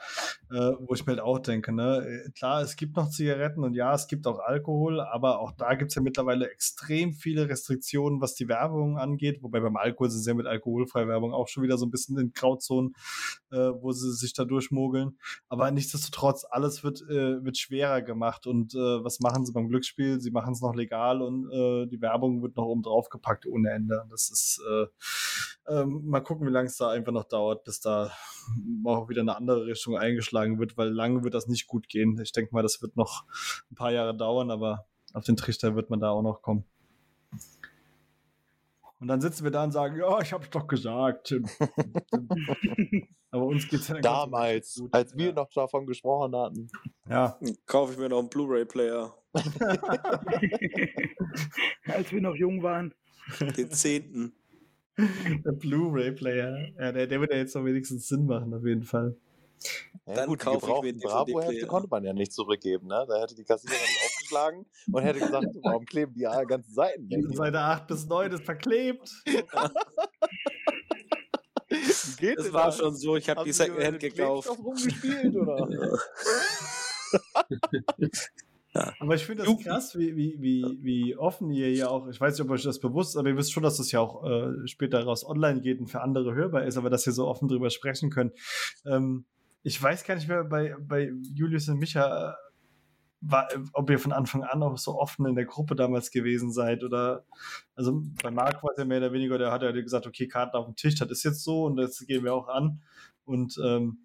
äh, 0.51 0.71
wo 0.79 0.93
ich 0.93 1.05
mir 1.05 1.13
halt 1.13 1.21
auch 1.21 1.39
denke, 1.39 1.71
ne, 1.71 2.05
äh, 2.05 2.31
klar, 2.31 2.61
es 2.61 2.75
gibt 2.75 2.97
noch 2.97 3.09
Zigaretten 3.09 3.63
und 3.63 3.75
ja, 3.75 3.93
es 3.93 4.07
gibt 4.07 4.27
auch 4.27 4.39
Alkohol, 4.39 4.99
aber 4.99 5.39
auch 5.39 5.53
da 5.53 5.75
gibt 5.75 5.91
es 5.91 5.95
ja 5.95 6.01
mittlerweile 6.01 6.49
extrem 6.49 7.13
viele 7.13 7.47
Restriktionen, 7.47 8.19
was 8.19 8.35
die 8.35 8.49
Werbung 8.49 8.97
angeht, 8.97 9.41
wobei 9.41 9.61
beim 9.61 9.77
Alkohol 9.77 10.09
sind 10.09 10.23
sie 10.23 10.31
ja 10.31 10.35
mit 10.35 10.47
alkoholfreier 10.47 11.07
Werbung 11.07 11.33
auch 11.33 11.47
schon 11.47 11.63
wieder 11.63 11.77
so 11.77 11.85
ein 11.85 11.91
bisschen 11.91 12.17
in 12.17 12.33
Grauzonen, 12.33 12.93
äh, 13.51 13.55
wo 13.55 13.93
sie 13.93 14.11
sich 14.11 14.33
da 14.33 14.43
durchmogeln. 14.43 15.17
Aber 15.47 15.71
nichtsdestotrotz, 15.71 16.45
alles 16.49 16.83
wird, 16.83 17.01
äh, 17.03 17.41
wird 17.41 17.57
schwerer 17.57 18.01
gemacht 18.01 18.47
und 18.47 18.73
was 18.73 19.19
machen 19.19 19.45
sie 19.45 19.53
beim 19.53 19.69
Glücksspiel? 19.69 20.19
Sie 20.19 20.31
machen 20.31 20.53
es 20.53 20.61
noch 20.61 20.73
legal 20.73 21.21
und 21.21 21.52
äh, 21.53 21.85
die 21.87 22.01
Werbung 22.01 22.41
wird 22.41 22.57
noch 22.57 22.65
oben 22.65 22.81
drauf 22.81 23.09
gepackt 23.09 23.45
ohne 23.45 23.71
Ende. 23.71 24.05
Das 24.09 24.29
ist, 24.29 24.61
äh, 24.69 24.87
ähm, 25.73 26.01
mal 26.05 26.21
gucken, 26.21 26.47
wie 26.47 26.51
lange 26.51 26.67
es 26.67 26.77
da 26.77 26.89
einfach 26.89 27.11
noch 27.11 27.25
dauert, 27.25 27.63
bis 27.63 27.79
da 27.79 28.11
auch 28.83 29.09
wieder 29.09 29.21
eine 29.21 29.35
andere 29.35 29.65
Richtung 29.65 29.97
eingeschlagen 29.97 30.59
wird, 30.59 30.77
weil 30.77 30.89
lange 30.89 31.23
wird 31.23 31.33
das 31.33 31.47
nicht 31.47 31.67
gut 31.67 31.87
gehen. 31.87 32.19
Ich 32.21 32.31
denke 32.31 32.53
mal, 32.53 32.63
das 32.63 32.81
wird 32.81 32.97
noch 32.97 33.23
ein 33.71 33.75
paar 33.75 33.91
Jahre 33.91 34.15
dauern, 34.15 34.51
aber 34.51 34.85
auf 35.13 35.23
den 35.23 35.37
Trichter 35.37 35.75
wird 35.75 35.89
man 35.89 35.99
da 35.99 36.09
auch 36.09 36.23
noch 36.23 36.41
kommen. 36.41 36.65
Und 39.03 39.07
dann 39.09 39.19
sitzen 39.19 39.43
wir 39.43 39.51
da 39.51 39.65
und 39.65 39.73
sagen, 39.73 39.97
ja, 39.97 40.21
ich 40.21 40.31
hab's 40.31 40.49
doch 40.49 40.65
gesagt. 40.65 41.35
Aber 43.31 43.47
uns 43.47 43.67
geht's 43.67 43.89
ja 43.89 43.99
Damals, 43.99 44.75
gut. 44.79 44.93
als 44.93 45.17
wir 45.17 45.25
ja. 45.27 45.33
noch 45.33 45.49
davon 45.49 45.85
gesprochen 45.85 46.33
hatten. 46.37 46.69
Ja. 47.09 47.37
Kaufe 47.65 47.91
ich 47.91 47.99
mir 47.99 48.07
noch 48.07 48.19
einen 48.19 48.29
Blu-ray-Player. 48.29 49.13
als 51.85 52.11
wir 52.11 52.21
noch 52.21 52.35
jung 52.35 52.63
waren. 52.63 52.93
Den 53.57 53.71
zehnten. 53.71 54.33
Der 54.97 55.51
Blu-ray-Player. 55.53 56.69
Ja, 56.79 56.91
der, 56.91 57.07
der 57.07 57.19
wird 57.19 57.31
ja 57.31 57.37
jetzt 57.37 57.55
noch 57.55 57.65
wenigstens 57.65 58.07
Sinn 58.07 58.25
machen, 58.25 58.53
auf 58.53 58.65
jeden 58.65 58.83
Fall. 58.83 59.15
Ja, 60.05 60.15
dann 60.15 60.27
gut, 60.27 60.39
kaufe 60.39 60.65
ich 60.87 60.95
mir 60.95 60.99
Bravo-Hefte 60.99 61.67
konnte 61.67 61.87
man 61.89 62.03
ja 62.03 62.11
nicht 62.13 62.33
zurückgeben, 62.33 62.87
ne? 62.87 63.05
Da 63.07 63.21
hätte 63.21 63.35
die 63.35 63.45
Kassiererin 63.45 63.79
aufgeschlagen 64.05 64.65
und 64.91 65.03
hätte 65.03 65.19
gesagt, 65.19 65.47
warum 65.63 65.85
kleben 65.85 66.13
die 66.13 66.23
ganzen 66.23 66.73
Seiten 66.73 67.09
weg? 67.09 67.23
Seite 67.35 67.59
8 67.59 67.87
bis 67.87 68.05
9 68.05 68.33
ist 68.33 68.43
verklebt. 68.43 69.09
Geht 72.19 72.37
das 72.37 72.53
war 72.53 72.71
schon 72.71 72.95
so, 72.95 73.15
ich 73.15 73.27
habe 73.29 73.43
die 73.43 73.51
Secondhand 73.51 73.99
gekauft. 73.99 74.49
rumgespielt, 74.49 75.35
oder? 75.35 75.67
Ja. 78.75 78.91
Aber 78.99 79.13
ich 79.13 79.25
finde 79.25 79.43
das 79.43 79.63
krass, 79.63 79.97
wie, 79.97 80.15
wie, 80.15 80.35
wie, 80.39 80.79
wie 80.81 81.15
offen 81.15 81.51
ihr 81.51 81.71
ja 81.73 81.89
auch, 81.89 82.07
ich 82.07 82.19
weiß 82.19 82.33
nicht, 82.37 82.45
ob 82.45 82.51
euch 82.51 82.63
das 82.63 82.79
bewusst 82.79 83.11
ist, 83.11 83.17
aber 83.17 83.29
ihr 83.29 83.37
wisst 83.37 83.53
schon, 83.53 83.61
dass 83.61 83.77
das 83.77 83.91
ja 83.91 83.99
auch 83.99 84.23
äh, 84.23 84.67
später 84.67 85.03
raus 85.03 85.25
online 85.25 85.61
geht 85.61 85.79
und 85.79 85.87
für 85.87 86.01
andere 86.01 86.33
hörbar 86.33 86.63
ist, 86.63 86.77
aber 86.77 86.89
dass 86.89 87.05
ihr 87.05 87.13
so 87.13 87.27
offen 87.27 87.47
drüber 87.47 87.69
sprechen 87.69 88.09
könnt. 88.09 88.33
Ähm, 88.85 89.25
ich 89.61 89.81
weiß 89.81 90.03
gar 90.05 90.15
nicht 90.15 90.27
mehr 90.27 90.43
bei, 90.43 90.75
bei 90.79 91.11
Julius 91.35 91.69
und 91.69 91.77
Micha, 91.77 92.35
war, 93.25 93.47
ob 93.71 93.89
ihr 93.89 93.99
von 93.99 94.11
Anfang 94.11 94.43
an 94.43 94.61
auch 94.63 94.77
so 94.77 94.99
offen 94.99 95.25
in 95.25 95.35
der 95.35 95.45
Gruppe 95.45 95.75
damals 95.75 96.11
gewesen 96.11 96.51
seid 96.51 96.83
oder 96.83 97.23
also 97.75 98.01
bei 98.21 98.31
Marc 98.31 98.61
war 98.63 98.71
es 98.71 98.77
ja 98.77 98.85
mehr 98.85 98.97
oder 98.97 99.13
weniger, 99.13 99.37
der 99.37 99.51
hat 99.51 99.61
ja 99.61 99.71
gesagt, 99.71 100.07
okay, 100.07 100.27
Karten 100.27 100.57
auf 100.57 100.65
dem 100.65 100.75
Tisch, 100.75 100.95
das 100.95 101.09
ist 101.09 101.23
jetzt 101.23 101.43
so 101.43 101.63
und 101.63 101.77
das 101.77 101.99
gehen 102.05 102.23
wir 102.23 102.33
auch 102.33 102.49
an 102.49 102.81
und 103.23 103.57
ähm, 103.63 103.99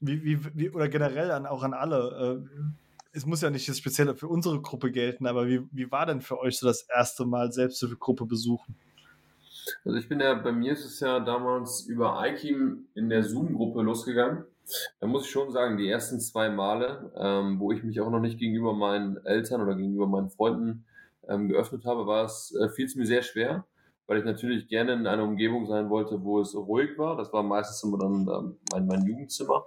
wie, 0.00 0.22
wie, 0.24 0.38
wie, 0.54 0.70
oder 0.70 0.88
generell 0.88 1.30
an, 1.30 1.46
auch 1.46 1.62
an 1.62 1.74
alle. 1.74 2.42
Äh, 2.46 2.89
es 3.12 3.26
muss 3.26 3.42
ja 3.42 3.50
nicht 3.50 3.68
das 3.68 3.78
Spezielle 3.78 4.14
für 4.14 4.28
unsere 4.28 4.60
Gruppe 4.60 4.90
gelten, 4.90 5.26
aber 5.26 5.46
wie, 5.46 5.62
wie 5.72 5.90
war 5.90 6.06
denn 6.06 6.20
für 6.20 6.38
euch 6.38 6.58
so 6.58 6.66
das 6.66 6.82
erste 6.82 7.24
Mal 7.24 7.52
Selbsthilfegruppe 7.52 8.26
besuchen? 8.26 8.76
Also 9.84 9.98
ich 9.98 10.08
bin 10.08 10.20
ja, 10.20 10.34
bei 10.34 10.52
mir 10.52 10.72
ist 10.72 10.84
es 10.84 11.00
ja 11.00 11.20
damals 11.20 11.82
über 11.86 12.22
IKEAM 12.24 12.86
in 12.94 13.08
der 13.08 13.24
Zoom-Gruppe 13.24 13.82
losgegangen. 13.82 14.44
Da 15.00 15.06
muss 15.06 15.24
ich 15.24 15.30
schon 15.30 15.50
sagen, 15.50 15.76
die 15.76 15.88
ersten 15.88 16.20
zwei 16.20 16.48
Male, 16.48 17.12
ähm, 17.16 17.58
wo 17.58 17.72
ich 17.72 17.82
mich 17.82 18.00
auch 18.00 18.10
noch 18.10 18.20
nicht 18.20 18.38
gegenüber 18.38 18.72
meinen 18.72 19.24
Eltern 19.24 19.60
oder 19.60 19.74
gegenüber 19.74 20.06
meinen 20.06 20.30
Freunden 20.30 20.84
ähm, 21.28 21.48
geöffnet 21.48 21.84
habe, 21.84 22.06
war 22.06 22.24
es, 22.24 22.54
äh, 22.54 22.68
fiel 22.68 22.86
es 22.86 22.94
mir 22.94 23.06
sehr 23.06 23.22
schwer, 23.22 23.66
weil 24.06 24.18
ich 24.18 24.24
natürlich 24.24 24.68
gerne 24.68 24.92
in 24.92 25.06
einer 25.06 25.24
Umgebung 25.24 25.66
sein 25.66 25.90
wollte, 25.90 26.22
wo 26.22 26.40
es 26.40 26.54
ruhig 26.54 26.98
war. 26.98 27.16
Das 27.16 27.32
war 27.32 27.42
meistens 27.42 27.82
immer 27.82 27.98
dann 27.98 28.28
ähm, 28.28 28.56
mein, 28.72 28.86
mein 28.86 29.04
Jugendzimmer. 29.04 29.66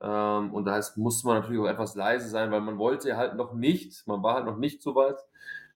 Ähm, 0.00 0.52
und 0.52 0.64
da 0.66 0.80
musste 0.96 1.26
man 1.26 1.40
natürlich 1.40 1.60
auch 1.60 1.68
etwas 1.68 1.94
leise 1.94 2.28
sein, 2.28 2.50
weil 2.50 2.60
man 2.60 2.78
wollte 2.78 3.16
halt 3.16 3.36
noch 3.36 3.54
nicht, 3.54 4.06
man 4.06 4.22
war 4.22 4.34
halt 4.34 4.46
noch 4.46 4.58
nicht 4.58 4.82
so 4.82 4.94
weit, 4.94 5.16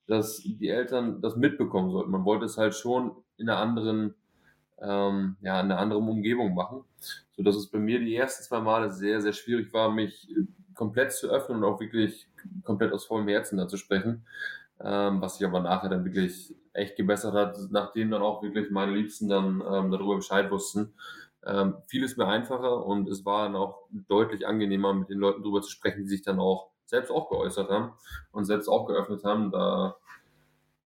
dass 0.06 0.38
die 0.38 0.68
Eltern 0.68 1.20
das 1.22 1.36
mitbekommen 1.36 1.90
sollten. 1.90 2.10
Man 2.10 2.24
wollte 2.24 2.44
es 2.44 2.58
halt 2.58 2.74
schon 2.74 3.12
in 3.36 3.48
einer 3.48 3.58
anderen, 3.60 4.14
ähm, 4.80 5.36
ja, 5.40 5.60
in 5.60 5.66
einer 5.70 5.78
anderen 5.78 6.08
Umgebung 6.08 6.54
machen, 6.54 6.84
so 7.32 7.42
dass 7.42 7.56
es 7.56 7.68
bei 7.68 7.78
mir 7.78 8.00
die 8.00 8.16
ersten 8.16 8.42
zwei 8.42 8.60
Male 8.60 8.90
sehr, 8.90 9.20
sehr 9.20 9.32
schwierig 9.32 9.72
war, 9.72 9.90
mich 9.90 10.28
komplett 10.74 11.12
zu 11.12 11.28
öffnen 11.28 11.58
und 11.58 11.64
auch 11.64 11.80
wirklich 11.80 12.26
komplett 12.64 12.92
aus 12.92 13.04
vollem 13.04 13.28
Herzen 13.28 13.58
da 13.58 13.68
zu 13.68 13.76
sprechen. 13.76 14.26
Ähm, 14.82 15.20
was 15.20 15.36
sich 15.36 15.46
aber 15.46 15.60
nachher 15.60 15.90
dann 15.90 16.04
wirklich 16.04 16.54
echt 16.72 16.96
gebessert 16.96 17.34
hat, 17.34 17.58
nachdem 17.70 18.10
dann 18.10 18.22
auch 18.22 18.42
wirklich 18.42 18.70
meine 18.70 18.92
Liebsten 18.92 19.28
dann 19.28 19.62
ähm, 19.70 19.90
darüber 19.90 20.16
Bescheid 20.16 20.50
wussten 20.50 20.94
ähm, 21.46 21.76
vieles 21.86 22.16
mehr 22.16 22.28
einfacher 22.28 22.84
und 22.84 23.08
es 23.08 23.24
war 23.24 23.44
dann 23.44 23.56
auch 23.56 23.86
deutlich 24.08 24.46
angenehmer, 24.46 24.92
mit 24.92 25.08
den 25.08 25.18
Leuten 25.18 25.42
darüber 25.42 25.62
zu 25.62 25.70
sprechen, 25.70 26.02
die 26.02 26.08
sich 26.08 26.22
dann 26.22 26.38
auch 26.38 26.70
selbst 26.84 27.10
auch 27.10 27.30
geäußert 27.30 27.70
haben 27.70 27.92
und 28.32 28.44
selbst 28.44 28.68
auch 28.68 28.86
geöffnet 28.86 29.24
haben. 29.24 29.50
Da, 29.50 29.96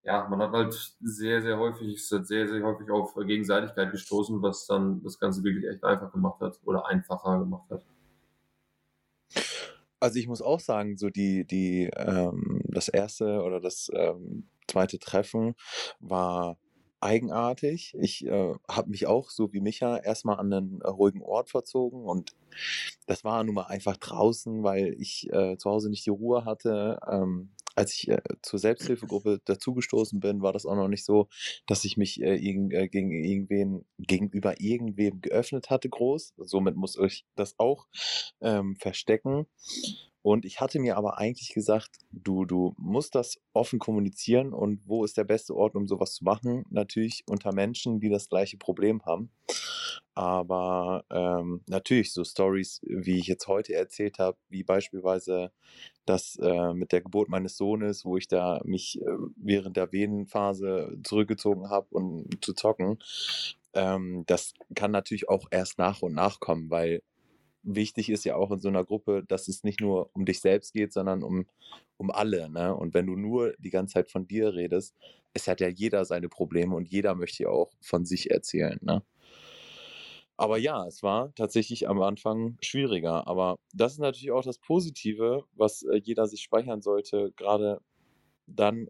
ja, 0.05 0.29
man 0.29 0.41
hat 0.41 0.53
halt 0.53 0.97
sehr, 1.01 1.43
sehr 1.43 1.59
häufig, 1.59 2.07
sehr, 2.07 2.25
sehr 2.25 2.63
häufig 2.63 2.91
auf 2.91 3.15
Gegenseitigkeit 3.15 3.91
gestoßen, 3.91 4.43
was 4.43 4.67
dann 4.67 5.03
das 5.03 5.19
Ganze 5.19 5.43
wirklich 5.43 5.67
echt 5.67 5.83
einfach 5.83 6.13
gemacht 6.13 6.41
hat 6.41 6.61
oder 6.65 6.87
einfacher 6.87 7.39
gemacht 7.39 7.71
hat. 7.71 7.83
Also 9.99 10.19
ich 10.19 10.29
muss 10.29 10.43
auch 10.43 10.61
sagen, 10.61 10.99
so 10.99 11.09
die, 11.09 11.47
die, 11.47 11.91
ähm, 11.97 12.61
das 12.67 12.89
erste 12.89 13.43
oder 13.43 13.59
das 13.59 13.91
ähm, 13.95 14.51
zweite 14.69 14.99
Treffen 14.99 15.55
war 15.99 16.59
eigenartig. 17.05 17.95
Ich 18.01 18.27
äh, 18.27 18.55
habe 18.69 18.91
mich 18.91 19.07
auch, 19.07 19.31
so 19.31 19.53
wie 19.53 19.61
Micha, 19.61 19.99
erstmal 19.99 20.39
an 20.39 20.53
einen 20.53 20.81
äh, 20.81 20.89
ruhigen 20.89 21.23
Ort 21.23 21.51
verzogen 21.51 22.05
und 22.05 22.35
das 23.07 23.25
war 23.25 23.43
nun 23.45 23.57
mal 23.57 23.67
einfach 23.67 23.97
draußen, 23.97 24.63
weil 24.63 24.95
ich 24.99 25.31
äh, 25.33 25.57
zu 25.59 25.71
Hause 25.71 25.91
nicht 25.91 26.07
die 26.07 26.11
Ruhe 26.11 26.45
hatte. 26.45 26.99
Ähm, 27.09 27.51
als 27.77 27.93
ich 27.95 28.09
äh, 28.09 28.21
zur 28.43 28.59
Selbsthilfegruppe 28.59 29.41
dazugestoßen 29.45 30.21
bin, 30.21 30.43
war 30.43 30.53
das 30.53 30.65
auch 30.65 30.77
noch 30.77 30.89
nicht 30.89 31.05
so, 31.05 31.29
dass 31.67 31.85
ich 31.85 31.97
mich 31.97 32.23
äh, 32.23 32.39
gegen 32.39 32.71
irgendwen, 32.71 33.85
gegenüber 33.99 34.61
irgendwem 34.61 35.21
geöffnet 35.21 35.71
hatte, 35.71 35.89
groß. 35.89 36.35
Somit 36.39 36.77
muss 36.77 36.97
ich 36.97 37.27
das 37.35 37.59
auch 37.59 37.87
ähm, 38.41 38.77
verstecken. 38.77 39.47
Und 40.25 40.47
ich 40.47 40.59
hatte 40.59 40.81
mir 40.81 40.97
aber 40.97 41.19
eigentlich 41.19 41.53
gesagt, 41.53 41.99
du, 42.11 42.47
du 42.47 42.75
musst 42.79 43.15
das 43.15 43.43
offen 43.53 43.79
kommunizieren 43.79 44.55
und 44.55 44.81
wo 44.87 45.05
ist 45.05 45.19
der 45.19 45.25
beste 45.25 45.55
Ort, 45.55 45.77
um 45.77 45.87
sowas 45.87 46.15
zu 46.15 46.25
machen? 46.25 46.65
Natürlich 46.71 47.25
unter 47.27 47.53
Menschen, 47.53 48.01
die 48.01 48.09
das 48.09 48.31
gleiche 48.31 48.57
Problem 48.57 49.05
haben. 49.05 49.29
Aber 50.15 51.05
ähm, 51.11 51.61
natürlich 51.69 52.15
so 52.15 52.25
Stories, 52.25 52.81
wie 52.85 53.19
ich 53.19 53.27
jetzt 53.27 53.49
heute 53.49 53.75
erzählt 53.75 54.19
habe, 54.19 54.39
wie 54.49 54.63
beispielsweise 54.63 55.53
das 56.07 56.39
äh, 56.41 56.73
mit 56.73 56.93
der 56.93 57.03
Geburt 57.03 57.29
meines 57.29 57.59
Sohnes, 57.59 58.07
wo 58.07 58.17
ich 58.17 58.27
da 58.27 58.63
mich 58.65 59.03
äh, 59.03 59.05
während 59.37 59.77
der 59.77 59.93
Venenphase 59.93 60.97
zurückgezogen 61.05 61.69
habe, 61.69 61.89
um 61.91 62.25
zu 62.41 62.55
zocken. 62.55 62.99
Ähm, 63.75 64.25
das 64.27 64.55
kann 64.75 64.91
natürlich 64.91 65.29
auch 65.29 65.49
erst 65.51 65.77
nach 65.77 66.01
und 66.01 66.15
nach 66.15 66.41
kommen, 66.41 66.71
weil 66.71 67.03
wichtig 67.65 68.11
ist 68.11 68.25
ja 68.25 68.37
auch 68.37 68.51
in 68.51 68.61
so 68.61 68.69
einer 68.69 68.85
Gruppe, 68.85 69.25
dass 69.27 69.49
es 69.49 69.65
nicht 69.65 69.81
nur 69.81 70.11
um 70.13 70.25
dich 70.25 70.41
selbst 70.41 70.73
geht, 70.73 70.93
sondern 70.93 71.23
um, 71.23 71.47
um 71.97 72.11
alle. 72.11 72.49
Ne? 72.51 72.75
Und 72.75 72.95
wenn 72.95 73.07
du 73.07 73.17
nur 73.17 73.55
die 73.59 73.71
ganze 73.71 73.95
Zeit 73.95 74.11
von 74.11 74.27
dir 74.27 74.55
redest, 74.55 74.95
es 75.33 75.49
hat 75.49 75.61
ja 75.61 75.69
jeder 75.69 76.05
seine 76.05 76.29
Probleme 76.29 76.77
und 76.77 76.89
jeder 76.89 77.15
möchte 77.15 77.45
ja 77.45 77.49
auch 77.49 77.73
von 77.81 78.05
sich 78.05 78.31
erzählen. 78.31 78.79
Ne? 78.83 79.03
Aber 80.37 80.59
ja, 80.59 80.87
es 80.87 81.03
war 81.03 81.33
tatsächlich 81.35 81.89
am 81.89 82.03
Anfang 82.03 82.57
schwieriger. 82.61 83.27
Aber 83.27 83.57
das 83.73 83.93
ist 83.93 83.99
natürlich 83.99 84.33
auch 84.33 84.43
das 84.43 84.59
Positive, 84.59 85.45
was 85.55 85.83
äh, 85.83 85.97
jeder 85.97 86.27
sich 86.27 86.43
speichern 86.43 86.83
sollte, 86.83 87.33
gerade 87.37 87.81
dann 88.47 88.89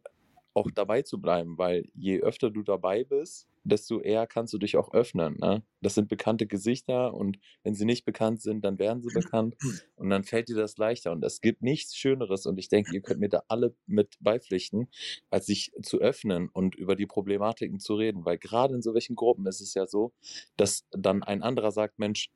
auch 0.54 0.70
dabei 0.74 1.02
zu 1.02 1.20
bleiben, 1.20 1.58
weil 1.58 1.88
je 1.94 2.20
öfter 2.20 2.50
du 2.50 2.62
dabei 2.62 3.04
bist, 3.04 3.48
desto 3.64 4.00
eher 4.00 4.26
kannst 4.26 4.52
du 4.52 4.58
dich 4.58 4.76
auch 4.76 4.92
öffnen. 4.92 5.36
Ne? 5.40 5.62
Das 5.80 5.94
sind 5.94 6.08
bekannte 6.08 6.46
Gesichter 6.46 7.14
und 7.14 7.38
wenn 7.62 7.74
sie 7.74 7.86
nicht 7.86 8.04
bekannt 8.04 8.42
sind, 8.42 8.64
dann 8.64 8.78
werden 8.78 9.02
sie 9.02 9.12
bekannt 9.12 9.56
und 9.96 10.10
dann 10.10 10.24
fällt 10.24 10.48
dir 10.48 10.56
das 10.56 10.76
leichter. 10.76 11.12
Und 11.12 11.24
es 11.24 11.40
gibt 11.40 11.62
nichts 11.62 11.96
Schöneres 11.96 12.46
und 12.46 12.58
ich 12.58 12.68
denke, 12.68 12.94
ihr 12.94 13.00
könnt 13.00 13.20
mir 13.20 13.30
da 13.30 13.42
alle 13.48 13.74
mit 13.86 14.16
beipflichten, 14.20 14.88
als 15.30 15.46
sich 15.46 15.72
zu 15.82 15.98
öffnen 16.00 16.48
und 16.52 16.74
über 16.74 16.94
die 16.94 17.06
Problematiken 17.06 17.80
zu 17.80 17.94
reden. 17.94 18.24
Weil 18.24 18.38
gerade 18.38 18.74
in 18.74 18.82
so 18.82 18.94
welchen 18.94 19.16
Gruppen 19.16 19.46
ist 19.46 19.60
es 19.60 19.74
ja 19.74 19.86
so, 19.86 20.12
dass 20.56 20.86
dann 20.90 21.22
ein 21.22 21.42
anderer 21.42 21.72
sagt, 21.72 21.98
Mensch, 21.98 22.30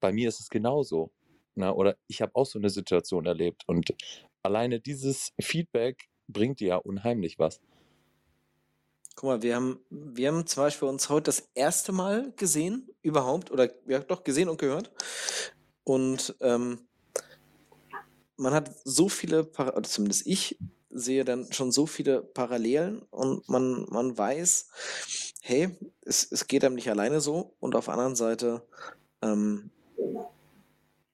bei 0.00 0.12
mir 0.12 0.28
ist 0.28 0.40
es 0.40 0.48
genauso. 0.48 1.12
Ne? 1.54 1.72
Oder 1.72 1.96
ich 2.08 2.20
habe 2.22 2.34
auch 2.34 2.46
so 2.46 2.58
eine 2.58 2.70
Situation 2.70 3.26
erlebt. 3.26 3.62
Und 3.66 3.94
alleine 4.42 4.80
dieses 4.80 5.32
Feedback 5.40 6.08
bringt 6.28 6.60
dir 6.60 6.68
ja 6.68 6.76
unheimlich 6.76 7.38
was. 7.38 7.60
Guck 9.14 9.24
mal, 9.24 9.42
wir 9.42 9.56
haben, 9.56 9.78
wir 9.90 10.28
haben 10.28 10.46
zum 10.46 10.62
Beispiel 10.62 10.88
uns 10.88 11.08
heute 11.08 11.24
das 11.24 11.48
erste 11.54 11.92
Mal 11.92 12.32
gesehen, 12.36 12.88
überhaupt, 13.02 13.50
oder 13.50 13.70
ja 13.86 14.00
doch 14.00 14.24
gesehen 14.24 14.48
und 14.48 14.58
gehört. 14.58 14.90
Und 15.84 16.34
ähm, 16.40 16.80
man 18.36 18.54
hat 18.54 18.70
so 18.84 19.08
viele, 19.08 19.44
Par 19.44 19.82
zumindest 19.82 20.26
ich 20.26 20.58
sehe 20.90 21.24
dann 21.24 21.50
schon 21.52 21.72
so 21.72 21.86
viele 21.86 22.22
Parallelen 22.22 23.02
und 23.10 23.48
man, 23.48 23.86
man 23.88 24.16
weiß, 24.16 24.68
hey, 25.40 25.76
es, 26.02 26.30
es 26.30 26.46
geht 26.46 26.64
einem 26.64 26.74
nicht 26.74 26.90
alleine 26.90 27.20
so 27.20 27.54
und 27.60 27.74
auf 27.74 27.86
der 27.86 27.94
anderen 27.94 28.16
Seite 28.16 28.62
ähm, 29.22 29.70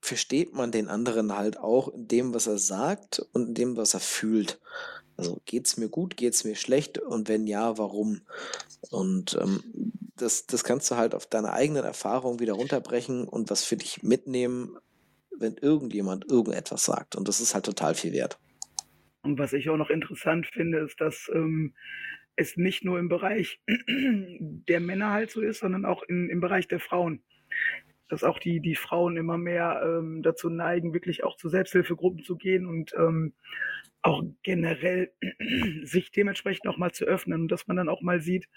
versteht 0.00 0.54
man 0.54 0.72
den 0.72 0.88
anderen 0.88 1.36
halt 1.36 1.58
auch 1.58 1.88
in 1.88 2.08
dem, 2.08 2.34
was 2.34 2.46
er 2.46 2.58
sagt 2.58 3.20
und 3.32 3.48
in 3.48 3.54
dem, 3.54 3.76
was 3.76 3.94
er 3.94 4.00
fühlt. 4.00 4.60
Also 5.18 5.42
geht 5.46 5.66
es 5.66 5.76
mir 5.76 5.88
gut, 5.88 6.16
geht 6.16 6.34
es 6.34 6.44
mir 6.44 6.54
schlecht 6.54 6.98
und 6.98 7.28
wenn 7.28 7.48
ja, 7.48 7.76
warum? 7.76 8.20
Und 8.90 9.36
ähm, 9.40 9.60
das, 10.16 10.46
das 10.46 10.62
kannst 10.62 10.88
du 10.90 10.96
halt 10.96 11.12
auf 11.14 11.26
deine 11.26 11.52
eigenen 11.52 11.84
Erfahrungen 11.84 12.38
wieder 12.38 12.52
runterbrechen 12.52 13.26
und 13.26 13.50
was 13.50 13.64
für 13.64 13.76
dich 13.76 14.04
mitnehmen, 14.04 14.78
wenn 15.36 15.56
irgendjemand 15.56 16.30
irgendetwas 16.30 16.84
sagt. 16.84 17.16
Und 17.16 17.26
das 17.26 17.40
ist 17.40 17.52
halt 17.52 17.64
total 17.66 17.96
viel 17.96 18.12
wert. 18.12 18.38
Und 19.22 19.40
was 19.40 19.52
ich 19.52 19.68
auch 19.68 19.76
noch 19.76 19.90
interessant 19.90 20.46
finde, 20.46 20.78
ist, 20.78 21.00
dass 21.00 21.28
ähm, 21.34 21.74
es 22.36 22.56
nicht 22.56 22.84
nur 22.84 23.00
im 23.00 23.08
Bereich 23.08 23.60
der 23.68 24.80
Männer 24.80 25.10
halt 25.10 25.32
so 25.32 25.40
ist, 25.40 25.58
sondern 25.58 25.84
auch 25.84 26.04
in, 26.04 26.30
im 26.30 26.40
Bereich 26.40 26.68
der 26.68 26.78
Frauen. 26.78 27.24
Dass 28.08 28.22
auch 28.22 28.38
die, 28.38 28.60
die 28.60 28.76
Frauen 28.76 29.16
immer 29.16 29.36
mehr 29.36 29.82
ähm, 29.84 30.22
dazu 30.22 30.48
neigen, 30.48 30.94
wirklich 30.94 31.24
auch 31.24 31.36
zu 31.36 31.48
Selbsthilfegruppen 31.48 32.22
zu 32.22 32.36
gehen 32.36 32.66
und 32.66 32.94
ähm, 32.96 33.34
auch 34.02 34.22
generell 34.42 35.12
sich 35.84 36.10
dementsprechend 36.10 36.66
auch 36.68 36.76
mal 36.76 36.92
zu 36.92 37.04
öffnen 37.04 37.42
und 37.42 37.48
dass 37.48 37.66
man 37.66 37.76
dann 37.76 37.88
auch 37.88 38.02
mal 38.02 38.20
sieht, 38.20 38.48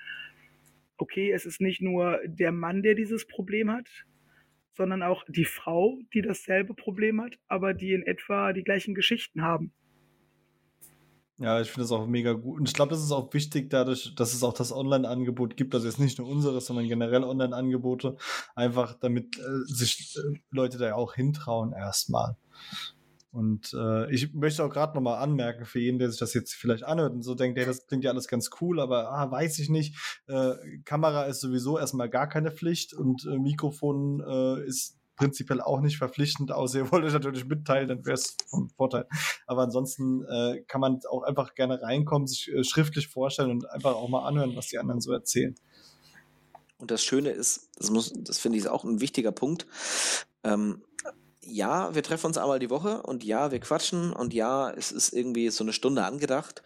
okay, 0.98 1.32
es 1.32 1.46
ist 1.46 1.62
nicht 1.62 1.82
nur 1.82 2.20
der 2.26 2.52
Mann, 2.52 2.84
der 2.84 2.96
dieses 2.96 3.26
Problem 3.28 3.72
hat, 3.72 3.88
sondern 4.74 5.04
auch 5.04 5.24
die 5.28 5.46
Frau, 5.46 6.00
die 6.14 6.22
dasselbe 6.22 6.74
Problem 6.74 7.22
hat, 7.22 7.38
aber 7.48 7.74
die 7.74 7.94
in 7.94 8.04
etwa 8.04 8.54
die 8.54 8.64
gleichen 8.64 8.96
Geschichten 8.96 9.42
haben. 9.42 9.74
Ja, 11.42 11.60
ich 11.60 11.70
finde 11.70 11.86
das 11.86 11.92
auch 11.92 12.06
mega 12.06 12.34
gut. 12.34 12.60
Und 12.60 12.70
ich 12.70 12.76
glaube, 12.76 12.92
das 12.92 13.02
ist 13.02 13.12
auch 13.12 13.34
wichtig, 13.34 13.72
dadurch, 13.72 14.14
dass 14.14 14.36
es 14.36 14.44
auch 14.44 14.54
das 14.54 14.72
Online-Angebot 14.72 15.58
gibt, 15.58 15.74
also 15.74 15.88
jetzt 15.88 16.00
nicht 16.00 16.20
nur 16.20 16.28
unseres, 16.28 16.68
sondern 16.68 16.88
generell 16.88 17.24
Online-Angebote, 17.24 18.16
einfach 18.54 18.94
damit 19.00 19.39
äh, 19.39 19.42
sich 19.66 20.16
äh, 20.18 20.38
Leute 20.52 20.78
da 20.78 20.94
auch 20.94 21.16
hintrauen 21.16 21.74
erstmal. 21.74 22.38
Und 23.32 23.73
äh, 23.73 24.13
ich 24.13 24.34
möchte 24.34 24.63
auch 24.63 24.69
gerade 24.69 24.93
nochmal 24.93 25.23
anmerken, 25.23 25.65
für 25.65 25.79
jeden, 25.79 25.99
der 25.99 26.09
sich 26.09 26.19
das 26.19 26.34
jetzt 26.34 26.53
vielleicht 26.53 26.84
anhört 26.84 27.13
und 27.13 27.23
so 27.23 27.34
denkt, 27.34 27.57
hey, 27.57 27.65
das 27.65 27.88
klingt 27.88 28.03
ja 28.03 28.11
alles 28.11 28.27
ganz 28.27 28.49
cool, 28.59 28.79
aber 28.82 29.11
ah, 29.11 29.32
weiß 29.32 29.59
ich 29.59 29.69
nicht. 29.69 29.95
Äh, 30.27 30.55
Kamera 30.84 31.23
ist 31.23 31.39
sowieso 31.39 31.79
erstmal 31.79 32.09
gar 32.09 32.27
keine 32.27 32.51
Pflicht 32.51 32.93
und 32.93 33.25
äh, 33.25 33.38
Mikrofon 33.38 34.21
äh, 34.21 34.67
ist 34.67 34.97
prinzipiell 35.15 35.61
auch 35.61 35.82
nicht 35.82 35.97
verpflichtend, 35.97 36.51
außer 36.51 36.79
ihr 36.79 36.91
wollt 36.91 37.05
euch 37.05 37.13
natürlich 37.13 37.45
mitteilen, 37.45 37.88
dann 37.88 38.05
wäre 38.05 38.15
es 38.15 38.36
von 38.47 38.69
Vorteil. 38.69 39.05
Aber 39.45 39.61
ansonsten 39.61 40.25
äh, 40.25 40.63
kann 40.67 40.82
man 40.82 40.99
auch 41.09 41.23
einfach 41.23 41.53
gerne 41.53 41.82
reinkommen, 41.82 42.27
sich 42.27 42.51
äh, 42.51 42.63
schriftlich 42.63 43.07
vorstellen 43.07 43.51
und 43.51 43.69
einfach 43.69 43.93
auch 43.93 44.09
mal 44.09 44.27
anhören, 44.27 44.55
was 44.55 44.67
die 44.67 44.79
anderen 44.79 44.99
so 44.99 45.13
erzählen. 45.13 45.55
Und 46.79 46.89
das 46.89 47.03
Schöne 47.03 47.29
ist, 47.29 47.69
das 47.77 47.91
das 48.15 48.39
finde 48.39 48.57
ich 48.57 48.67
auch 48.67 48.84
ein 48.84 48.99
wichtiger 48.99 49.32
Punkt. 49.32 49.67
Ähm, 50.43 50.82
ja, 51.44 51.94
wir 51.96 52.04
treffen 52.04 52.28
uns 52.28 52.38
einmal 52.38 52.60
die 52.60 52.70
Woche 52.70 53.02
und 53.02 53.24
ja, 53.24 53.52
wir 53.52 53.60
quatschen 53.60 54.14
und 54.14 54.34
ja, 54.34 54.70
es 54.72 54.92
ist 54.92 55.12
irgendwie 55.12 55.50
so 55.50 55.64
eine 55.64 55.74
Stunde 55.74 56.04
angedacht. 56.04 56.62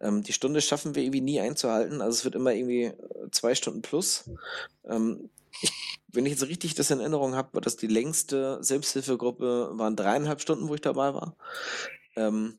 Ähm, 0.00 0.22
die 0.22 0.32
Stunde 0.32 0.60
schaffen 0.60 0.94
wir 0.94 1.02
irgendwie 1.02 1.20
nie 1.20 1.40
einzuhalten. 1.40 2.00
Also 2.00 2.18
es 2.18 2.24
wird 2.24 2.34
immer 2.34 2.52
irgendwie 2.52 2.84
äh, 2.84 2.94
zwei 3.30 3.54
Stunden 3.54 3.82
plus. 3.82 4.30
Ähm, 4.88 5.30
ich, 5.60 5.72
wenn 6.08 6.24
ich 6.26 6.32
jetzt 6.32 6.48
richtig 6.48 6.74
das 6.74 6.90
in 6.90 7.00
Erinnerung 7.00 7.34
habe, 7.34 7.52
war 7.52 7.60
das 7.60 7.76
die 7.76 7.86
längste 7.86 8.58
Selbsthilfegruppe, 8.62 9.70
waren 9.72 9.96
dreieinhalb 9.96 10.40
Stunden, 10.40 10.68
wo 10.68 10.74
ich 10.74 10.80
dabei 10.80 11.12
war. 11.12 11.36
Ähm, 12.16 12.58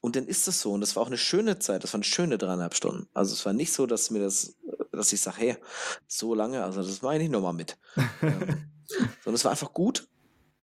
und 0.00 0.16
dann 0.16 0.26
ist 0.26 0.48
es 0.48 0.60
so. 0.60 0.72
Und 0.72 0.80
das 0.80 0.96
war 0.96 1.02
auch 1.02 1.08
eine 1.08 1.18
schöne 1.18 1.58
Zeit. 1.58 1.84
Das 1.84 1.92
waren 1.92 2.02
schöne 2.02 2.38
dreieinhalb 2.38 2.74
Stunden. 2.74 3.08
Also 3.12 3.34
es 3.34 3.44
war 3.44 3.52
nicht 3.52 3.72
so, 3.72 3.86
dass 3.86 4.10
mir 4.10 4.20
das, 4.20 4.56
dass 4.92 5.12
ich 5.12 5.20
sage, 5.20 5.36
hey, 5.38 5.56
so 6.06 6.34
lange, 6.34 6.64
also 6.64 6.82
das 6.82 7.02
mache 7.02 7.16
ich 7.16 7.22
nicht 7.22 7.32
nochmal 7.32 7.52
mit. 7.52 7.76
ähm, 8.22 8.70
sondern 9.22 9.34
es 9.34 9.44
war 9.44 9.50
einfach 9.50 9.74
gut. 9.74 10.08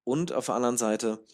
Und 0.04 0.32
auf 0.32 0.46
der 0.46 0.54
anderen 0.56 0.78
Seite, 0.78 1.24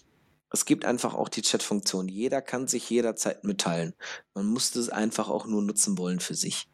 es 0.50 0.64
gibt 0.64 0.84
einfach 0.84 1.14
auch 1.14 1.28
die 1.28 1.42
Chat-Funktion. 1.42 2.08
Jeder 2.08 2.42
kann 2.42 2.68
sich 2.68 2.88
jederzeit 2.88 3.44
mitteilen. 3.44 3.94
Man 4.34 4.46
muss 4.46 4.70
das 4.70 4.88
einfach 4.88 5.28
auch 5.28 5.46
nur 5.46 5.62
nutzen 5.62 5.98
wollen 5.98 6.20
für 6.20 6.34
sich. 6.34 6.68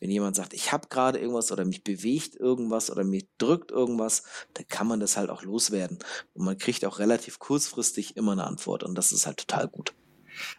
Wenn 0.00 0.10
jemand 0.10 0.34
sagt, 0.34 0.52
ich 0.52 0.72
habe 0.72 0.88
gerade 0.88 1.20
irgendwas 1.20 1.52
oder 1.52 1.64
mich 1.64 1.84
bewegt 1.84 2.34
irgendwas 2.34 2.90
oder 2.90 3.04
mich 3.04 3.28
drückt 3.38 3.70
irgendwas, 3.70 4.24
dann 4.54 4.66
kann 4.66 4.88
man 4.88 4.98
das 4.98 5.16
halt 5.16 5.30
auch 5.30 5.44
loswerden. 5.44 6.00
Und 6.34 6.44
man 6.44 6.58
kriegt 6.58 6.84
auch 6.84 6.98
relativ 6.98 7.38
kurzfristig 7.38 8.16
immer 8.16 8.32
eine 8.32 8.44
Antwort. 8.44 8.82
Und 8.82 8.96
das 8.96 9.12
ist 9.12 9.26
halt 9.26 9.36
total 9.36 9.68
gut. 9.68 9.94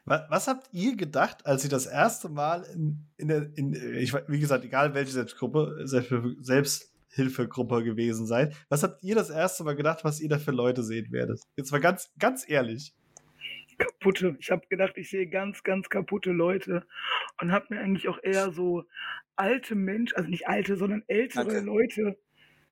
Was, 0.06 0.48
habt 0.48 0.70
ihr 0.72 0.96
gedacht, 0.96 1.46
als 1.46 1.66
ihr 1.66 1.70
das 1.70 1.88
erste 1.88 2.30
Mal 2.30 2.64
in, 2.64 3.06
in 3.18 3.28
der, 3.28 3.58
in, 3.58 3.74
ich, 3.74 4.14
wie 4.14 4.40
gesagt, 4.40 4.64
egal 4.64 4.94
welche 4.94 5.12
Selbstgruppe, 5.12 5.82
selbst 6.40 6.93
Hilfegruppe 7.14 7.84
gewesen 7.84 8.26
seid. 8.26 8.56
Was 8.70 8.84
habt 8.84 9.04
ihr 9.04 9.16
das 9.16 9.30
erste 9.30 9.64
Mal 9.64 9.76
gedacht, 9.76 10.04
was 10.04 10.20
ihr 10.20 10.30
da 10.30 10.40
für 10.40 10.52
Leute 10.52 10.84
sehen 10.84 11.12
werdet? 11.12 11.42
Jetzt 11.56 11.72
mal 11.72 11.80
ganz, 11.82 12.12
ganz 12.20 12.48
ehrlich. 12.48 12.94
Kaputte. 13.78 14.36
Ich 14.40 14.52
habe 14.52 14.66
gedacht, 14.70 14.94
ich 14.98 15.10
sehe 15.10 15.28
ganz, 15.28 15.64
ganz 15.64 15.90
kaputte 15.90 16.32
Leute 16.32 16.86
und 17.42 17.52
habe 17.52 17.68
mir 17.70 17.82
eigentlich 17.82 18.08
auch 18.08 18.20
eher 18.22 18.52
so 18.52 18.84
alte 19.36 19.76
Menschen, 19.76 20.16
also 20.16 20.30
nicht 20.30 20.48
alte, 20.48 20.76
sondern 20.76 21.04
ältere 21.08 21.46
Danke. 21.46 21.62
Leute 21.62 22.18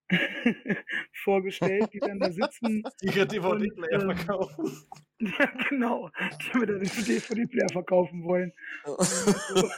vorgestellt, 1.24 1.89
die 1.94 2.00
dann 2.00 2.20
da 2.20 2.32
sitzen. 2.32 2.84
Die 3.02 3.08
ihre 3.08 3.26
DVD-Player 3.26 4.02
ähm, 4.02 4.16
verkaufen. 4.16 4.72
Ja, 5.24 5.46
genau. 5.70 6.10
Die 6.18 6.58
mir 6.58 6.66
dann 6.66 6.80
den 6.80 7.06
DVD-Player 7.06 7.70
verkaufen 7.72 8.24
wollen. 8.24 8.52
so, 8.86 9.70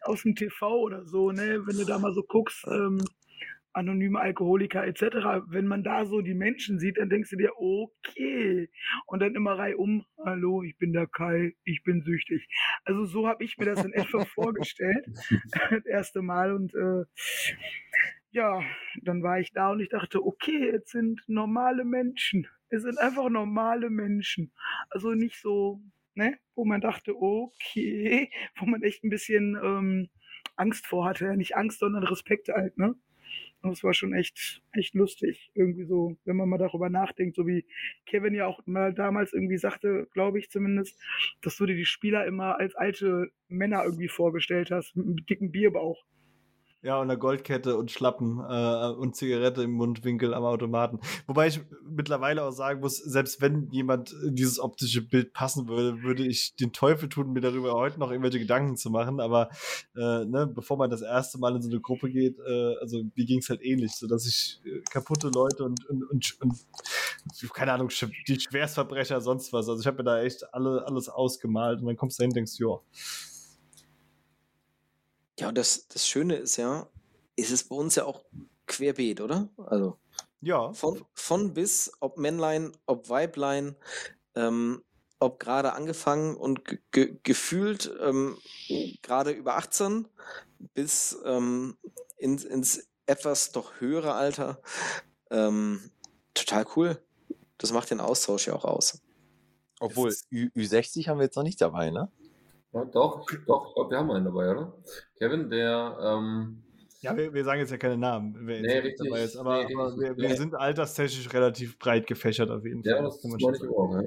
aus 0.00 0.22
dem 0.22 0.34
TV 0.34 0.80
oder 0.80 1.04
so, 1.04 1.30
ne? 1.30 1.60
Wenn 1.66 1.76
du 1.76 1.84
da 1.84 1.98
mal 1.98 2.14
so 2.14 2.22
guckst, 2.22 2.66
ähm, 2.66 3.02
anonyme 3.72 4.18
Alkoholiker 4.18 4.86
etc. 4.86 5.44
Wenn 5.46 5.66
man 5.66 5.82
da 5.82 6.04
so 6.06 6.20
die 6.20 6.34
Menschen 6.34 6.78
sieht, 6.78 6.98
dann 6.98 7.08
denkst 7.08 7.30
du 7.30 7.36
dir, 7.36 7.52
okay. 7.56 8.70
Und 9.06 9.20
dann 9.20 9.34
immer 9.34 9.58
reihum, 9.58 10.04
hallo, 10.24 10.62
ich 10.62 10.76
bin 10.78 10.92
der 10.92 11.06
Kai, 11.06 11.54
ich 11.64 11.82
bin 11.82 12.02
süchtig. 12.02 12.48
Also 12.84 13.04
so 13.04 13.28
habe 13.28 13.44
ich 13.44 13.58
mir 13.58 13.66
das 13.66 13.84
in 13.84 13.92
etwa 13.92 14.24
vorgestellt, 14.24 15.06
das 15.70 15.86
erste 15.86 16.22
Mal. 16.22 16.52
Und 16.52 16.74
äh, 16.74 17.04
ja, 18.32 18.62
dann 19.02 19.22
war 19.22 19.40
ich 19.40 19.52
da 19.52 19.70
und 19.70 19.80
ich 19.80 19.88
dachte, 19.88 20.24
okay, 20.24 20.70
jetzt 20.72 20.92
sind 20.92 21.22
normale 21.26 21.84
Menschen. 21.84 22.46
Es 22.68 22.82
sind 22.82 22.98
einfach 22.98 23.28
normale 23.28 23.90
Menschen. 23.90 24.52
Also 24.90 25.14
nicht 25.14 25.40
so, 25.40 25.82
ne, 26.14 26.38
wo 26.54 26.64
man 26.64 26.80
dachte, 26.80 27.16
okay, 27.16 28.30
wo 28.58 28.66
man 28.66 28.82
echt 28.82 29.04
ein 29.04 29.10
bisschen 29.10 29.56
ähm, 29.62 30.08
Angst 30.56 30.86
vor 30.86 31.06
hatte. 31.06 31.36
Nicht 31.36 31.56
Angst, 31.56 31.80
sondern 31.80 32.04
Respekt 32.04 32.48
halt, 32.48 32.76
ne? 32.78 32.94
Und 33.62 33.72
es 33.72 33.84
war 33.84 33.92
schon 33.92 34.14
echt, 34.14 34.62
echt 34.72 34.94
lustig. 34.94 35.50
Irgendwie 35.54 35.84
so, 35.84 36.16
wenn 36.24 36.36
man 36.36 36.48
mal 36.48 36.58
darüber 36.58 36.88
nachdenkt, 36.88 37.36
so 37.36 37.46
wie 37.46 37.66
Kevin 38.06 38.34
ja 38.34 38.46
auch 38.46 38.64
mal 38.66 38.94
damals 38.94 39.32
irgendwie 39.32 39.58
sagte, 39.58 40.08
glaube 40.12 40.38
ich 40.38 40.50
zumindest, 40.50 40.98
dass 41.42 41.56
du 41.56 41.66
dir 41.66 41.76
die 41.76 41.84
Spieler 41.84 42.24
immer 42.26 42.58
als 42.58 42.74
alte 42.74 43.30
Männer 43.48 43.84
irgendwie 43.84 44.08
vorgestellt 44.08 44.70
hast, 44.70 44.96
mit 44.96 45.06
einem 45.06 45.26
dicken 45.26 45.52
Bierbauch. 45.52 46.04
Ja, 46.82 46.96
und 46.96 47.10
eine 47.10 47.18
Goldkette 47.18 47.76
und 47.76 47.90
Schlappen 47.90 48.38
äh, 48.38 48.88
und 48.92 49.14
Zigarette 49.14 49.62
im 49.62 49.72
Mundwinkel 49.72 50.32
am 50.32 50.44
Automaten. 50.44 50.98
Wobei 51.26 51.48
ich 51.48 51.60
mittlerweile 51.84 52.42
auch 52.42 52.52
sagen 52.52 52.80
muss, 52.80 52.96
selbst 52.96 53.42
wenn 53.42 53.68
jemand 53.70 54.16
dieses 54.24 54.58
optische 54.58 55.02
Bild 55.02 55.34
passen 55.34 55.68
würde, 55.68 56.02
würde 56.02 56.26
ich 56.26 56.56
den 56.56 56.72
Teufel 56.72 57.10
tun, 57.10 57.34
mir 57.34 57.42
darüber 57.42 57.74
heute 57.74 58.00
noch 58.00 58.10
irgendwelche 58.10 58.38
Gedanken 58.38 58.78
zu 58.78 58.88
machen. 58.88 59.20
Aber 59.20 59.50
äh, 59.94 60.24
ne, 60.24 60.46
bevor 60.46 60.78
man 60.78 60.88
das 60.88 61.02
erste 61.02 61.36
Mal 61.36 61.54
in 61.54 61.60
so 61.60 61.68
eine 61.68 61.80
Gruppe 61.80 62.10
geht, 62.10 62.38
äh, 62.38 62.74
also 62.80 63.02
mir 63.14 63.26
ging 63.26 63.40
es 63.40 63.50
halt 63.50 63.60
ähnlich, 63.62 63.92
so 63.92 64.06
dass 64.06 64.26
ich 64.26 64.62
äh, 64.64 64.80
kaputte 64.90 65.28
Leute 65.28 65.64
und, 65.64 65.84
und, 65.90 66.10
und, 66.10 66.34
und, 66.40 66.54
keine 67.52 67.74
Ahnung, 67.74 67.90
die 68.26 68.40
Schwerstverbrecher, 68.40 69.20
sonst 69.20 69.52
was. 69.52 69.68
Also 69.68 69.82
ich 69.82 69.86
habe 69.86 69.98
mir 69.98 70.04
da 70.04 70.22
echt 70.22 70.54
alle, 70.54 70.86
alles 70.86 71.10
ausgemalt 71.10 71.80
und 71.80 71.88
dann 71.88 71.96
kommst 71.96 72.18
du 72.18 72.22
hin 72.22 72.30
und 72.30 72.36
denkst, 72.36 72.58
ja, 72.58 72.80
ja, 75.40 75.48
und 75.48 75.58
das, 75.58 75.88
das 75.88 76.06
Schöne 76.06 76.36
ist 76.36 76.56
ja, 76.56 76.88
ist 77.36 77.50
es 77.50 77.64
bei 77.64 77.76
uns 77.76 77.94
ja 77.94 78.04
auch 78.04 78.24
querbeet, 78.66 79.20
oder? 79.20 79.48
Also 79.56 79.98
ja. 80.40 80.72
Von, 80.72 81.04
von 81.12 81.54
bis, 81.54 81.92
ob 82.00 82.18
Männlein, 82.18 82.72
ob 82.86 83.08
Weiblein, 83.08 83.76
ähm, 84.34 84.82
ob 85.18 85.38
gerade 85.38 85.74
angefangen 85.74 86.36
und 86.36 86.64
ge 86.92 87.18
gefühlt 87.22 87.92
ähm, 88.00 88.38
gerade 89.02 89.32
über 89.32 89.56
18 89.56 90.08
bis 90.74 91.18
ähm, 91.24 91.76
ins, 92.16 92.44
ins 92.44 92.88
etwas 93.06 93.52
doch 93.52 93.80
höhere 93.80 94.14
Alter. 94.14 94.62
Ähm, 95.30 95.90
total 96.32 96.66
cool. 96.76 97.02
Das 97.58 97.72
macht 97.72 97.90
den 97.90 98.00
Austausch 98.00 98.46
ja 98.46 98.54
auch 98.54 98.64
aus. 98.64 99.02
Obwohl, 99.78 100.14
Ü 100.30 100.48
Ü60 100.56 101.08
haben 101.08 101.18
wir 101.18 101.24
jetzt 101.24 101.36
noch 101.36 101.42
nicht 101.42 101.60
dabei, 101.60 101.90
ne? 101.90 102.10
Ja, 102.72 102.84
doch, 102.84 103.26
doch, 103.46 103.68
ich 103.68 103.74
glaube, 103.74 103.90
wir 103.90 103.98
haben 103.98 104.10
einen 104.10 104.24
dabei, 104.24 104.50
oder? 104.50 104.72
Kevin, 105.18 105.50
der. 105.50 105.98
Ähm, 106.02 106.62
ja, 107.00 107.16
wir, 107.16 107.32
wir, 107.32 107.44
sagen 107.44 107.60
jetzt 107.60 107.70
ja 107.70 107.78
keine 107.78 107.96
Namen, 107.96 108.36
wer 108.40 108.60
nee, 108.60 108.78
richtig, 108.78 109.08
dabei 109.08 109.24
ist, 109.24 109.36
aber, 109.36 109.64
nee, 109.64 109.74
aber 109.74 109.96
wir, 109.98 110.16
wir, 110.16 110.36
sind 110.36 110.54
alterstechnisch 110.54 111.32
relativ 111.32 111.78
breit 111.78 112.06
gefächert 112.06 112.50
auf 112.50 112.64
jeden 112.64 112.84
Fall. 112.84 112.92
Ja, 112.92 113.02
das, 113.02 113.22
kann 113.22 113.30
man 113.30 113.40
schon 113.40 113.68
auch, 113.70 113.94
ja. 113.94 114.02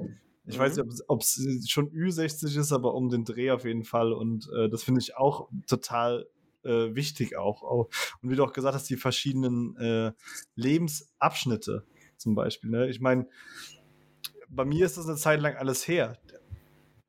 Ich 0.46 0.56
mhm. 0.56 0.60
weiß 0.60 0.76
nicht, 0.76 1.02
ob 1.08 1.20
es 1.20 1.66
schon 1.68 1.90
Ü60 1.90 2.58
ist, 2.58 2.72
aber 2.72 2.94
um 2.94 3.08
den 3.08 3.24
Dreh 3.24 3.50
auf 3.50 3.64
jeden 3.64 3.84
Fall. 3.84 4.12
Und 4.12 4.48
äh, 4.54 4.68
das 4.68 4.82
finde 4.82 5.00
ich 5.00 5.16
auch 5.16 5.48
total 5.66 6.26
äh, 6.64 6.94
wichtig 6.94 7.36
auch. 7.36 7.62
auch. 7.62 7.88
Und 8.22 8.30
wie 8.30 8.36
du 8.36 8.44
auch 8.44 8.52
gesagt 8.52 8.74
hast, 8.74 8.88
die 8.90 8.96
verschiedenen 8.96 9.76
äh, 9.76 10.12
Lebensabschnitte 10.54 11.84
zum 12.16 12.34
Beispiel. 12.34 12.70
Ne? 12.70 12.88
Ich 12.88 13.00
meine, 13.00 13.26
bei 14.48 14.64
mir 14.64 14.84
ist 14.84 14.98
das 14.98 15.08
eine 15.08 15.16
Zeit 15.16 15.40
lang 15.40 15.56
alles 15.56 15.88
her. 15.88 16.18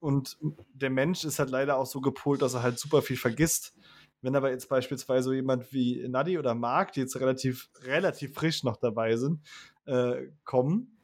Und 0.06 0.38
der 0.76 0.92
Mensch 0.92 1.24
ist 1.24 1.40
halt 1.40 1.50
leider 1.50 1.78
auch 1.78 1.88
so 1.88 2.00
gepolt, 2.00 2.44
dass 2.44 2.54
er 2.54 2.62
halt 2.62 2.78
super 2.78 3.02
viel 3.02 3.18
vergisst. 3.18 3.74
Wenn 4.22 4.36
aber 4.36 4.52
jetzt 4.52 4.70
beispielsweise 4.70 5.24
so 5.24 5.34
jemand 5.34 5.74
wie 5.74 6.08
Nadi 6.08 6.38
oder 6.38 6.54
Marc, 6.54 6.92
die 6.92 7.00
jetzt 7.00 7.20
relativ, 7.20 7.72
relativ 7.82 8.36
frisch 8.36 8.64
noch 8.64 8.78
dabei 8.78 9.16
sind, 9.16 9.42
äh, 9.86 10.28
kommen 10.44 10.96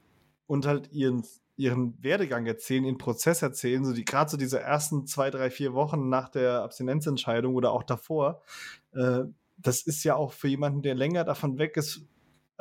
und 0.45 0.67
halt 0.67 0.91
ihren, 0.91 1.23
ihren 1.57 1.97
Werdegang 2.03 2.45
erzählen, 2.45 2.85
ihren 2.85 2.99
Prozess 2.99 3.41
erzählen, 3.41 3.83
so 3.83 3.91
die 3.91 4.05
gerade 4.05 4.29
so 4.29 4.37
diese 4.37 4.59
ersten 4.59 5.07
zwei, 5.07 5.31
drei, 5.31 5.49
vier 5.49 5.73
Wochen 5.73 6.07
nach 6.07 6.29
der 6.29 6.61
Abstinenzentscheidung 6.61 7.55
oder 7.55 7.71
auch 7.71 7.83
davor, 7.83 8.43
äh, 8.93 9.23
das 9.57 9.81
ist 9.81 10.03
ja 10.03 10.15
auch 10.15 10.31
für 10.31 10.47
jemanden, 10.47 10.83
der 10.83 10.93
länger 10.93 11.23
davon 11.23 11.57
weg 11.57 11.75
ist, 11.75 12.05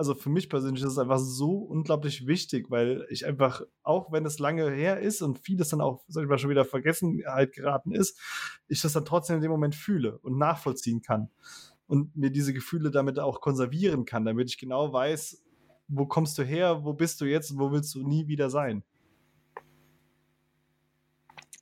also 0.01 0.14
für 0.14 0.30
mich 0.30 0.48
persönlich 0.48 0.82
ist 0.82 0.92
es 0.92 0.98
einfach 0.98 1.18
so 1.18 1.59
unglaublich 1.59 2.26
wichtig, 2.26 2.70
weil 2.70 3.07
ich 3.11 3.26
einfach, 3.26 3.61
auch 3.82 4.11
wenn 4.11 4.24
es 4.24 4.38
lange 4.38 4.70
her 4.70 4.98
ist 4.98 5.20
und 5.20 5.38
vieles 5.38 5.68
dann 5.68 5.82
auch, 5.82 6.03
sag 6.09 6.22
ich 6.22 6.28
mal, 6.30 6.38
schon 6.38 6.48
wieder 6.48 6.64
Vergessenheit 6.64 7.53
geraten 7.53 7.92
ist, 7.92 8.18
ich 8.66 8.80
das 8.80 8.94
dann 8.94 9.05
trotzdem 9.05 9.36
in 9.36 9.42
dem 9.42 9.51
Moment 9.51 9.74
fühle 9.74 10.16
und 10.20 10.38
nachvollziehen 10.38 11.03
kann. 11.03 11.28
Und 11.86 12.16
mir 12.16 12.30
diese 12.30 12.55
Gefühle 12.55 12.90
damit 12.90 13.18
auch 13.18 13.42
konservieren 13.42 14.07
kann, 14.07 14.24
damit 14.24 14.48
ich 14.48 14.57
genau 14.57 14.90
weiß, 14.90 15.44
wo 15.88 16.07
kommst 16.07 16.38
du 16.38 16.44
her, 16.44 16.82
wo 16.82 16.94
bist 16.94 17.20
du 17.20 17.26
jetzt 17.26 17.51
und 17.51 17.59
wo 17.59 17.70
willst 17.70 17.94
du 17.94 18.03
nie 18.03 18.26
wieder 18.26 18.48
sein. 18.48 18.82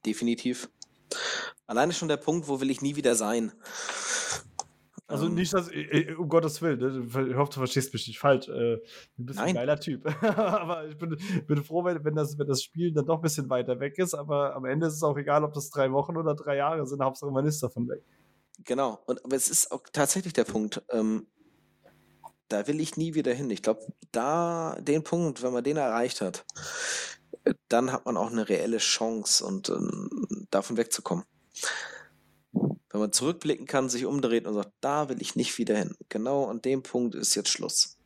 Definitiv. 0.06 0.70
Alleine 1.66 1.92
schon 1.92 2.06
der 2.06 2.18
Punkt, 2.18 2.46
wo 2.46 2.60
will 2.60 2.70
ich 2.70 2.82
nie 2.82 2.94
wieder 2.94 3.16
sein. 3.16 3.50
Also 5.08 5.26
ähm, 5.26 5.34
nicht, 5.34 5.54
dass, 5.54 5.68
äh, 5.72 6.14
um 6.18 6.28
Gottes 6.28 6.60
Willen, 6.60 6.78
ne? 6.78 7.06
ich 7.06 7.34
hoffe, 7.34 7.50
du 7.50 7.58
verstehst 7.60 7.94
mich 7.94 8.06
nicht 8.06 8.18
falsch. 8.18 8.46
Äh, 8.48 8.76
du 9.16 9.24
bist 9.24 9.38
Nein. 9.38 9.48
ein 9.48 9.54
geiler 9.54 9.80
Typ. 9.80 10.04
aber 10.22 10.86
ich 10.86 10.98
bin, 10.98 11.18
bin 11.46 11.64
froh, 11.64 11.82
wenn, 11.82 12.04
wenn, 12.04 12.14
das, 12.14 12.38
wenn 12.38 12.46
das 12.46 12.62
Spiel 12.62 12.92
dann 12.92 13.06
doch 13.06 13.16
ein 13.16 13.22
bisschen 13.22 13.48
weiter 13.48 13.80
weg 13.80 13.98
ist. 13.98 14.12
Aber 14.12 14.54
am 14.54 14.66
Ende 14.66 14.86
ist 14.86 14.94
es 14.94 15.02
auch 15.02 15.16
egal, 15.16 15.44
ob 15.44 15.54
das 15.54 15.70
drei 15.70 15.90
Wochen 15.92 16.16
oder 16.18 16.34
drei 16.34 16.56
Jahre 16.56 16.86
sind. 16.86 17.02
Hauptsache, 17.02 17.30
man 17.30 17.46
ist 17.46 17.62
davon 17.62 17.88
weg. 17.88 18.02
Genau. 18.64 19.02
Und, 19.06 19.24
aber 19.24 19.34
es 19.34 19.48
ist 19.48 19.72
auch 19.72 19.82
tatsächlich 19.90 20.34
der 20.34 20.44
Punkt. 20.44 20.82
Ähm, 20.90 21.26
da 22.48 22.66
will 22.66 22.78
ich 22.78 22.98
nie 22.98 23.14
wieder 23.14 23.32
hin. 23.32 23.48
Ich 23.48 23.62
glaube, 23.62 23.80
da 24.12 24.76
den 24.78 25.04
Punkt, 25.04 25.42
wenn 25.42 25.54
man 25.54 25.64
den 25.64 25.78
erreicht 25.78 26.20
hat, 26.20 26.44
dann 27.68 27.92
hat 27.92 28.04
man 28.04 28.18
auch 28.18 28.30
eine 28.30 28.46
reelle 28.46 28.78
Chance 28.78 29.44
und 29.44 29.70
ähm, 29.70 30.46
davon 30.50 30.76
wegzukommen 30.76 31.24
wenn 32.90 33.00
man 33.00 33.12
zurückblicken 33.12 33.66
kann, 33.66 33.88
sich 33.88 34.06
umdreht 34.06 34.46
und 34.46 34.54
sagt, 34.54 34.72
da 34.80 35.08
will 35.08 35.20
ich 35.20 35.36
nicht 35.36 35.58
wieder 35.58 35.76
hin. 35.76 35.94
Genau 36.08 36.46
an 36.46 36.62
dem 36.62 36.82
Punkt 36.82 37.14
ist 37.14 37.34
jetzt 37.34 37.50
Schluss. 37.50 37.98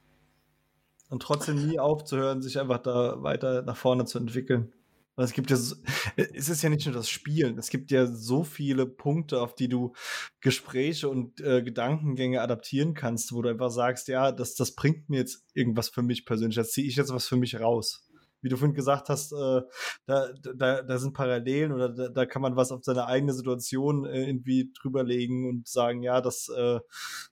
Und 1.08 1.22
trotzdem 1.22 1.66
nie 1.66 1.78
aufzuhören, 1.78 2.42
sich 2.42 2.58
einfach 2.58 2.78
da 2.78 3.22
weiter 3.22 3.62
nach 3.62 3.76
vorne 3.76 4.06
zu 4.06 4.18
entwickeln. 4.18 4.72
Es 5.16 5.34
gibt 5.34 5.50
ja, 5.50 5.56
es 5.56 6.48
ist 6.48 6.62
ja 6.62 6.70
nicht 6.70 6.86
nur 6.86 6.94
das 6.94 7.10
Spielen, 7.10 7.58
es 7.58 7.68
gibt 7.68 7.90
ja 7.90 8.06
so 8.06 8.44
viele 8.44 8.86
Punkte, 8.86 9.42
auf 9.42 9.54
die 9.54 9.68
du 9.68 9.92
Gespräche 10.40 11.10
und 11.10 11.38
äh, 11.42 11.62
Gedankengänge 11.62 12.40
adaptieren 12.40 12.94
kannst, 12.94 13.32
wo 13.34 13.42
du 13.42 13.50
einfach 13.50 13.70
sagst, 13.70 14.08
ja, 14.08 14.32
das, 14.32 14.54
das 14.54 14.74
bringt 14.74 15.10
mir 15.10 15.18
jetzt 15.18 15.44
irgendwas 15.52 15.90
für 15.90 16.00
mich 16.00 16.24
persönlich, 16.24 16.56
da 16.56 16.64
ziehe 16.64 16.88
ich 16.88 16.96
jetzt 16.96 17.12
was 17.12 17.28
für 17.28 17.36
mich 17.36 17.60
raus 17.60 18.08
wie 18.42 18.48
du 18.48 18.56
vorhin 18.56 18.74
gesagt 18.74 19.08
hast, 19.08 19.32
äh, 19.32 19.62
da, 20.06 20.32
da, 20.54 20.82
da 20.82 20.98
sind 20.98 21.14
Parallelen 21.14 21.72
oder 21.72 21.88
da, 21.88 22.08
da 22.08 22.26
kann 22.26 22.42
man 22.42 22.56
was 22.56 22.72
auf 22.72 22.84
seine 22.84 23.06
eigene 23.06 23.32
Situation 23.32 24.04
äh, 24.04 24.26
irgendwie 24.26 24.72
drüberlegen 24.80 25.48
und 25.48 25.68
sagen, 25.68 26.02
ja, 26.02 26.20
das, 26.20 26.48
äh, 26.48 26.80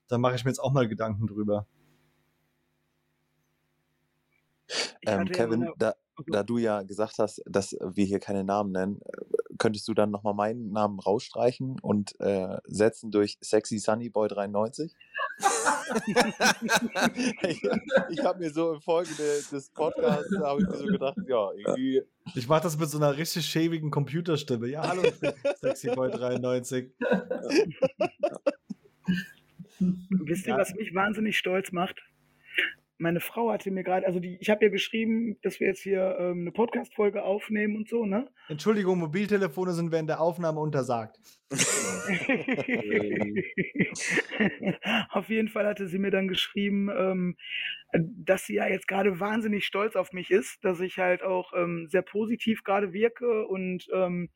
da 0.07 0.17
mache 0.17 0.35
ich 0.35 0.45
mir 0.45 0.51
jetzt 0.51 0.59
auch 0.59 0.71
mal 0.71 0.87
Gedanken 0.87 1.27
drüber. 1.27 1.67
Ähm, 5.05 5.25
Kevin, 5.25 5.63
ja 5.63 5.73
da, 5.77 5.95
da 6.27 6.43
du 6.43 6.57
ja 6.57 6.83
gesagt 6.83 7.19
hast, 7.19 7.41
dass 7.45 7.75
wir 7.81 8.05
hier 8.05 8.19
keine 8.19 8.43
Namen 8.43 8.71
nennen, 8.71 9.01
könntest 9.57 9.87
du 9.87 9.93
dann 9.93 10.11
nochmal 10.11 10.33
meinen 10.33 10.71
Namen 10.71 10.99
rausstreichen 10.99 11.79
und 11.79 12.19
äh, 12.19 12.57
setzen 12.65 13.11
durch 13.11 13.37
Sexy 13.41 13.79
Sunny 13.79 14.09
Boy 14.09 14.27
93? 14.27 14.95
Ich, 17.43 17.63
ich 18.09 18.23
habe 18.23 18.39
mir 18.39 18.49
so 18.51 18.73
im 18.73 18.81
Folge 18.81 19.09
des 19.17 19.69
Podcasts 19.69 20.35
habe 20.41 20.61
ich 20.61 20.67
mir 20.67 20.77
so 20.77 20.85
gedacht, 20.85 21.17
ja, 21.27 21.51
irgendwie. 21.51 22.01
Ich 22.35 22.47
mache 22.47 22.63
das 22.63 22.77
mit 22.77 22.89
so 22.89 22.97
einer 22.97 23.17
richtig 23.17 23.45
schäbigen 23.45 23.91
Computerstimme. 23.91 24.67
Ja, 24.67 24.87
hallo, 24.87 25.03
ich 25.03 25.19
bin 25.19 25.33
Sexy 25.55 25.89
Boy 25.91 26.11
93. 26.11 26.91
Wisst 29.79 30.47
ihr, 30.47 30.55
was 30.55 30.73
mich 30.75 30.93
wahnsinnig 30.93 31.37
stolz 31.37 31.71
macht? 31.71 32.01
Meine 33.01 33.19
Frau 33.19 33.51
hatte 33.51 33.71
mir 33.71 33.83
gerade, 33.83 34.05
also 34.05 34.19
die, 34.19 34.37
ich 34.39 34.51
habe 34.51 34.63
ihr 34.63 34.69
geschrieben, 34.69 35.37
dass 35.41 35.59
wir 35.59 35.65
jetzt 35.67 35.81
hier 35.81 36.17
ähm, 36.19 36.41
eine 36.41 36.51
Podcast-Folge 36.51 37.23
aufnehmen 37.23 37.75
und 37.75 37.89
so, 37.89 38.05
ne? 38.05 38.29
Entschuldigung, 38.47 38.99
Mobiltelefone 38.99 39.73
sind 39.73 39.91
während 39.91 40.09
der 40.09 40.21
Aufnahme 40.21 40.59
untersagt. 40.59 41.17
auf 45.09 45.29
jeden 45.29 45.49
Fall 45.49 45.65
hatte 45.65 45.87
sie 45.87 45.97
mir 45.97 46.11
dann 46.11 46.27
geschrieben, 46.27 46.91
ähm, 46.95 47.37
dass 47.91 48.45
sie 48.45 48.53
ja 48.55 48.67
jetzt 48.67 48.87
gerade 48.87 49.19
wahnsinnig 49.19 49.65
stolz 49.65 49.95
auf 49.95 50.13
mich 50.13 50.29
ist, 50.29 50.63
dass 50.63 50.79
ich 50.79 50.99
halt 50.99 51.23
auch 51.23 51.53
ähm, 51.53 51.87
sehr 51.89 52.03
positiv 52.03 52.63
gerade 52.63 52.93
wirke 52.93 53.47
und 53.47 53.87
ähm, 53.93 54.29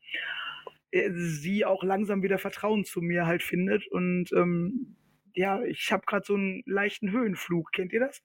äh, 0.90 1.10
sie 1.12 1.64
auch 1.64 1.84
langsam 1.84 2.22
wieder 2.22 2.38
Vertrauen 2.38 2.84
zu 2.84 3.00
mir 3.00 3.26
halt 3.26 3.44
findet 3.44 3.86
und 3.86 4.32
ähm, 4.32 4.96
ja, 5.34 5.62
ich 5.62 5.92
habe 5.92 6.04
gerade 6.06 6.26
so 6.26 6.34
einen 6.34 6.62
leichten 6.64 7.12
Höhenflug. 7.12 7.70
Kennt 7.72 7.92
ihr 7.92 8.00
das? 8.00 8.22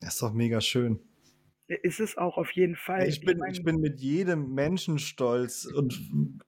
Das 0.00 0.14
ist 0.14 0.22
doch 0.22 0.32
mega 0.32 0.60
schön. 0.60 1.00
Ist 1.66 1.98
es 1.98 2.18
auch 2.18 2.36
auf 2.36 2.50
jeden 2.50 2.76
Fall. 2.76 3.08
Ich 3.08 3.22
bin, 3.22 3.40
ich, 3.50 3.62
bin 3.64 3.80
mit 3.80 3.98
jedem 3.98 4.52
Menschen 4.52 4.98
stolz 4.98 5.64
und 5.64 5.98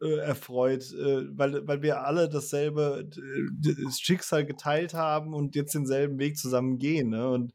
äh, 0.02 0.18
erfreut, 0.18 0.92
äh, 0.92 1.24
weil, 1.30 1.66
weil 1.66 1.80
wir 1.80 2.04
alle 2.04 2.28
dasselbe 2.28 3.08
das 3.58 3.98
Schicksal 3.98 4.44
geteilt 4.44 4.92
haben 4.92 5.32
und 5.32 5.54
jetzt 5.54 5.74
denselben 5.74 6.18
Weg 6.18 6.36
zusammen 6.36 6.76
gehen. 6.76 7.08
Ne? 7.08 7.30
Und 7.30 7.54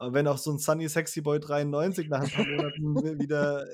äh, 0.00 0.12
wenn 0.12 0.26
auch 0.26 0.38
so 0.38 0.50
ein 0.50 0.58
Sunny 0.58 0.88
Sexy 0.88 1.20
Boy 1.20 1.40
93 1.40 2.08
nach 2.08 2.22
ein 2.22 2.30
paar 2.30 2.46
Monaten 2.46 3.18
wieder 3.20 3.66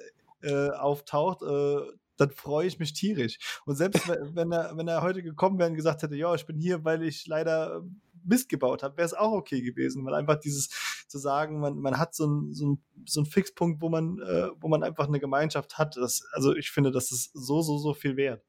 äh, 0.42 0.70
auftaucht, 0.70 1.42
äh, 1.42 1.92
dann 2.16 2.30
freue 2.30 2.66
ich 2.66 2.78
mich 2.78 2.92
tierisch. 2.92 3.38
Und 3.64 3.76
selbst 3.76 4.08
wenn 4.08 4.52
er, 4.52 4.76
wenn 4.76 4.88
er 4.88 5.02
heute 5.02 5.22
gekommen 5.22 5.58
wäre 5.58 5.70
und 5.70 5.76
gesagt 5.76 6.02
hätte, 6.02 6.16
ja, 6.16 6.34
ich 6.34 6.46
bin 6.46 6.58
hier, 6.58 6.84
weil 6.84 7.02
ich 7.04 7.26
leider 7.28 7.82
Mist 8.24 8.48
gebaut 8.48 8.82
habe, 8.82 8.96
wäre 8.96 9.06
es 9.06 9.14
auch 9.14 9.32
okay 9.32 9.62
gewesen, 9.62 10.04
weil 10.04 10.14
einfach 10.14 10.38
dieses 10.40 10.68
zu 11.08 11.18
sagen, 11.18 11.60
man, 11.60 11.78
man 11.78 11.98
hat 11.98 12.14
so 12.14 12.24
einen 12.24 12.54
so 12.54 12.78
so 13.06 13.20
ein 13.20 13.26
Fixpunkt, 13.26 13.80
wo 13.80 13.88
man, 13.88 14.20
äh, 14.20 14.50
wo 14.60 14.68
man 14.68 14.82
einfach 14.82 15.08
eine 15.08 15.20
Gemeinschaft 15.20 15.78
hat. 15.78 15.96
Das, 15.96 16.22
also 16.32 16.54
ich 16.54 16.70
finde, 16.70 16.90
das 16.90 17.12
ist 17.12 17.30
so, 17.34 17.62
so, 17.62 17.78
so 17.78 17.94
viel 17.94 18.16
wert. 18.16 18.42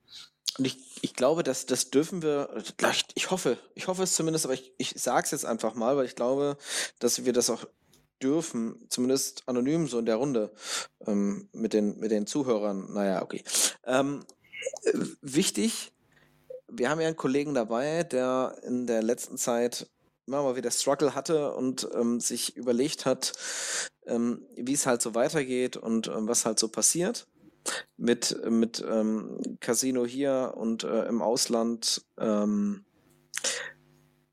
Und 0.57 0.65
ich, 0.65 0.78
ich 1.01 1.13
glaube, 1.13 1.43
dass 1.43 1.65
das 1.65 1.91
dürfen 1.91 2.22
wir, 2.22 2.49
ich, 2.57 3.05
ich 3.15 3.32
hoffe, 3.32 3.57
ich 3.74 3.88
hoffe 3.88 4.03
es 4.03 4.15
zumindest, 4.15 4.45
aber 4.45 4.53
ich, 4.53 4.74
ich 4.78 4.93
sage 4.97 5.24
es 5.26 5.32
jetzt 5.32 5.45
einfach 5.45 5.76
mal, 5.76 5.95
weil 5.95 6.05
ich 6.05 6.15
glaube, 6.15 6.57
dass 6.99 7.24
wir 7.24 7.34
das 7.34 7.49
auch 7.49 7.65
dürfen, 8.22 8.86
zumindest 8.89 9.47
anonym 9.47 9.88
so 9.88 9.97
in 9.99 10.05
der 10.05 10.17
Runde 10.17 10.53
ähm, 11.07 11.49
mit, 11.53 11.74
den, 11.74 11.99
mit 11.99 12.11
den 12.11 12.28
Zuhörern. 12.28 12.93
Naja, 12.93 13.22
okay. 13.24 13.43
Ähm, 13.86 14.26
äh, 14.84 14.93
wichtig, 15.22 15.93
wir 16.72 16.89
haben 16.89 17.01
ja 17.01 17.07
einen 17.07 17.17
Kollegen 17.17 17.53
dabei, 17.53 18.03
der 18.03 18.55
in 18.63 18.88
der 18.88 19.03
letzten 19.03 19.38
Zeit 19.38 19.89
immer 20.26 20.43
mal 20.43 20.55
wieder 20.55 20.72
Struggle 20.72 21.13
hatte 21.13 21.53
und 21.53 21.88
ähm, 21.93 22.19
sich 22.19 22.55
überlegt 22.55 23.05
hat, 23.05 23.34
ähm, 24.05 24.45
wie 24.55 24.74
es 24.74 24.86
halt 24.86 25.01
so 25.01 25.13
weitergeht 25.13 25.78
und 25.78 26.07
ähm, 26.07 26.28
was 26.28 26.45
halt 26.45 26.59
so 26.59 26.69
passiert 26.69 27.28
mit, 27.97 28.38
mit 28.49 28.84
ähm, 28.88 29.57
Casino 29.59 30.05
hier 30.05 30.53
und 30.55 30.84
äh, 30.84 31.05
im 31.05 31.22
Ausland. 31.22 32.05
Ähm, 32.17 32.86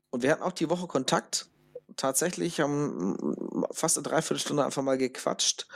und 0.09 0.23
wir 0.23 0.31
hatten 0.31 0.43
auch 0.43 0.53
die 0.53 0.69
Woche 0.69 0.87
Kontakt. 0.87 1.49
Tatsächlich 1.95 2.59
haben 2.59 3.11
mm, 3.11 3.65
fast 3.71 3.97
eine 3.97 4.07
Dreiviertelstunde 4.07 4.65
einfach 4.65 4.81
mal 4.81 4.97
gequatscht. 4.97 5.67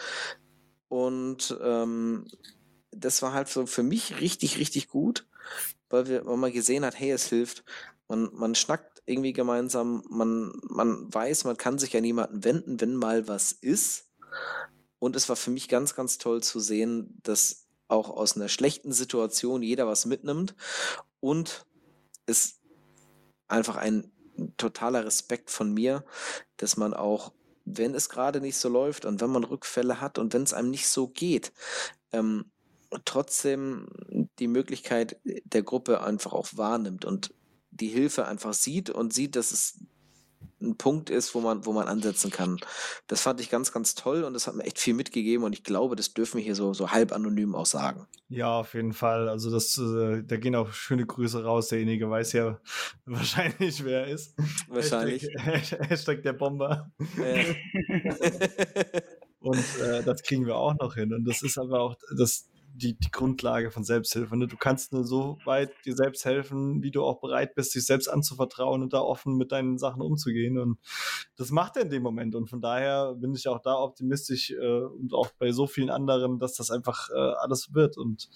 Und 0.87 1.57
ähm, 1.61 2.27
das 2.91 3.21
war 3.21 3.33
halt 3.33 3.49
so 3.49 3.65
für 3.65 3.83
mich 3.83 4.19
richtig, 4.19 4.57
richtig 4.57 4.87
gut, 4.87 5.27
weil, 5.93 6.07
wir, 6.07 6.25
weil 6.25 6.37
man 6.37 6.51
gesehen 6.51 6.83
hat, 6.83 6.99
hey, 6.99 7.11
es 7.11 7.27
hilft. 7.27 7.63
Man, 8.07 8.29
man 8.33 8.55
schnackt 8.55 9.03
irgendwie 9.05 9.31
gemeinsam, 9.31 10.03
man, 10.09 10.51
man 10.63 11.13
weiß, 11.13 11.43
man 11.45 11.55
kann 11.55 11.77
sich 11.77 11.95
an 11.95 12.03
jemanden 12.03 12.43
wenden, 12.43 12.81
wenn 12.81 12.95
mal 12.95 13.27
was 13.27 13.51
ist. 13.51 14.09
Und 14.99 15.15
es 15.15 15.29
war 15.29 15.35
für 15.35 15.51
mich 15.51 15.69
ganz, 15.69 15.95
ganz 15.95 16.17
toll 16.17 16.41
zu 16.41 16.59
sehen, 16.59 17.19
dass 17.21 17.67
auch 17.87 18.09
aus 18.09 18.35
einer 18.35 18.49
schlechten 18.49 18.91
Situation 18.91 19.61
jeder 19.61 19.85
was 19.85 20.05
mitnimmt 20.05 20.55
und 21.19 21.65
es 22.25 22.59
einfach 23.47 23.75
ein 23.75 24.11
totaler 24.57 25.05
Respekt 25.05 25.51
von 25.51 25.73
mir, 25.73 26.03
dass 26.57 26.75
man 26.75 26.93
auch, 26.93 27.33
wenn 27.65 27.93
es 27.93 28.09
gerade 28.09 28.41
nicht 28.41 28.57
so 28.57 28.67
läuft 28.67 29.05
und 29.05 29.21
wenn 29.21 29.29
man 29.29 29.43
Rückfälle 29.43 30.01
hat 30.01 30.17
und 30.17 30.33
wenn 30.33 30.43
es 30.43 30.53
einem 30.53 30.71
nicht 30.71 30.87
so 30.87 31.07
geht, 31.07 31.53
ähm, 32.11 32.45
trotzdem 33.05 33.87
die 34.39 34.47
Möglichkeit 34.47 35.17
der 35.23 35.63
Gruppe 35.63 36.01
einfach 36.03 36.33
auch 36.33 36.49
wahrnimmt 36.53 37.05
und 37.05 37.33
die 37.71 37.87
Hilfe 37.87 38.27
einfach 38.27 38.53
sieht 38.53 38.89
und 38.89 39.13
sieht, 39.13 39.35
dass 39.35 39.51
es 39.51 39.79
ein 40.63 40.77
Punkt 40.77 41.09
ist, 41.09 41.35
wo 41.35 41.41
man, 41.41 41.65
wo 41.65 41.73
man 41.73 41.87
ansetzen 41.87 42.31
kann. 42.31 42.59
Das 43.07 43.21
fand 43.21 43.41
ich 43.41 43.49
ganz, 43.49 43.71
ganz 43.71 43.95
toll 43.95 44.23
und 44.23 44.33
das 44.33 44.47
hat 44.47 44.55
mir 44.55 44.63
echt 44.63 44.79
viel 44.79 44.93
mitgegeben 44.93 45.43
und 45.43 45.53
ich 45.53 45.63
glaube, 45.63 45.95
das 45.95 46.13
dürfen 46.13 46.37
wir 46.37 46.43
hier 46.43 46.55
so, 46.55 46.73
so 46.73 46.91
halb 46.91 47.11
anonym 47.11 47.53
auch 47.53 47.65
sagen. 47.65 48.07
Ja, 48.29 48.59
auf 48.59 48.73
jeden 48.73 48.93
Fall. 48.93 49.29
Also 49.29 49.51
das, 49.51 49.77
äh, 49.77 50.23
da 50.23 50.37
gehen 50.37 50.55
auch 50.55 50.71
schöne 50.73 51.05
Grüße 51.05 51.43
raus. 51.43 51.67
Derjenige 51.67 52.09
weiß 52.09 52.33
ja 52.33 52.59
wahrscheinlich, 53.05 53.83
wer 53.83 54.05
er 54.05 54.07
ist. 54.07 54.35
Wahrscheinlich. 54.67 55.27
Hashtag, 55.37 55.79
Hashtag 55.89 56.23
der 56.23 56.33
Bomber. 56.33 56.91
Äh. 57.17 57.53
und 59.39 59.63
äh, 59.81 60.03
das 60.03 60.23
kriegen 60.23 60.45
wir 60.45 60.55
auch 60.55 60.75
noch 60.75 60.95
hin. 60.95 61.13
Und 61.13 61.25
das 61.25 61.43
ist 61.43 61.57
aber 61.57 61.81
auch 61.81 61.95
das, 62.17 62.49
die, 62.73 62.97
die 62.97 63.11
Grundlage 63.11 63.71
von 63.71 63.83
Selbsthilfe. 63.83 64.35
Ne? 64.35 64.47
Du 64.47 64.57
kannst 64.57 64.93
nur 64.93 65.05
so 65.05 65.37
weit 65.45 65.71
dir 65.85 65.95
selbst 65.95 66.25
helfen, 66.25 66.81
wie 66.81 66.91
du 66.91 67.03
auch 67.03 67.21
bereit 67.21 67.53
bist, 67.55 67.75
dich 67.75 67.85
selbst 67.85 68.07
anzuvertrauen 68.07 68.81
und 68.81 68.93
da 68.93 68.99
offen 68.99 69.37
mit 69.37 69.51
deinen 69.51 69.77
Sachen 69.77 70.01
umzugehen. 70.01 70.57
Und 70.57 70.79
das 71.35 71.51
macht 71.51 71.77
er 71.77 71.83
in 71.83 71.89
dem 71.89 72.03
Moment. 72.03 72.35
Und 72.35 72.49
von 72.49 72.61
daher 72.61 73.13
bin 73.15 73.33
ich 73.35 73.47
auch 73.47 73.61
da 73.61 73.75
optimistisch 73.75 74.51
äh, 74.51 74.81
und 74.81 75.13
auch 75.13 75.29
bei 75.37 75.51
so 75.51 75.67
vielen 75.67 75.89
anderen, 75.89 76.39
dass 76.39 76.55
das 76.55 76.71
einfach 76.71 77.09
äh, 77.09 77.13
alles 77.13 77.73
wird. 77.73 77.97
Und 77.97 78.29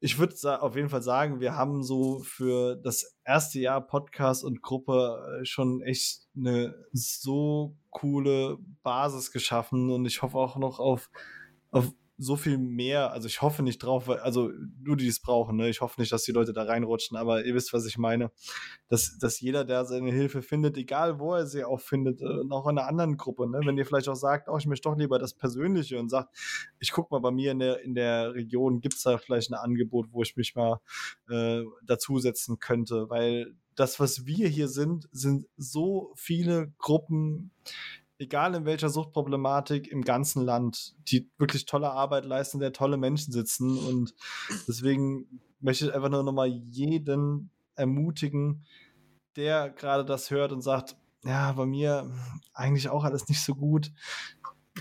ich 0.00 0.18
würde 0.18 0.62
auf 0.62 0.76
jeden 0.76 0.88
Fall 0.88 1.02
sagen, 1.02 1.40
wir 1.40 1.54
haben 1.54 1.82
so 1.82 2.20
für 2.20 2.74
das 2.74 3.16
erste 3.24 3.60
Jahr 3.60 3.86
Podcast 3.86 4.42
und 4.42 4.62
Gruppe 4.62 5.40
äh, 5.40 5.44
schon 5.44 5.82
echt 5.82 6.26
eine 6.34 6.74
so 6.92 7.76
coole 7.90 8.56
Basis 8.82 9.30
geschaffen 9.30 9.90
und 9.90 10.06
ich 10.06 10.22
hoffe 10.22 10.38
auch 10.38 10.56
noch 10.56 10.80
auf, 10.80 11.10
auf 11.70 11.92
so 12.22 12.36
viel 12.36 12.58
mehr, 12.58 13.12
also 13.12 13.26
ich 13.26 13.40
hoffe 13.40 13.62
nicht 13.62 13.78
drauf, 13.78 14.06
weil, 14.06 14.18
also 14.18 14.50
nur 14.78 14.96
die 14.96 15.08
es 15.08 15.20
brauchen, 15.20 15.56
ne? 15.56 15.70
Ich 15.70 15.80
hoffe 15.80 15.98
nicht, 15.98 16.12
dass 16.12 16.22
die 16.22 16.32
Leute 16.32 16.52
da 16.52 16.64
reinrutschen, 16.64 17.16
aber 17.16 17.46
ihr 17.46 17.54
wisst, 17.54 17.72
was 17.72 17.86
ich 17.86 17.96
meine. 17.96 18.30
Dass, 18.88 19.16
dass 19.18 19.40
jeder, 19.40 19.64
der 19.64 19.86
seine 19.86 20.12
Hilfe 20.12 20.42
findet, 20.42 20.76
egal 20.76 21.18
wo 21.18 21.34
er 21.34 21.46
sie 21.46 21.64
auch 21.64 21.80
findet, 21.80 22.20
äh, 22.20 22.26
auch 22.50 22.68
in 22.68 22.76
einer 22.76 22.86
anderen 22.86 23.16
Gruppe, 23.16 23.48
ne? 23.48 23.60
Wenn 23.64 23.78
ihr 23.78 23.86
vielleicht 23.86 24.08
auch 24.08 24.16
sagt, 24.16 24.48
oh, 24.50 24.58
ich 24.58 24.66
möchte 24.66 24.90
doch 24.90 24.98
lieber 24.98 25.18
das 25.18 25.32
Persönliche 25.32 25.98
und 25.98 26.10
sagt, 26.10 26.36
ich 26.78 26.92
guck 26.92 27.10
mal 27.10 27.20
bei 27.20 27.30
mir 27.30 27.52
in 27.52 27.58
der, 27.58 27.80
in 27.80 27.94
der 27.94 28.34
Region, 28.34 28.82
gibt's 28.82 29.02
da 29.02 29.16
vielleicht 29.16 29.50
ein 29.50 29.54
Angebot, 29.54 30.08
wo 30.12 30.22
ich 30.22 30.36
mich 30.36 30.54
mal 30.54 30.80
äh, 31.30 31.62
dazusetzen 31.86 32.58
könnte, 32.58 33.08
weil 33.08 33.54
das, 33.76 33.98
was 33.98 34.26
wir 34.26 34.46
hier 34.46 34.68
sind, 34.68 35.08
sind 35.10 35.46
so 35.56 36.12
viele 36.14 36.70
Gruppen, 36.76 37.50
egal 38.20 38.54
in 38.54 38.64
welcher 38.66 38.90
Suchtproblematik 38.90 39.88
im 39.88 40.02
ganzen 40.02 40.44
Land, 40.44 40.94
die 41.10 41.30
wirklich 41.38 41.64
tolle 41.64 41.90
Arbeit 41.90 42.26
leisten, 42.26 42.60
der 42.60 42.72
tolle 42.72 42.98
Menschen 42.98 43.32
sitzen. 43.32 43.78
Und 43.78 44.14
deswegen 44.68 45.40
möchte 45.58 45.86
ich 45.86 45.94
einfach 45.94 46.10
nur 46.10 46.22
nochmal 46.22 46.48
jeden 46.48 47.50
ermutigen, 47.74 48.66
der 49.36 49.70
gerade 49.70 50.04
das 50.04 50.30
hört 50.30 50.52
und 50.52 50.60
sagt, 50.60 50.96
ja, 51.24 51.50
bei 51.52 51.64
mir 51.66 52.10
eigentlich 52.52 52.90
auch 52.90 53.04
alles 53.04 53.26
nicht 53.28 53.42
so 53.42 53.54
gut. 53.54 53.90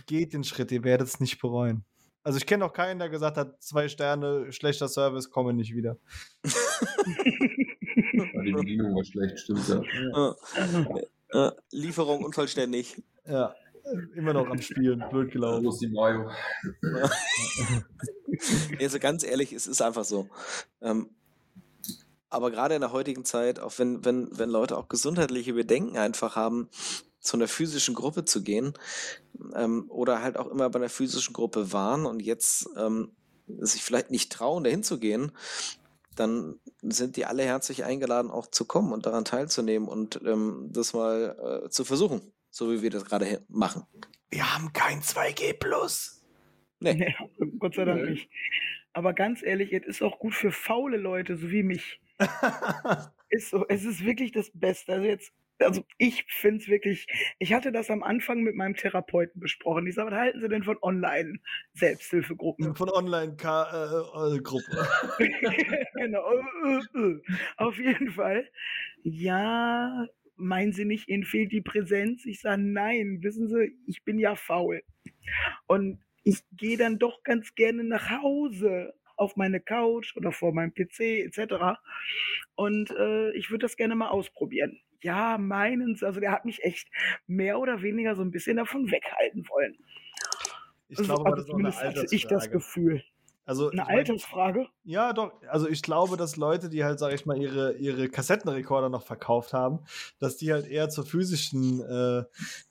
Geht 0.05 0.33
den 0.33 0.43
Schritt, 0.43 0.71
ihr 0.71 0.83
werdet 0.83 1.07
es 1.07 1.21
nicht 1.21 1.39
bereuen. 1.39 1.85
Also 2.23 2.37
ich 2.37 2.45
kenne 2.45 2.65
auch 2.65 2.73
keinen, 2.73 2.99
der 2.99 3.07
gesagt 3.09 3.37
hat, 3.37 3.63
zwei 3.63 3.87
Sterne, 3.87 4.51
schlechter 4.51 4.89
Service, 4.89 5.29
komme 5.29 5.53
nicht 5.53 5.73
wieder. 5.73 5.97
Die 6.43 6.51
Bedienung 8.51 8.95
war 8.95 9.05
schlecht, 9.05 9.39
stimmt 9.39 9.65
ja. 9.67 9.81
Äh, 11.31 11.51
Lieferung 11.71 12.23
unvollständig. 12.23 13.03
Ja, 13.29 13.53
immer 14.15 14.33
noch 14.33 14.47
am 14.47 14.61
Spielen, 14.61 15.03
blöd 15.09 15.31
gelaufen. 15.31 15.63
Los 15.63 15.79
die 15.79 15.87
Mayo. 15.87 16.29
also 18.79 18.99
ganz 18.99 19.23
ehrlich, 19.23 19.53
es 19.53 19.67
ist 19.67 19.81
einfach 19.81 20.03
so. 20.03 20.27
Ähm, 20.81 21.09
aber 22.29 22.51
gerade 22.51 22.75
in 22.75 22.81
der 22.81 22.91
heutigen 22.91 23.25
Zeit, 23.25 23.59
auch 23.59 23.77
wenn, 23.77 24.05
wenn, 24.05 24.37
wenn 24.37 24.49
Leute 24.49 24.77
auch 24.77 24.87
gesundheitliche 24.87 25.53
Bedenken 25.53 25.97
einfach 25.97 26.35
haben, 26.35 26.69
zu 27.19 27.37
einer 27.37 27.47
physischen 27.47 27.95
Gruppe 27.95 28.25
zu 28.25 28.43
gehen 28.43 28.73
ähm, 29.53 29.85
oder 29.89 30.21
halt 30.21 30.37
auch 30.37 30.47
immer 30.47 30.69
bei 30.69 30.79
einer 30.79 30.89
physischen 30.89 31.33
Gruppe 31.33 31.73
waren 31.73 32.05
und 32.05 32.21
jetzt 32.21 32.69
ähm, 32.77 33.11
sich 33.47 33.83
vielleicht 33.83 34.09
nicht 34.09 34.31
trauen, 34.31 34.63
dahin 34.63 34.83
zu 34.83 34.99
gehen, 34.99 35.31
dann 36.15 36.59
sind 36.81 37.17
die 37.17 37.25
alle 37.25 37.43
herzlich 37.43 37.83
eingeladen, 37.83 38.31
auch 38.31 38.47
zu 38.47 38.65
kommen 38.65 38.93
und 38.93 39.05
daran 39.05 39.25
teilzunehmen 39.25 39.87
und 39.87 40.21
ähm, 40.25 40.69
das 40.71 40.93
mal 40.93 41.63
äh, 41.65 41.69
zu 41.69 41.83
versuchen, 41.83 42.21
so 42.49 42.71
wie 42.71 42.81
wir 42.81 42.89
das 42.89 43.05
gerade 43.05 43.43
machen. 43.49 43.83
Wir 44.29 44.53
haben 44.53 44.73
kein 44.73 45.01
2G 45.01 45.53
Plus. 45.53 46.23
Nee. 46.79 46.93
nee 46.93 47.15
Gott 47.59 47.75
sei 47.75 47.85
Dank 47.85 48.03
nee. 48.03 48.11
nicht. 48.11 48.29
Aber 48.93 49.13
ganz 49.13 49.43
ehrlich, 49.43 49.71
es 49.73 49.85
ist 49.85 50.01
auch 50.01 50.19
gut 50.19 50.33
für 50.33 50.51
faule 50.51 50.97
Leute, 50.97 51.37
so 51.37 51.51
wie 51.51 51.63
mich. 51.63 52.01
ist 53.29 53.49
so, 53.49 53.65
es 53.67 53.85
ist 53.85 54.03
wirklich 54.03 54.31
das 54.31 54.51
Beste. 54.53 54.93
Also 54.93 55.05
jetzt 55.05 55.31
also 55.61 55.83
ich 55.97 56.25
finde 56.29 56.61
es 56.61 56.67
wirklich, 56.69 57.07
ich 57.37 57.53
hatte 57.53 57.71
das 57.71 57.89
am 57.89 58.03
Anfang 58.03 58.41
mit 58.41 58.55
meinem 58.55 58.75
Therapeuten 58.75 59.39
besprochen. 59.41 59.87
Ich 59.87 59.95
sage, 59.95 60.11
was 60.11 60.17
halten 60.17 60.41
Sie 60.41 60.49
denn 60.49 60.63
von 60.63 60.77
Online-Selbsthilfegruppen? 60.81 62.75
Von 62.75 62.89
Online-Gruppen. 62.89 64.77
Äh, 65.19 65.85
genau. 65.95 66.31
Äh, 66.31 66.81
äh, 66.97 67.21
Auf 67.57 67.77
jeden 67.77 68.11
Fall. 68.11 68.49
Ja, 69.03 70.07
meinen 70.39 70.73
Sie 70.73 70.85
nicht, 70.85 71.07
Ihnen 71.07 71.23
fehlt 71.23 71.51
die 71.51 71.61
Präsenz? 71.61 72.25
Ich 72.25 72.41
sage, 72.41 72.61
nein, 72.61 73.19
wissen 73.21 73.47
Sie, 73.47 73.77
ich 73.85 74.03
bin 74.03 74.19
ja 74.19 74.35
faul. 74.35 74.81
Und 75.67 75.99
ich 76.23 76.39
gehe 76.51 76.77
dann 76.77 76.99
doch 76.99 77.23
ganz 77.23 77.55
gerne 77.55 77.83
nach 77.83 78.09
Hause 78.09 78.93
auf 79.15 79.35
meine 79.35 79.59
Couch 79.59 80.15
oder 80.15 80.31
vor 80.31 80.53
meinem 80.53 80.73
PC 80.73 80.99
etc. 80.99 81.79
Und 82.55 82.91
äh, 82.91 83.31
ich 83.31 83.49
würde 83.51 83.63
das 83.63 83.75
gerne 83.77 83.95
mal 83.95 84.09
ausprobieren 84.09 84.79
ja, 85.01 85.37
meinens, 85.37 86.03
also 86.03 86.19
der 86.19 86.31
hat 86.31 86.45
mich 86.45 86.63
echt 86.63 86.89
mehr 87.27 87.59
oder 87.59 87.81
weniger 87.81 88.15
so 88.15 88.21
ein 88.21 88.31
bisschen 88.31 88.57
davon 88.57 88.91
weghalten 88.91 89.47
wollen. 89.49 89.77
Ich 90.89 90.99
also, 90.99 91.15
glaube, 91.15 91.31
also, 91.31 91.45
zumindest 91.45 91.83
hatte 91.83 92.05
ich 92.11 92.27
das 92.27 92.49
Gefühl. 92.49 93.03
Also, 93.49 93.71
eine 93.71 93.87
Altersfrage? 93.87 94.67
Ja, 94.83 95.11
doch. 95.11 95.31
Also 95.49 95.67
ich 95.67 95.81
glaube, 95.81 96.17
dass 96.17 96.35
Leute, 96.35 96.69
die 96.69 96.83
halt, 96.83 96.99
sag 96.99 97.15
ich 97.15 97.25
mal, 97.25 97.35
ihre, 97.35 97.73
ihre 97.77 98.07
Kassettenrekorder 98.07 98.89
noch 98.89 99.01
verkauft 99.01 99.53
haben, 99.53 99.79
dass 100.19 100.37
die 100.37 100.53
halt 100.53 100.67
eher 100.67 100.89
zur 100.89 101.03
physischen 101.03 101.81
äh, 101.81 102.25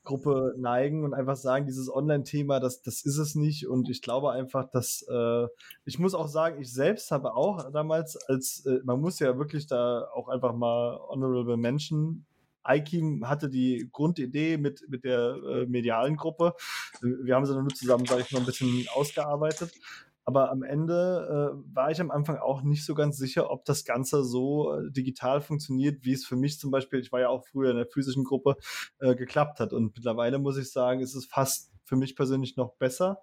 Gruppe 0.05 0.55
neigen 0.57 1.03
und 1.03 1.15
einfach 1.15 1.35
sagen, 1.35 1.67
dieses 1.67 1.93
Online-Thema, 1.93 2.61
das, 2.61 2.81
das 2.81 3.05
ist 3.05 3.19
es 3.19 3.35
nicht. 3.35 3.67
Und 3.67 3.91
ich 3.91 4.03
glaube 4.03 4.31
einfach, 4.31 4.71
dass 4.71 5.05
äh, 5.11 5.49
ich 5.85 5.99
muss 5.99 6.15
auch 6.15 6.29
sagen, 6.29 6.61
ich 6.61 6.73
selbst 6.73 7.11
habe 7.11 7.35
auch 7.35 7.73
damals 7.73 8.17
als, 8.29 8.65
äh, 8.65 8.79
man 8.85 9.01
muss 9.01 9.19
ja 9.19 9.37
wirklich 9.37 9.67
da 9.67 10.09
auch 10.15 10.29
einfach 10.29 10.55
mal 10.55 10.97
Honorable 11.09 11.57
Mention 11.57 12.25
Aikim 12.69 13.27
hatte 13.27 13.49
die 13.49 13.89
Grundidee 13.91 14.59
mit, 14.59 14.85
mit 14.89 15.05
der 15.05 15.37
äh, 15.43 15.67
medialen 15.67 16.17
Gruppe. 16.17 16.55
Wir 17.01 17.35
haben 17.35 17.47
sie 17.47 17.55
dann 17.55 17.63
nur 17.63 17.75
zusammen, 17.75 18.05
sage 18.05 18.23
ich 18.23 18.33
mal, 18.33 18.41
ein 18.41 18.47
bisschen 18.47 18.87
ausgearbeitet. 18.95 19.73
Aber 20.29 20.51
am 20.51 20.63
Ende 20.63 21.55
äh, 21.57 21.75
war 21.75 21.91
ich 21.91 22.03
am 22.03 22.11
Anfang 22.11 22.37
auch 22.37 22.61
nicht 22.61 22.85
so 22.85 22.95
ganz 22.95 23.17
sicher, 23.17 23.51
ob 23.51 23.65
das 23.65 23.87
Ganze 23.87 24.23
so 24.25 24.75
äh, 24.75 24.91
digital 24.91 25.41
funktioniert, 25.41 26.05
wie 26.05 26.13
es 26.13 26.27
für 26.27 26.37
mich 26.37 26.59
zum 26.59 26.71
Beispiel, 26.71 27.01
ich 27.01 27.11
war 27.13 27.21
ja 27.21 27.31
auch 27.31 27.47
früher 27.47 27.71
in 27.71 27.79
der 27.79 27.87
physischen 27.87 28.25
Gruppe, 28.25 28.57
äh, 28.99 29.15
geklappt 29.15 29.59
hat. 29.59 29.73
Und 29.73 29.97
mittlerweile 29.97 30.39
muss 30.39 30.59
ich 30.59 30.71
sagen, 30.71 31.01
ist 31.01 31.15
es 31.15 31.25
fast 31.25 31.73
für 31.83 31.97
mich 31.97 32.15
persönlich 32.15 32.59
noch 32.59 32.75
besser. 32.75 33.23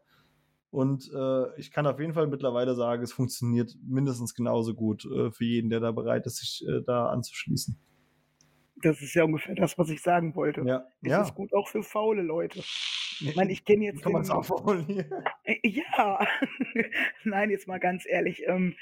Und 0.71 1.11
äh, 1.13 1.59
ich 1.59 1.69
kann 1.69 1.85
auf 1.85 1.99
jeden 1.99 2.15
Fall 2.15 2.25
mittlerweile 2.25 2.73
sagen, 2.73 3.03
es 3.03 3.13
funktioniert 3.13 3.75
mindestens 3.83 4.33
genauso 4.33 4.73
gut 4.73 5.05
äh, 5.05 5.29
für 5.29 5.45
jeden, 5.45 5.69
der 5.69 5.81
da 5.81 5.91
bereit 5.91 6.25
ist, 6.25 6.37
sich 6.37 6.67
äh, 6.67 6.81
da 6.81 7.09
anzuschließen. 7.09 7.77
Das 8.85 9.01
ist 9.01 9.15
ja 9.15 9.23
ungefähr 9.23 9.55
das, 9.55 9.79
was 9.79 9.89
ich 9.89 9.99
sagen 9.99 10.35
wollte. 10.35 10.61
Ja, 10.61 10.85
Es 11.01 11.09
ja. 11.09 11.21
ist 11.23 11.33
gut 11.33 11.51
auch 11.55 11.67
für 11.67 11.81
faule 11.81 12.21
Leute. 12.21 12.59
Ich 12.59 13.35
meine, 13.35 13.51
ich 13.51 13.65
kenne 13.65 13.85
jetzt 13.85 14.03
Kann 14.03 14.11
man 14.11 14.21
es 14.21 14.29
auch 14.29 14.45
formulieren. 14.45 15.09
Ja, 15.63 16.19
nein, 17.23 17.49
jetzt 17.49 17.67
mal 17.67 17.79
ganz 17.79 18.05
ehrlich. 18.07 18.43
Ähm, 18.45 18.75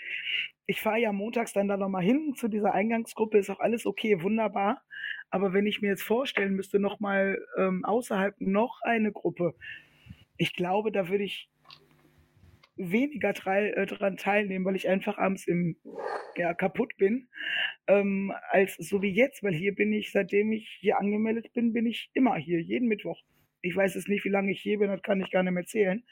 ich 0.65 0.81
fahre 0.81 0.99
ja 0.99 1.13
montags 1.13 1.53
dann 1.53 1.69
da 1.69 1.77
nochmal 1.77 2.03
hin 2.03 2.33
zu 2.35 2.49
dieser 2.49 2.73
Eingangsgruppe, 2.73 3.37
ist 3.37 3.49
auch 3.49 3.61
alles 3.61 3.85
okay, 3.85 4.21
wunderbar. 4.21 4.81
Aber 5.29 5.53
wenn 5.53 5.67
ich 5.67 5.81
mir 5.81 5.87
jetzt 5.89 6.03
vorstellen 6.03 6.53
müsste, 6.53 6.79
nochmal 6.79 7.39
ähm, 7.57 7.85
außerhalb 7.85 8.35
noch 8.39 8.81
eine 8.81 9.13
Gruppe, 9.13 9.55
ich 10.35 10.53
glaube, 10.53 10.91
da 10.91 11.07
würde 11.07 11.23
ich 11.23 11.49
weniger 12.75 13.29
äh, 13.29 13.85
dran 13.85 14.17
teilnehmen, 14.17 14.65
weil 14.65 14.75
ich 14.75 14.89
einfach 14.89 15.17
abends 15.17 15.47
im, 15.47 15.77
ja, 16.35 16.53
kaputt 16.53 16.95
bin, 16.97 17.27
ähm, 17.87 18.33
als 18.49 18.75
so 18.75 19.01
wie 19.01 19.13
jetzt, 19.13 19.43
weil 19.43 19.53
hier 19.53 19.75
bin 19.75 19.93
ich, 19.93 20.11
seitdem 20.11 20.51
ich 20.51 20.77
hier 20.79 20.97
angemeldet 20.97 21.53
bin, 21.53 21.73
bin 21.73 21.85
ich 21.85 22.09
immer 22.13 22.35
hier, 22.35 22.61
jeden 22.61 22.87
Mittwoch. 22.87 23.21
Ich 23.61 23.75
weiß 23.75 23.95
jetzt 23.95 24.09
nicht, 24.09 24.25
wie 24.25 24.29
lange 24.29 24.51
ich 24.51 24.61
hier 24.61 24.79
bin, 24.79 24.89
das 24.89 25.01
kann 25.01 25.21
ich 25.21 25.31
gar 25.31 25.43
nicht 25.43 25.53
mehr 25.53 25.65
zählen. 25.65 26.03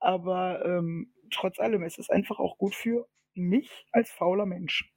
Aber 0.00 0.64
ähm, 0.64 1.12
trotz 1.30 1.58
allem, 1.58 1.82
es 1.82 1.98
ist 1.98 2.10
einfach 2.10 2.38
auch 2.38 2.58
gut 2.58 2.74
für 2.74 3.06
mich 3.34 3.86
als 3.92 4.10
fauler 4.10 4.46
Mensch. 4.46 4.92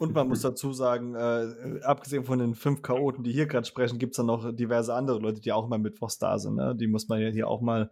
Und 0.00 0.14
man 0.14 0.28
muss 0.28 0.40
dazu 0.40 0.72
sagen, 0.72 1.14
äh, 1.14 1.82
abgesehen 1.82 2.24
von 2.24 2.38
den 2.38 2.54
fünf 2.54 2.80
Chaoten, 2.80 3.22
die 3.22 3.32
hier 3.32 3.44
gerade 3.44 3.66
sprechen, 3.66 3.98
gibt 3.98 4.14
es 4.14 4.16
dann 4.16 4.24
noch 4.24 4.50
diverse 4.50 4.94
andere 4.94 5.18
Leute, 5.18 5.42
die 5.42 5.52
auch 5.52 5.68
mal 5.68 5.78
mittwochs 5.78 6.16
da 6.16 6.38
sind. 6.38 6.54
Ne? 6.54 6.74
Die 6.74 6.86
muss 6.86 7.08
man 7.08 7.20
ja 7.20 7.28
hier 7.28 7.48
auch 7.48 7.60
mal 7.60 7.90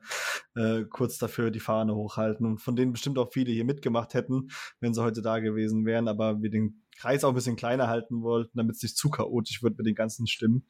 äh, 0.54 0.84
kurz 0.84 1.18
dafür 1.18 1.50
die 1.50 1.61
Fahne 1.61 1.94
hochhalten. 1.94 2.46
Und 2.46 2.62
von 2.62 2.76
denen 2.76 2.92
bestimmt 2.92 3.18
auch 3.18 3.30
viele 3.30 3.52
hier 3.52 3.66
mitgemacht 3.66 4.14
hätten, 4.14 4.48
wenn 4.80 4.94
sie 4.94 5.02
heute 5.02 5.20
da 5.20 5.38
gewesen 5.38 5.84
wären, 5.84 6.09
aber 6.09 6.40
wir 6.40 6.48
den 6.48 6.82
Kreis 6.99 7.22
auch 7.22 7.28
ein 7.28 7.34
bisschen 7.34 7.57
kleiner 7.57 7.86
halten 7.86 8.22
wollten, 8.22 8.59
damit 8.59 8.76
es 8.76 8.82
nicht 8.82 8.96
zu 8.96 9.09
chaotisch 9.09 9.62
wird 9.62 9.78
mit 9.78 9.86
den 9.86 9.94
ganzen 9.94 10.26
Stimmen. 10.26 10.66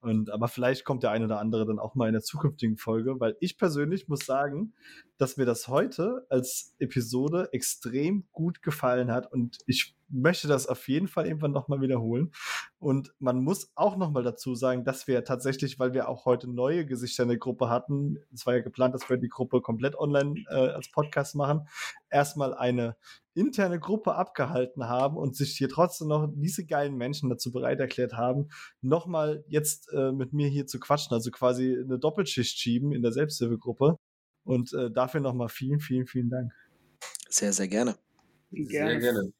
Und 0.00 0.30
aber 0.30 0.48
vielleicht 0.48 0.84
kommt 0.84 1.04
der 1.04 1.12
ein 1.12 1.24
oder 1.24 1.38
andere 1.38 1.66
dann 1.66 1.78
auch 1.78 1.94
mal 1.94 2.08
in 2.08 2.14
der 2.14 2.22
zukünftigen 2.22 2.76
Folge, 2.76 3.20
weil 3.20 3.36
ich 3.40 3.56
persönlich 3.56 4.08
muss 4.08 4.26
sagen, 4.26 4.74
dass 5.18 5.36
mir 5.36 5.46
das 5.46 5.68
heute 5.68 6.26
als 6.30 6.74
Episode 6.78 7.48
extrem 7.52 8.26
gut 8.32 8.62
gefallen 8.62 9.10
hat 9.12 9.32
und 9.32 9.58
ich 9.66 9.96
möchte 10.10 10.48
das 10.48 10.66
auf 10.66 10.88
jeden 10.88 11.08
Fall 11.08 11.26
irgendwann 11.26 11.52
nochmal 11.52 11.80
wiederholen. 11.80 12.32
Und 12.78 13.12
man 13.18 13.42
muss 13.42 13.70
auch 13.74 13.96
nochmal 13.96 14.22
dazu 14.22 14.54
sagen, 14.54 14.84
dass 14.84 15.06
wir 15.06 15.24
tatsächlich, 15.24 15.78
weil 15.78 15.92
wir 15.92 16.08
auch 16.08 16.24
heute 16.24 16.48
neue 16.48 16.86
Gesichter 16.86 17.24
in 17.24 17.28
der 17.28 17.38
Gruppe 17.38 17.68
hatten, 17.68 18.18
es 18.32 18.46
war 18.46 18.54
ja 18.54 18.62
geplant, 18.62 18.94
dass 18.94 19.08
wir 19.10 19.16
die 19.16 19.28
Gruppe 19.28 19.60
komplett 19.60 19.96
online 19.96 20.34
äh, 20.50 20.54
als 20.54 20.90
Podcast 20.90 21.34
machen, 21.34 21.68
erstmal 22.10 22.54
eine 22.54 22.96
interne 23.34 23.78
Gruppe 23.78 24.14
abgehalten 24.14 24.88
haben 24.88 25.16
und 25.16 25.36
sich 25.36 25.56
hier 25.56 25.68
trotzdem 25.68 26.08
noch 26.08 26.28
diese 26.34 26.66
geilen 26.66 26.96
Menschen 26.96 27.30
dazu 27.30 27.52
bereit 27.52 27.78
erklärt 27.78 28.14
haben, 28.14 28.48
nochmal 28.80 29.44
jetzt 29.48 29.92
äh, 29.92 30.12
mit 30.12 30.32
mir 30.32 30.48
hier 30.48 30.66
zu 30.66 30.80
quatschen, 30.80 31.14
also 31.14 31.30
quasi 31.30 31.76
eine 31.78 31.98
Doppelschicht 31.98 32.58
schieben 32.58 32.92
in 32.92 33.02
der 33.02 33.12
Selbsthilfegruppe. 33.12 33.96
Und 34.44 34.72
äh, 34.72 34.90
dafür 34.90 35.20
nochmal 35.20 35.50
vielen, 35.50 35.78
vielen, 35.78 36.06
vielen 36.06 36.30
Dank. 36.30 36.52
Sehr, 37.28 37.52
sehr 37.52 37.68
gerne. 37.68 37.96
Sehr 38.50 38.98
gerne. 38.98 39.32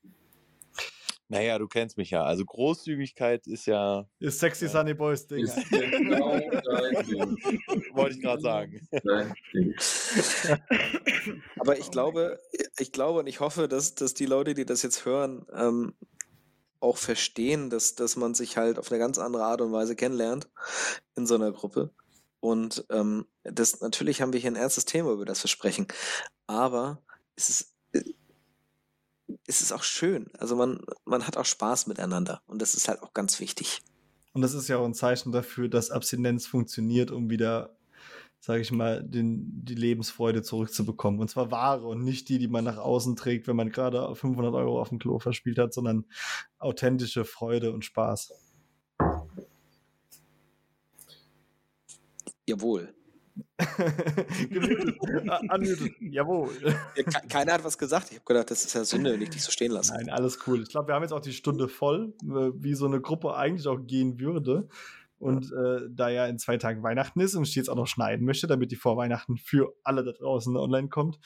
Naja, 1.28 1.58
du 1.58 1.68
kennst 1.68 1.98
mich 1.98 2.10
ja. 2.10 2.24
Also 2.24 2.44
Großzügigkeit 2.44 3.46
ist 3.46 3.66
ja, 3.66 4.06
Ist 4.18 4.40
sexy 4.40 4.64
Ja. 4.64 4.70
Sunny 4.70 4.94
Boys 4.94 5.26
Ding. 5.26 5.44
Ist 5.44 5.70
genau 5.70 6.38
dein 6.38 7.06
Ding. 7.06 7.36
wollte 7.94 8.16
ich 8.16 8.22
gerade 8.22 8.40
sagen. 8.40 8.88
Dein 8.90 9.34
Ding. 9.52 9.74
Aber 11.58 11.72
Oh 11.72 11.78
ich 11.78 11.80
mein 11.80 11.90
glaube, 11.90 12.40
ich 12.78 12.92
glaube 12.92 13.20
und 13.20 13.26
ich 13.26 13.40
hoffe, 13.40 13.68
dass, 13.68 13.94
dass 13.94 14.14
die 14.14 14.26
Leute, 14.26 14.54
die 14.54 14.64
das 14.64 14.82
jetzt 14.82 15.04
hören, 15.04 15.44
ähm, 15.54 15.94
auch 16.80 16.96
verstehen, 16.96 17.70
dass, 17.70 17.94
dass 17.94 18.16
man 18.16 18.34
sich 18.34 18.56
halt 18.56 18.78
auf 18.78 18.90
eine 18.90 18.98
ganz 18.98 19.18
andere 19.18 19.44
Art 19.44 19.60
und 19.60 19.72
Weise 19.72 19.96
kennenlernt 19.96 20.48
in 21.16 21.26
so 21.26 21.34
einer 21.34 21.52
Gruppe. 21.52 21.90
Und 22.40 22.86
ähm, 22.90 23.26
das 23.42 23.80
natürlich 23.80 24.22
haben 24.22 24.32
wir 24.32 24.40
hier 24.40 24.50
ein 24.50 24.56
ernstes 24.56 24.84
Thema, 24.84 25.12
über 25.12 25.24
das 25.24 25.42
wir 25.42 25.48
sprechen. 25.48 25.88
Aber 26.46 27.02
es 27.36 27.50
ist, 27.50 27.62
äh, 27.62 27.77
es 29.46 29.60
ist 29.60 29.72
auch 29.72 29.82
schön. 29.82 30.30
Also 30.38 30.56
man, 30.56 30.80
man 31.04 31.26
hat 31.26 31.36
auch 31.36 31.44
Spaß 31.44 31.86
miteinander. 31.86 32.42
Und 32.46 32.62
das 32.62 32.74
ist 32.74 32.88
halt 32.88 33.02
auch 33.02 33.12
ganz 33.14 33.40
wichtig. 33.40 33.82
Und 34.32 34.42
das 34.42 34.54
ist 34.54 34.68
ja 34.68 34.78
auch 34.78 34.84
ein 34.84 34.94
Zeichen 34.94 35.32
dafür, 35.32 35.68
dass 35.68 35.90
Abstinenz 35.90 36.46
funktioniert, 36.46 37.10
um 37.10 37.30
wieder, 37.30 37.76
sage 38.40 38.60
ich 38.60 38.70
mal, 38.70 39.02
den, 39.02 39.64
die 39.64 39.74
Lebensfreude 39.74 40.42
zurückzubekommen. 40.42 41.20
Und 41.20 41.28
zwar 41.28 41.50
wahre 41.50 41.86
und 41.86 42.04
nicht 42.04 42.28
die, 42.28 42.38
die 42.38 42.48
man 42.48 42.64
nach 42.64 42.78
außen 42.78 43.16
trägt, 43.16 43.48
wenn 43.48 43.56
man 43.56 43.70
gerade 43.70 44.14
500 44.14 44.54
Euro 44.54 44.80
auf 44.80 44.90
dem 44.90 44.98
Klo 44.98 45.18
verspielt 45.18 45.58
hat, 45.58 45.74
sondern 45.74 46.04
authentische 46.58 47.24
Freude 47.24 47.72
und 47.72 47.84
Spaß. 47.84 48.32
Jawohl. 52.46 52.94
Unmuted. 55.50 55.94
Jawohl. 56.00 56.50
Ja, 56.96 57.02
ke- 57.02 57.28
keiner 57.28 57.52
hat 57.54 57.64
was 57.64 57.78
gesagt. 57.78 58.08
Ich 58.10 58.16
habe 58.16 58.24
gedacht, 58.24 58.50
das 58.50 58.64
ist 58.64 58.74
ja 58.74 58.84
Sünde, 58.84 59.12
wenn 59.12 59.22
ich 59.22 59.30
dich 59.30 59.42
so 59.42 59.50
stehen 59.50 59.72
lasse. 59.72 59.94
Nein, 59.94 60.10
alles 60.10 60.38
cool. 60.46 60.62
Ich 60.62 60.68
glaube, 60.68 60.88
wir 60.88 60.94
haben 60.94 61.02
jetzt 61.02 61.12
auch 61.12 61.20
die 61.20 61.32
Stunde 61.32 61.68
voll, 61.68 62.14
äh, 62.22 62.50
wie 62.54 62.74
so 62.74 62.86
eine 62.86 63.00
Gruppe 63.00 63.34
eigentlich 63.34 63.66
auch 63.66 63.78
gehen 63.78 64.18
würde. 64.20 64.68
Und 65.18 65.52
äh, 65.52 65.80
da 65.90 66.08
ja 66.10 66.26
in 66.26 66.38
zwei 66.38 66.58
Tagen 66.58 66.82
Weihnachten 66.84 67.18
ist 67.20 67.34
und 67.34 67.46
ich 67.46 67.54
jetzt 67.56 67.68
auch 67.68 67.74
noch 67.76 67.88
schneiden 67.88 68.24
möchte, 68.24 68.46
damit 68.46 68.70
die 68.70 68.76
vor 68.76 68.96
Weihnachten 68.96 69.36
für 69.36 69.74
alle 69.82 70.04
da 70.04 70.12
draußen 70.12 70.56
online 70.56 70.88
kommt, 70.88 71.18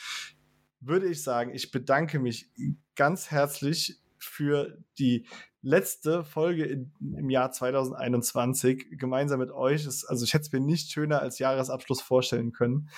würde 0.80 1.08
ich 1.08 1.22
sagen, 1.22 1.52
ich 1.54 1.70
bedanke 1.70 2.18
mich 2.18 2.48
ganz 2.96 3.30
herzlich 3.30 4.00
für 4.18 4.78
die 4.98 5.26
letzte 5.62 6.24
Folge 6.24 6.64
in, 6.64 6.92
im 7.00 7.30
Jahr 7.30 7.50
2021 7.50 8.98
gemeinsam 8.98 9.38
mit 9.40 9.50
euch. 9.50 9.86
Es, 9.86 10.04
also 10.04 10.24
ich 10.24 10.34
hätte 10.34 10.42
es 10.42 10.52
mir 10.52 10.60
nicht 10.60 10.90
schöner 10.90 11.20
als 11.20 11.38
Jahresabschluss 11.38 12.02
vorstellen 12.02 12.52
können. 12.52 12.90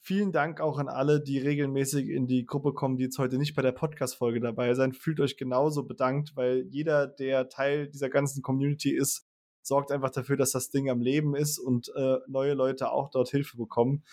Vielen 0.00 0.32
Dank 0.32 0.60
auch 0.60 0.78
an 0.78 0.88
alle, 0.88 1.22
die 1.22 1.38
regelmäßig 1.38 2.10
in 2.10 2.26
die 2.26 2.44
Gruppe 2.44 2.74
kommen, 2.74 2.98
die 2.98 3.04
jetzt 3.04 3.18
heute 3.18 3.38
nicht 3.38 3.54
bei 3.54 3.62
der 3.62 3.72
Podcast-Folge 3.72 4.38
dabei 4.38 4.74
sind. 4.74 4.98
Fühlt 4.98 5.18
euch 5.18 5.38
genauso 5.38 5.84
bedankt, 5.84 6.36
weil 6.36 6.66
jeder, 6.68 7.06
der 7.06 7.48
Teil 7.48 7.88
dieser 7.88 8.10
ganzen 8.10 8.42
Community 8.42 8.94
ist, 8.94 9.26
sorgt 9.62 9.90
einfach 9.90 10.10
dafür, 10.10 10.36
dass 10.36 10.52
das 10.52 10.68
Ding 10.68 10.90
am 10.90 11.00
Leben 11.00 11.34
ist 11.34 11.58
und 11.58 11.90
äh, 11.96 12.18
neue 12.28 12.52
Leute 12.52 12.90
auch 12.90 13.08
dort 13.08 13.30
Hilfe 13.30 13.56
bekommen. 13.56 14.04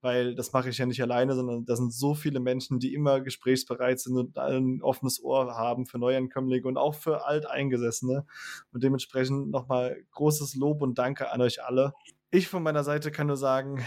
Weil 0.00 0.34
das 0.34 0.52
mache 0.52 0.68
ich 0.68 0.78
ja 0.78 0.86
nicht 0.86 1.02
alleine, 1.02 1.34
sondern 1.34 1.64
da 1.64 1.74
sind 1.74 1.92
so 1.92 2.14
viele 2.14 2.38
Menschen, 2.38 2.78
die 2.78 2.94
immer 2.94 3.20
gesprächsbereit 3.20 3.98
sind 3.98 4.16
und 4.16 4.38
ein 4.38 4.80
offenes 4.82 5.22
Ohr 5.22 5.54
haben 5.56 5.86
für 5.86 5.98
Neuankömmlinge 5.98 6.68
und 6.68 6.76
auch 6.76 6.94
für 6.94 7.26
Alteingesessene. 7.26 8.24
Und 8.72 8.82
dementsprechend 8.82 9.50
nochmal 9.50 9.96
großes 10.12 10.54
Lob 10.54 10.82
und 10.82 10.98
Danke 10.98 11.32
an 11.32 11.40
euch 11.40 11.64
alle. 11.64 11.92
Ich 12.30 12.48
von 12.48 12.62
meiner 12.62 12.84
Seite 12.84 13.10
kann 13.10 13.26
nur 13.26 13.36
sagen, 13.36 13.84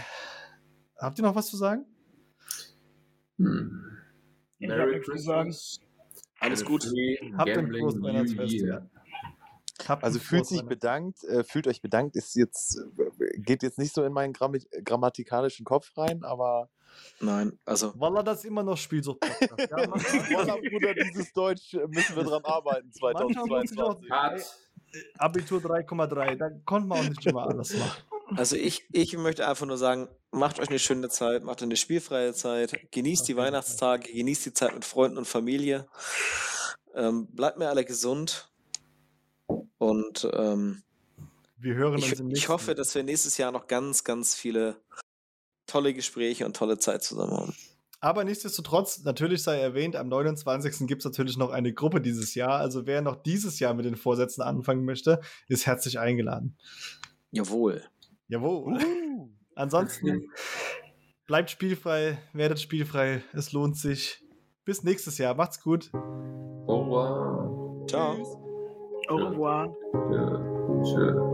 habt 0.98 1.18
ihr 1.18 1.24
noch 1.24 1.34
was 1.34 1.48
zu 1.48 1.56
sagen? 1.56 1.86
Hm. 3.38 3.82
Merry 4.58 4.94
nichts 4.94 5.06
zu 5.06 5.18
sagen. 5.18 5.50
Christmas. 5.50 5.80
Alles 6.40 6.64
gut. 6.64 6.84
Habt 7.36 7.50
ein 7.50 7.56
Gambling 7.56 7.82
frohes 7.82 7.94
New 7.94 8.02
Weihnachtsfest. 8.02 8.64
Habt 9.88 10.04
Also 10.04 10.18
fühlt 10.18 10.46
sich 10.46 10.62
bedankt, 10.62 11.24
äh, 11.24 11.44
fühlt 11.44 11.66
euch 11.66 11.80
bedankt, 11.82 12.16
ist 12.16 12.34
jetzt, 12.34 12.78
äh, 12.78 13.10
geht 13.36 13.62
jetzt 13.62 13.78
nicht 13.78 13.94
so 13.94 14.04
in 14.04 14.12
meinen 14.12 14.32
Grammi 14.32 14.60
grammatikalischen 14.84 15.64
Kopf 15.64 15.96
rein, 15.96 16.24
aber 16.24 16.68
Nein, 17.20 17.58
also 17.64 17.92
Walla, 17.98 18.22
das 18.22 18.40
ist 18.40 18.44
immer 18.44 18.62
noch 18.62 18.76
Spielsucht-Podcast. 18.76 19.70
ja, 19.70 19.76
Voila, 19.90 20.56
Bruder, 20.56 20.94
dieses 20.94 21.32
Deutsch 21.32 21.72
äh, 21.74 21.86
müssen 21.88 22.16
wir 22.16 22.24
dran 22.24 22.44
arbeiten 22.44 22.90
Manchmal 23.00 23.46
muss 23.46 23.70
ich 23.72 23.78
auch- 23.78 23.98
2022. 24.00 24.08
Cut. 24.10 24.58
Abitur 25.16 25.60
3,3, 25.60 26.36
da 26.36 26.50
konnte 26.66 26.86
man 26.88 26.98
auch 26.98 27.08
nicht 27.08 27.24
immer 27.24 27.46
alles 27.48 27.74
machen. 27.78 28.02
Also 28.36 28.56
ich, 28.56 28.84
ich 28.92 29.16
möchte 29.16 29.46
einfach 29.48 29.64
nur 29.66 29.78
sagen, 29.78 30.08
macht 30.32 30.60
euch 30.60 30.68
eine 30.68 30.78
schöne 30.78 31.08
Zeit, 31.08 31.44
macht 31.44 31.62
eine 31.62 31.76
spielfreie 31.76 32.34
Zeit, 32.34 32.90
genießt 32.90 33.26
die 33.26 33.32
jeden 33.32 33.38
Fall. 33.40 33.46
Weihnachtstage, 33.46 34.12
genießt 34.12 34.44
die 34.46 34.52
Zeit 34.52 34.74
mit 34.74 34.84
Freunden 34.84 35.16
und 35.16 35.26
Familie. 35.26 35.88
Ähm, 36.94 37.26
bleibt 37.28 37.58
mir 37.58 37.68
alle 37.70 37.86
gesund. 37.86 38.50
Und 39.78 40.28
ähm, 40.34 40.82
Wir 41.62 41.74
hören 41.74 41.98
ich, 41.98 42.10
uns 42.10 42.20
im 42.20 42.26
ich 42.26 42.34
nächsten 42.34 42.52
hoffe, 42.52 42.74
dass 42.74 42.94
wir 42.94 43.02
nächstes 43.02 43.38
Jahr 43.38 43.52
noch 43.52 43.66
ganz, 43.68 44.04
ganz 44.04 44.34
viele 44.34 44.76
tolle 45.66 45.94
Gespräche 45.94 46.44
und 46.44 46.56
tolle 46.56 46.78
Zeit 46.78 47.02
zusammen 47.02 47.32
haben. 47.32 47.54
Aber 48.00 48.24
nichtsdestotrotz, 48.24 49.04
natürlich 49.04 49.44
sei 49.44 49.60
erwähnt, 49.60 49.94
am 49.94 50.08
29. 50.08 50.88
gibt 50.88 51.02
es 51.02 51.04
natürlich 51.04 51.36
noch 51.36 51.50
eine 51.50 51.72
Gruppe 51.72 52.00
dieses 52.00 52.34
Jahr. 52.34 52.58
Also 52.58 52.84
wer 52.86 53.00
noch 53.00 53.22
dieses 53.22 53.60
Jahr 53.60 53.74
mit 53.74 53.84
den 53.84 53.94
Vorsätzen 53.94 54.42
anfangen 54.42 54.84
möchte, 54.84 55.20
ist 55.46 55.66
herzlich 55.66 56.00
eingeladen. 56.00 56.56
Jawohl. 57.30 57.84
Jawohl. 58.26 58.82
Uh. 58.82 59.30
Ansonsten 59.54 60.28
Bleibt 61.26 61.50
spielfrei, 61.50 62.18
werdet 62.32 62.60
spielfrei. 62.60 63.22
Es 63.32 63.52
lohnt 63.52 63.76
sich. 63.76 64.22
Bis 64.64 64.82
nächstes 64.82 65.18
Jahr. 65.18 65.34
Macht's 65.34 65.62
gut. 65.62 65.90
Au 65.94 66.82
revoir. 66.82 67.86
Ciao. 67.86 68.16
Au 69.08 69.16
revoir. 69.16 69.74
Tschö. 70.10 70.82
Tschö. 70.84 71.31